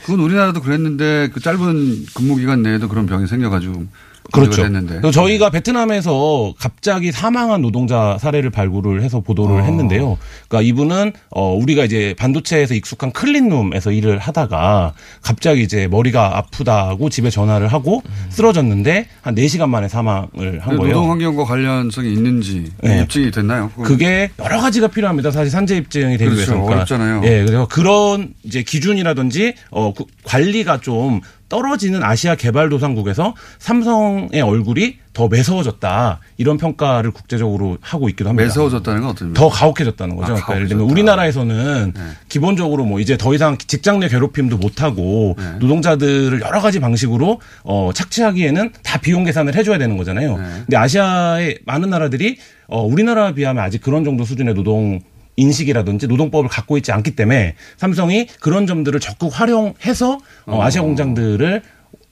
그건 0.03 0.21
우리나라도 0.21 0.63
그랬는데 0.63 1.31
그 1.33 1.41
짧은 1.41 2.07
근무 2.15 2.37
기간 2.37 2.63
내에도 2.63 2.89
그런 2.89 3.07
병이 3.07 3.27
생겨가지고 3.27 3.87
그렇죠. 4.33 4.63
그래서 4.63 5.11
저희가 5.11 5.51
베트남에서 5.51 6.55
갑자기 6.59 7.13
사망한 7.13 7.63
노동자 7.63 8.17
사례를 8.19 8.51
발굴을 8.51 9.03
해서 9.03 9.21
보도를 9.21 9.61
어. 9.61 9.65
했는데요. 9.65 10.19
그러니까 10.49 10.69
이분은 10.69 11.13
어 11.31 11.55
우리가 11.55 11.85
이제 11.85 12.15
반도체에서 12.19 12.75
익숙한 12.75 13.13
클린룸에서 13.13 13.93
일을 13.93 14.19
하다가 14.19 14.95
갑자기 15.23 15.63
이제 15.63 15.89
머리가 15.89 16.39
아프다고 16.39 17.11
집에 17.11 17.31
전화를 17.31 17.69
하고 17.69 18.03
쓰러졌는데 18.31 19.07
한 19.23 19.35
4시간 19.35 19.69
만에 19.69 19.89
사망을 19.89 20.61
한 20.61 20.77
거예요. 20.77 20.95
노동 20.95 21.11
환경과 21.11 21.45
관련성이 21.45 22.13
있는지 22.13 22.73
네. 22.83 23.03
입증이 23.03 23.31
됐나요? 23.31 23.71
그건 23.71 23.85
그게 23.85 24.31
여러 24.39 24.61
가지가 24.61 24.89
필요합니다. 24.89 25.31
사실 25.31 25.51
산재 25.51 25.77
입증이 25.77 26.19
되기 26.19 26.31
그렇죠. 26.31 26.37
위해서. 26.37 26.53
그러니까 26.53 26.75
어렵잖아요. 26.75 27.23
예, 27.25 27.45
그래서 27.45 27.67
그런 27.69 28.35
이제 28.43 28.63
기준이라든지 28.63 29.55
어그 29.71 30.05
관리가 30.25 30.81
좀 30.81 31.21
떨어지는 31.51 32.03
아시아 32.03 32.37
개발도상국에서 32.37 33.35
삼성의 33.59 34.41
얼굴이 34.41 34.97
더 35.13 35.29
매서워졌다 35.29 36.21
이런 36.39 36.57
평가를 36.57 37.11
국제적으로 37.11 37.77
하고 37.81 38.09
있기도 38.09 38.31
합니다. 38.31 38.47
매서워졌다는 38.47 39.01
건 39.03 39.11
어떤 39.11 39.33
더 39.35 39.49
가혹해졌다는 39.49 40.17
거죠. 40.17 40.33
아, 40.33 40.35
그러니까 40.37 40.55
예를 40.55 40.69
들면 40.69 40.87
가혹해졌다. 40.87 40.93
우리나라에서는 40.93 41.95
기본적으로 42.29 42.85
뭐 42.85 43.01
이제 43.01 43.19
더 43.19 43.35
이상 43.35 43.59
직장 43.59 43.99
내 43.99 44.09
괴롭힘도 44.09 44.57
못 44.57 44.83
하고 44.83 45.35
네. 45.37 45.51
노동자들을 45.59 46.41
여러 46.41 46.61
가지 46.61 46.79
방식으로 46.79 47.41
어 47.65 47.91
착취하기에는 47.93 48.73
다 48.85 49.01
비용 49.01 49.25
계산을 49.25 49.57
해줘야 49.57 49.77
되는 49.79 49.97
거잖아요. 49.97 50.39
네. 50.39 50.45
근데 50.61 50.77
아시아의 50.77 51.59
많은 51.67 51.91
나라들이 51.91 52.39
어 52.69 52.83
우리나라에 52.83 53.35
비하면 53.35 53.63
아직 53.65 53.83
그런 53.83 54.05
정도 54.05 54.25
수준의 54.25 54.55
노동 54.55 55.01
인식이라든지 55.41 56.07
노동법을 56.07 56.49
갖고 56.49 56.77
있지 56.77 56.93
않기 56.93 57.17
때문에 57.17 57.55
삼성이 57.77 58.27
그런 58.41 58.67
점들을 58.67 58.99
적극 59.01 59.29
활용해서 59.39 60.13
어, 60.47 60.57
어. 60.57 60.63
아시아 60.63 60.83
공장들을 60.83 61.63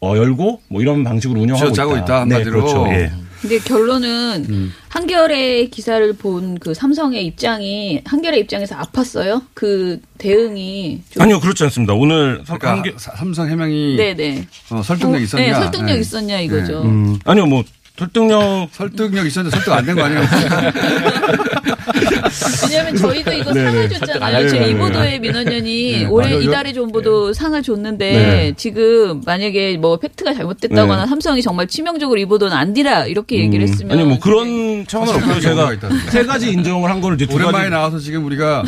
어, 0.01 0.17
열고 0.17 0.61
뭐 0.69 0.81
이런 0.81 1.05
방식으로 1.05 1.41
운영하고 1.41 1.71
있다. 1.73 1.99
있다, 1.99 2.21
한마디로. 2.23 2.45
네, 2.45 2.51
그렇죠. 2.51 2.87
예. 2.89 3.11
근데 3.41 3.59
결론은 3.61 4.47
음. 4.49 4.73
한겨레 4.89 5.67
기사를 5.67 6.13
본 6.15 6.59
그 6.59 6.75
삼성의 6.75 7.25
입장이 7.27 8.01
한겨레 8.05 8.39
입장에서 8.41 8.77
아팠어요. 8.79 9.43
그 9.55 10.01
대응이 10.19 11.03
좀 11.11 11.23
아니요, 11.23 11.39
그렇지 11.39 11.63
않습니다. 11.65 11.95
오늘 11.95 12.43
그러니까 12.45 12.99
사- 12.99 13.15
삼성 13.15 13.49
해명이 13.49 13.97
네네. 13.97 14.47
어, 14.71 14.83
설득력 14.83 15.17
어, 15.17 15.21
있었냐? 15.21 15.45
네, 15.47 15.55
설득력 15.55 15.99
있었냐 16.01 16.41
이거죠. 16.41 16.83
음, 16.83 17.19
아니요, 17.25 17.47
뭐 17.47 17.63
설득력 17.99 18.69
설득력 18.73 19.27
있었는데 19.27 19.57
설득 19.57 19.73
안 19.73 19.85
된 19.87 19.97
거 19.97 20.05
아니에요? 20.05 20.23
왜냐하면 22.69 22.97
저희도 22.97 23.33
이거 23.33 23.53
네네. 23.53 23.71
상을 23.71 23.89
설득 23.89 24.23
안 24.23 24.33
줬잖아요. 24.33 24.49
제 24.49 24.59
네. 24.59 24.71
이보도의 24.71 25.21
민원연이 25.21 25.93
네, 25.93 26.07
올해 26.07 26.29
맞아요. 26.31 26.43
이달의 26.43 26.75
정보도 26.75 27.33
상을 27.33 27.61
줬는데 27.63 28.13
네. 28.13 28.53
지금 28.57 29.23
만약에 29.25 29.77
뭐 29.79 29.97
팩트가 29.99 30.35
잘못됐다거나 30.35 31.03
네. 31.05 31.09
삼성이 31.09 31.43
정말 31.43 31.67
치명적으로 31.67 32.19
이보도는 32.21 32.57
안 32.57 32.75
뒤라 32.75 33.07
이렇게 33.07 33.39
얘기를 33.39 33.67
음, 33.67 33.69
했으면 33.69 33.93
아니 33.99 34.07
뭐 34.07 34.19
그런 34.21 34.87
차원은 34.87 35.15
없고요. 35.15 35.39
경우가 35.41 35.71
제가 35.81 35.89
세 36.11 36.25
가지 36.25 36.51
인정을 36.53 36.91
한 36.91 37.01
거를 37.01 37.17
이제 37.17 37.27
두 37.27 37.37
오랜만에 37.37 37.59
가지 37.65 37.71
나와서 37.71 37.99
지금 37.99 38.25
우리가 38.27 38.63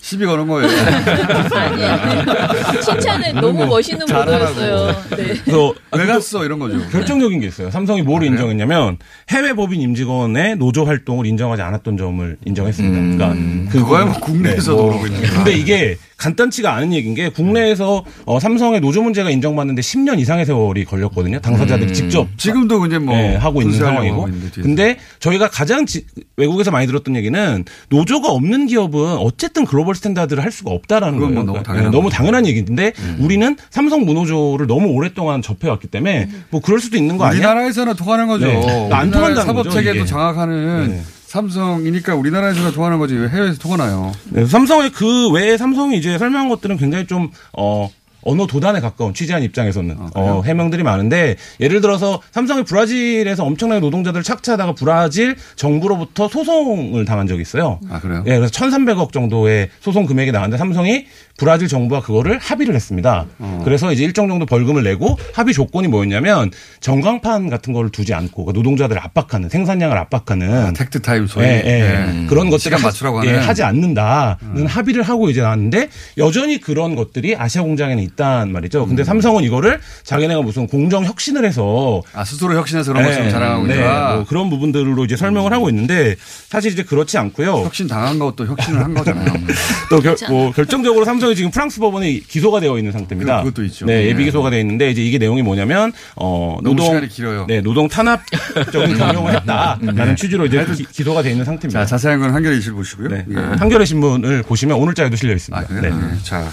시비 0.00 0.24
거는 0.24 0.46
거예요. 0.46 0.68
칭찬은 2.84 3.34
너무 3.40 3.66
멋있는 3.66 4.06
잘하라고. 4.06 4.54
보도였어요. 4.54 5.02
네. 5.16 5.34
그래서 5.44 5.74
왜 5.96 6.06
갔어 6.06 6.44
이런 6.44 6.58
거죠. 6.58 6.78
결정적인 6.90 7.40
게 7.40 7.46
있어요. 7.48 7.70
삼성이 7.70 8.02
뭘 8.02 8.22
인정했냐 8.22 8.61
면 8.66 8.98
해외 9.30 9.52
법인 9.52 9.80
임직원의 9.80 10.56
노조 10.56 10.84
활동을 10.84 11.26
인정하지 11.26 11.62
않았던 11.62 11.96
점을 11.96 12.36
인정했습니다. 12.44 13.16
그러니까 13.16 13.70
그거야 13.70 14.04
뭐 14.06 14.14
국내에서도 14.20 14.76
뭐, 14.76 14.90
그러고 14.90 15.06
있는. 15.06 15.22
근데 15.22 15.52
이게 15.52 15.96
간단치가 16.26 16.72
않은 16.76 16.92
얘기인 16.92 17.14
게 17.14 17.28
국내에서 17.30 18.04
어, 18.26 18.38
삼성의 18.38 18.80
노조 18.80 19.02
문제가 19.02 19.28
인정받는데 19.30 19.82
10년 19.82 20.20
이상의 20.20 20.46
세월이 20.46 20.84
걸렸거든요. 20.84 21.40
당사자들이 21.40 21.90
음. 21.90 21.94
직접 21.94 22.28
지금도 22.36 22.86
이제 22.86 22.98
뭐 22.98 23.16
네, 23.16 23.34
하고 23.34 23.60
있는 23.60 23.76
상황이고. 23.76 24.28
근데 24.62 24.98
저희가 25.18 25.48
가장 25.48 25.84
지- 25.84 26.04
외국에서 26.36 26.70
많이 26.70 26.86
들었던 26.86 27.16
얘기는 27.16 27.64
노조가 27.88 28.28
없는 28.30 28.66
기업은 28.68 29.16
어쨌든 29.18 29.64
global 29.64 29.96
standard를 29.96 30.44
할 30.44 30.52
수가 30.52 30.70
없다라는 30.70 31.18
그건 31.18 31.34
거예요. 31.34 31.44
뭐 31.44 31.44
너무 31.44 31.52
그러니까, 31.64 31.72
당연한 31.72 31.90
네, 31.90 31.96
너무. 31.96 32.10
당연한 32.10 32.46
얘기인데 32.46 32.92
우리는 33.18 33.56
삼성 33.70 34.04
무노조를 34.04 34.68
너무 34.68 34.88
오랫동안 34.92 35.42
접해왔기 35.42 35.88
때문에 35.88 36.28
뭐 36.50 36.60
그럴 36.60 36.78
수도 36.78 36.96
있는 36.96 37.16
거 37.16 37.24
아니야? 37.24 37.38
우리나라에서는 37.40 37.94
통하는 37.96 38.28
거죠. 38.28 38.46
네. 38.46 38.60
그러니까 38.60 38.98
안 38.98 39.10
통한다는 39.10 39.46
사법 39.46 39.64
거죠, 39.64 39.70
체계도. 39.70 40.04
장악하는 40.06 40.88
네. 40.90 41.02
삼성이니까 41.32 42.14
우리나라에서는 42.14 42.72
통하는 42.72 42.98
거지 42.98 43.14
왜 43.14 43.26
해외에서 43.26 43.58
통하나요? 43.58 44.12
네, 44.28 44.44
삼성의 44.44 44.92
그 44.92 45.30
외에 45.30 45.56
삼성이 45.56 45.96
이제 45.96 46.18
설명한 46.18 46.50
것들은 46.50 46.76
굉장히 46.76 47.06
좀, 47.06 47.30
어, 47.56 47.88
언어 48.22 48.46
도단에 48.46 48.80
가까운 48.80 49.14
취재한 49.14 49.42
입장에서는 49.42 49.96
어, 50.14 50.42
해명들이 50.44 50.82
많은데 50.82 51.36
예를 51.60 51.80
들어서 51.80 52.20
삼성이 52.30 52.64
브라질에서 52.64 53.44
엄청나게 53.44 53.80
노동자들을 53.80 54.22
착취하다가 54.22 54.74
브라질 54.74 55.36
정부로부터 55.56 56.28
소송을 56.28 57.04
당한 57.04 57.26
적이 57.26 57.42
있어요. 57.42 57.80
아 57.90 58.00
그래요? 58.00 58.22
예, 58.26 58.36
그래서 58.36 58.52
1,300억 58.52 59.12
정도의 59.12 59.68
소송 59.80 60.06
금액이 60.06 60.32
나왔는데 60.32 60.58
삼성이 60.58 61.06
브라질 61.38 61.66
정부와 61.68 62.02
그거를 62.02 62.38
합의를 62.38 62.74
했습니다. 62.74 63.26
어. 63.38 63.62
그래서 63.64 63.92
이제 63.92 64.04
일정 64.04 64.28
정도 64.28 64.46
벌금을 64.46 64.82
내고 64.84 65.16
합의 65.34 65.54
조건이 65.54 65.88
뭐였냐면 65.88 66.50
전광판 66.80 67.48
같은 67.50 67.72
거를 67.72 67.90
두지 67.90 68.14
않고 68.14 68.44
그러니까 68.44 68.58
노동자들을 68.58 69.00
압박하는 69.02 69.48
생산량을 69.48 69.96
압박하는 69.96 70.74
tact 70.74 71.00
time 71.02 71.26
소위 71.26 71.46
예, 71.46 71.62
예. 71.64 72.12
네. 72.12 72.26
그런 72.28 72.46
것들을 72.50 72.60
시간 72.60 72.80
하- 72.80 72.84
맞추라고 72.84 73.26
예, 73.26 73.34
음. 73.34 73.38
하지 73.40 73.62
않는다는 73.62 74.66
합의를 74.66 75.02
하고 75.02 75.30
이제 75.30 75.40
나왔는데 75.40 75.88
여전히 76.18 76.60
그런 76.60 76.94
것들이 76.94 77.34
아시아 77.36 77.62
공장에는 77.62 78.02
있단 78.12 78.52
말이죠. 78.52 78.84
음. 78.84 78.88
근데 78.88 79.04
삼성은 79.04 79.42
이거를 79.44 79.80
자기네가 80.04 80.42
무슨 80.42 80.66
공정 80.66 81.04
혁신을 81.04 81.44
해서 81.44 82.02
아 82.14 82.24
스스로 82.24 82.54
혁신해서 82.54 82.92
그런 82.92 83.06
것처럼 83.06 83.30
자랑하고 83.30 83.66
네, 83.66 83.74
있다. 83.76 84.14
뭐 84.16 84.24
그런 84.24 84.50
부분들로 84.50 85.04
이제 85.04 85.16
설명을 85.16 85.52
하고 85.52 85.68
있는데 85.70 86.16
사실 86.48 86.72
이제 86.72 86.82
그렇지 86.82 87.18
않고요. 87.18 87.52
혁신 87.64 87.86
당한 87.86 88.18
것도 88.18 88.46
혁신을 88.46 88.82
한 88.82 88.94
거잖아요. 88.94 89.32
또 89.90 90.00
결, 90.00 90.16
뭐 90.28 90.52
결정적으로 90.52 91.04
삼성이 91.04 91.34
지금 91.34 91.50
프랑스 91.50 91.80
법원에 91.80 92.20
기소가 92.20 92.60
되어 92.60 92.78
있는 92.78 92.92
상태입니다. 92.92 93.38
그- 93.42 93.48
그것도 93.50 93.64
있죠. 93.66 93.86
네, 93.86 94.02
네. 94.02 94.06
예비 94.08 94.24
기소가 94.24 94.50
되어 94.50 94.60
있는데 94.60 94.90
이제 94.90 95.02
이게 95.02 95.18
내용이 95.18 95.42
뭐냐면 95.42 95.92
어 96.16 96.58
노동 96.62 96.86
시간이 96.86 97.08
길어요. 97.08 97.46
네, 97.48 97.60
노동 97.60 97.88
탄압적인 97.88 98.96
경영을 98.98 99.34
했다라는 99.36 100.16
취지로 100.16 100.46
이제 100.46 100.64
기, 100.76 100.84
기소가 100.84 101.22
되어 101.22 101.32
있는 101.32 101.44
상태입니다. 101.44 101.80
자 101.80 101.86
자세한 101.86 102.20
건 102.20 102.34
한겨레 102.34 102.56
이실 102.56 102.72
보시고요. 102.72 103.08
네. 103.08 103.24
예. 103.30 103.34
한겨레 103.58 103.84
신문을 103.84 104.42
보시면 104.42 104.76
오늘자에도 104.78 105.16
실려 105.16 105.34
있습니다. 105.34 105.58
아, 105.62 105.66
그래요? 105.66 105.94
네. 105.96 106.18
자. 106.22 106.50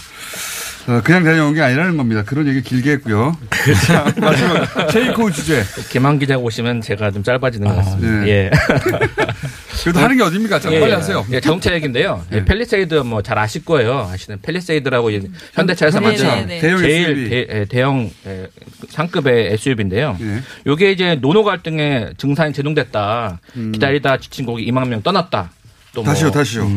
어, 0.87 1.01
그냥 1.03 1.23
다녀온 1.23 1.53
게 1.53 1.61
아니라는 1.61 1.97
겁니다. 1.97 2.23
그런 2.23 2.47
얘기 2.47 2.61
길게 2.61 2.91
했고요. 2.93 3.37
자, 3.85 4.11
마지막 4.19 4.65
체이코 4.89 5.29
주제. 5.31 5.63
김완 5.89 6.17
기자가 6.17 6.39
오시면 6.41 6.81
제가 6.81 7.11
좀 7.11 7.21
짧아지는 7.21 7.67
것 7.67 7.75
같습니다. 7.75 8.23
네. 8.23 8.27
예. 8.29 8.49
그래도 9.83 9.99
하는 9.99 10.17
게 10.17 10.23
어딥니까? 10.23 10.59
자, 10.59 10.71
예, 10.73 10.79
빨리 10.79 10.91
예. 10.91 10.95
하세요. 10.95 11.25
예, 11.31 11.39
자동차 11.39 11.73
얘기인데요. 11.73 12.23
예, 12.33 12.43
팰리세이드 12.43 12.95
뭐 12.95 13.21
잘 13.21 13.37
아실 13.37 13.63
거예요. 13.63 14.09
아시는 14.11 14.39
팰리세이드라고 14.41 15.09
이제 15.11 15.27
현대차에서 15.53 16.01
현대차. 16.01 16.27
만든 16.27 16.47
네, 16.47 16.55
네. 16.55 16.61
대형 16.61 16.77
제일. 16.79 17.29
대, 17.29 17.47
예, 17.59 17.65
대형 17.65 18.11
예, 18.25 18.47
상급의 18.89 19.53
SUV인데요. 19.53 20.17
예. 20.21 20.41
요게 20.67 20.91
이제 20.91 21.17
노노 21.21 21.43
갈등에 21.43 22.09
증산이 22.17 22.51
제동됐다. 22.53 23.39
음. 23.57 23.71
기다리다 23.71 24.17
지친 24.17 24.45
고객 24.45 24.65
2만 24.65 24.87
명 24.87 25.01
떠났다. 25.01 25.51
또 25.93 26.01
뭐, 26.03 26.11
다시요, 26.11 26.31
다시요. 26.31 26.69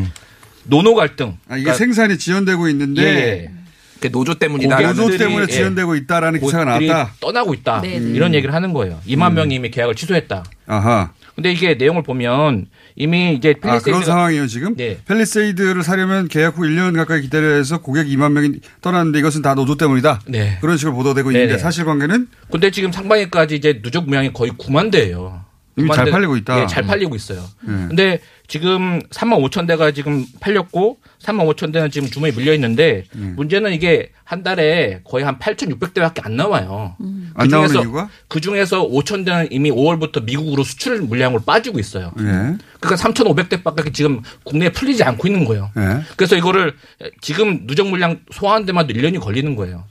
노노 0.65 0.95
갈등. 0.95 1.37
아, 1.49 1.55
이게 1.55 1.63
그러니까 1.63 1.73
생산이 1.73 2.17
지연되고 2.17 2.67
있는데 2.69 3.01
예, 3.03 3.07
예. 3.07 3.51
그 3.51 3.62
노조 4.09 4.35
때문이다. 4.35 4.93
노조 4.93 5.17
때문에 5.17 5.47
지연되고 5.47 5.95
있다라는 5.95 6.39
기사가 6.39 6.65
고객들이 6.65 6.87
나왔다. 6.89 7.13
떠나고 7.19 7.53
있다. 7.53 7.81
네, 7.81 7.99
네. 7.99 8.11
이런 8.11 8.33
얘기를 8.33 8.53
하는 8.53 8.73
거예요. 8.73 8.99
2만 9.07 9.29
음. 9.29 9.35
명이 9.35 9.55
이미 9.55 9.69
계약을 9.71 9.95
취소했다. 9.95 10.43
아하. 10.67 11.11
근데 11.35 11.51
이게 11.51 11.73
내용을 11.73 12.03
보면 12.03 12.67
이미 12.95 13.33
이제 13.33 13.55
아, 13.63 13.79
그런 13.79 14.03
상황이에요, 14.03 14.45
지금? 14.45 14.75
네. 14.75 14.99
펠리세이드를 15.07 15.81
사려면 15.81 16.27
계약 16.27 16.57
후 16.57 16.61
1년 16.61 16.95
가까이 16.95 17.21
기다려서 17.21 17.81
고객 17.81 18.05
2만 18.07 18.33
명이 18.33 18.59
떠났는데 18.81 19.19
이것은 19.19 19.41
다 19.41 19.55
노조 19.55 19.75
때문이다. 19.75 20.21
네. 20.27 20.57
그런 20.61 20.77
식으로 20.77 20.95
보도되고 20.95 21.31
있는데 21.31 21.47
네네. 21.53 21.59
사실관계는 21.59 22.27
근데 22.51 22.69
지금 22.69 22.91
상반기까지 22.91 23.55
이제 23.55 23.81
누적 23.81 24.05
물량이 24.05 24.33
거의 24.33 24.51
9만 24.51 24.91
대예요. 24.91 25.43
이미 25.75 25.89
잘 25.91 26.11
팔리고 26.11 26.37
있다. 26.37 26.55
네, 26.55 26.67
잘 26.67 26.83
팔리고 26.83 27.15
있어요. 27.15 27.43
네. 27.61 27.73
근데 27.87 28.19
지금 28.47 29.01
3만 29.09 29.43
5천 29.49 29.65
대가 29.65 29.91
지금 29.91 30.25
팔렸고 30.39 30.99
3만 31.23 31.47
5천 31.55 31.71
대는 31.71 31.89
지금 31.89 32.09
주머니 32.09 32.35
밀려 32.35 32.53
있는데 32.53 33.05
음. 33.15 33.33
문제는 33.37 33.73
이게 33.73 34.11
한 34.23 34.43
달에 34.43 35.01
거의 35.03 35.23
한 35.23 35.39
8,600대밖에 35.39 36.25
안 36.25 36.35
나와요. 36.35 36.95
안 37.35 37.47
나오는 37.47 37.81
이유가? 37.81 38.09
그 38.27 38.41
중에서 38.41 38.87
5천 38.87 39.25
대는 39.25 39.47
이미 39.51 39.71
5월부터 39.71 40.23
미국으로 40.23 40.63
수출 40.63 41.01
물량으로 41.01 41.41
빠지고 41.41 41.79
있어요. 41.79 42.11
예. 42.19 42.57
그러니까 42.79 42.95
3,500대밖에 42.95 43.93
지금 43.93 44.21
국내에 44.43 44.69
풀리지 44.69 45.03
않고 45.03 45.27
있는 45.27 45.45
거예요. 45.45 45.71
예. 45.77 46.01
그래서 46.15 46.35
이거를 46.35 46.73
지금 47.21 47.65
누적 47.67 47.87
물량 47.87 48.19
소화하는 48.31 48.65
데만 48.65 48.87
1년이 48.87 49.19
걸리는 49.19 49.55
거예요. 49.55 49.85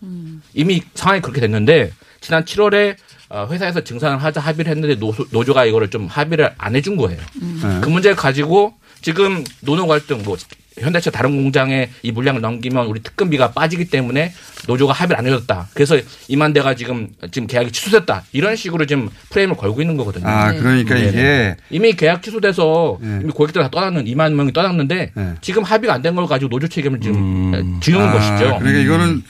이미 0.55 0.83
상황이 0.95 1.20
그렇게 1.20 1.41
됐는데 1.41 1.93
지난 2.20 2.45
7월에 2.45 2.97
어, 3.30 3.49
회사에서 3.51 3.83
증산을 3.83 4.18
하자 4.22 4.41
합의를 4.41 4.70
했는데 4.70 4.95
노조, 4.97 5.24
노조가 5.30 5.64
이거를 5.64 5.89
좀 5.89 6.07
합의를 6.07 6.53
안 6.59 6.76
해준 6.76 6.97
거예요. 6.97 7.18
네. 7.41 7.80
그 7.80 7.89
문제를 7.89 8.14
가지고 8.14 8.74
지금 9.01 9.43
노노 9.61 9.87
갈등 9.87 10.22
뭐 10.22 10.37
현대차 10.78 11.10
다른 11.10 11.36
공장에 11.42 11.90
이 12.02 12.12
물량을 12.12 12.40
넘기면 12.40 12.86
우리 12.86 13.02
특근비가 13.02 13.52
빠지기 13.52 13.86
때문에 13.90 14.32
노조가 14.66 14.92
합의를 14.92 15.18
안 15.18 15.26
해줬다. 15.26 15.68
그래서 15.74 15.98
이만 16.28 16.52
대가 16.52 16.74
지금 16.74 17.08
지금 17.30 17.46
계약이 17.46 17.72
취소됐다. 17.72 18.24
이런 18.32 18.56
식으로 18.56 18.86
지금 18.86 19.08
프레임을 19.30 19.56
걸고 19.56 19.80
있는 19.82 19.96
거거든요. 19.96 20.26
아, 20.26 20.52
그러니까 20.52 20.94
네. 20.94 21.08
이게 21.08 21.56
이미 21.70 21.92
계약 21.92 22.22
취소돼서 22.22 22.98
이미 23.02 23.30
고객들 23.32 23.62
다 23.62 23.68
떠났는 23.70 24.04
2만 24.06 24.32
명이 24.32 24.52
떠났는데 24.52 25.12
지금 25.40 25.62
합의가 25.62 25.94
안 25.94 26.02
된 26.02 26.14
걸 26.14 26.26
가지고 26.26 26.48
노조 26.50 26.68
책임을 26.68 27.00
지금 27.00 27.78
지우는 27.80 28.08
아, 28.08 28.12
것이죠. 28.12 28.58
그러니까 28.58 28.78
이거는 28.80 29.22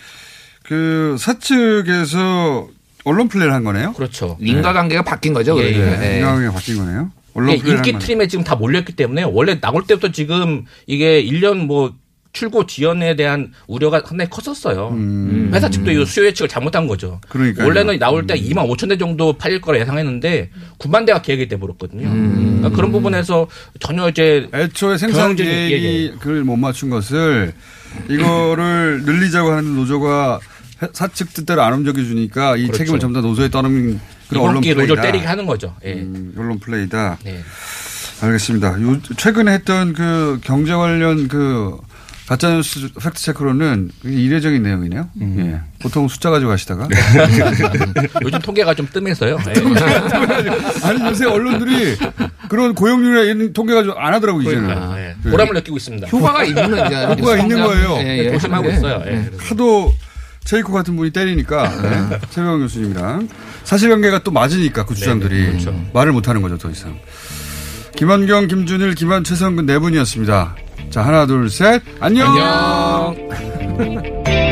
그 0.64 1.16
사측에서 1.18 2.68
언론 3.04 3.28
플레이를 3.28 3.52
한 3.52 3.64
거네요. 3.64 3.92
그렇죠. 3.94 4.36
인과관계가 4.40 5.02
바뀐 5.02 5.32
거죠. 5.32 5.58
예, 5.62 5.72
그러니까. 5.72 6.04
예. 6.04 6.12
예. 6.14 6.16
인과관계가 6.18 6.52
바뀐 6.52 6.76
거네요. 6.78 7.10
플레이를 7.34 7.86
인기. 7.86 7.98
트림에 7.98 8.26
지금 8.28 8.44
다 8.44 8.54
몰렸기 8.54 8.94
때문에 8.94 9.22
원래 9.24 9.60
나올 9.60 9.84
때부터 9.86 10.12
지금 10.12 10.64
이게 10.86 11.22
1년 11.24 11.66
뭐 11.66 11.94
출고 12.32 12.64
지연에 12.66 13.14
대한 13.14 13.52
우려가 13.66 14.00
상당히 14.06 14.30
컸었어요. 14.30 14.96
회사 15.52 15.68
측도 15.68 15.90
이 15.90 16.06
수요 16.06 16.24
예측을 16.26 16.48
잘못한 16.48 16.86
거죠. 16.86 17.20
음. 17.24 17.28
그러니까요. 17.28 17.66
원래는 17.66 17.98
나올 17.98 18.26
때 18.26 18.34
2만 18.34 18.66
5천 18.74 18.88
대 18.88 18.96
정도 18.96 19.34
팔릴 19.34 19.60
거라 19.60 19.78
예상했는데 19.80 20.48
9만 20.78 21.04
대가 21.04 21.20
계획이 21.20 21.48
돼 21.48 21.58
버렸거든요. 21.58 22.08
그러니까 22.08 22.70
그런 22.70 22.90
부분에서 22.90 23.48
전혀 23.80 24.08
이제 24.08 24.48
음. 24.54 24.60
애초에 24.60 24.96
생산 24.96 25.38
예, 25.40 25.44
예. 25.44 25.68
계획을 25.68 26.44
못 26.44 26.56
맞춘 26.56 26.88
것을 26.88 27.52
이거를 28.08 29.02
늘리자고 29.04 29.50
하는 29.50 29.74
노조가 29.76 30.40
회- 30.82 30.88
사측 30.92 31.34
뜻대로 31.34 31.62
안 31.62 31.74
움직여 31.74 32.02
주니까 32.02 32.56
이 32.56 32.62
그렇죠. 32.62 32.78
책임을 32.78 32.98
전부 32.98 33.20
다 33.20 33.26
노조에 33.26 33.48
떠넘긴 33.50 34.00
이번 34.40 34.60
기회 34.60 34.74
플레이다. 34.74 34.94
노조 34.94 35.02
때리게 35.02 35.26
하는 35.26 35.46
거죠. 35.46 35.74
예. 35.84 35.94
음, 35.94 36.34
언론 36.36 36.58
플레이다. 36.58 37.18
네. 37.24 37.42
알겠습니다. 38.22 38.80
요, 38.82 39.00
최근에 39.16 39.52
했던 39.52 39.92
그 39.92 40.38
경제 40.44 40.72
관련 40.74 41.28
그 41.28 41.76
가짜뉴스 42.28 42.88
팩트 42.94 43.20
체크로는 43.20 43.90
이례적인 44.04 44.62
내용이네요. 44.62 45.08
예. 45.20 45.60
보통 45.80 46.06
숫자 46.08 46.30
가지고 46.30 46.50
가시다가. 46.52 46.88
요즘 48.22 48.38
통계가 48.38 48.74
좀 48.74 48.86
뜸해서요. 48.86 49.38
예. 49.48 49.52
아니 50.86 51.04
요새 51.04 51.26
언론들이 51.26 51.96
그런 52.48 52.74
고용률이나 52.74 53.22
이런 53.22 53.52
통계 53.52 53.74
가지고 53.74 53.98
안 53.98 54.14
하더라고 54.14 54.40
이제는. 54.40 54.62
그러니까, 54.62 55.00
예. 55.00 55.30
보람을 55.30 55.54
느끼고 55.54 55.76
있습니다. 55.76 56.06
효과가 56.08 56.44
있는 56.44 56.64
효과가 56.64 57.36
있는 57.38 57.62
거예요. 57.62 57.96
예, 57.98 58.18
예. 58.18 58.30
조심하고 58.32 58.70
예. 58.70 58.74
있어요. 58.76 59.02
예. 59.06 59.30
하도 59.38 59.92
체이코 60.44 60.72
같은 60.72 60.96
분이 60.96 61.10
때리니까 61.10 61.68
네. 61.82 62.18
최병 62.30 62.60
교수님이랑 62.60 63.28
사실관계가 63.64 64.20
또 64.22 64.30
맞으니까 64.30 64.84
그 64.84 64.94
주장들이 64.94 65.46
그렇죠. 65.46 65.74
말을 65.94 66.12
못하는 66.12 66.42
거죠 66.42 66.58
더 66.58 66.70
이상. 66.70 66.98
김한경, 67.96 68.48
김준일, 68.48 68.94
김한, 68.94 69.22
최성근 69.24 69.66
네 69.66 69.78
분이었습니다. 69.78 70.56
자 70.90 71.02
하나 71.02 71.26
둘 71.26 71.48
셋 71.48 71.82
안녕. 72.00 72.28
안녕. 72.30 73.28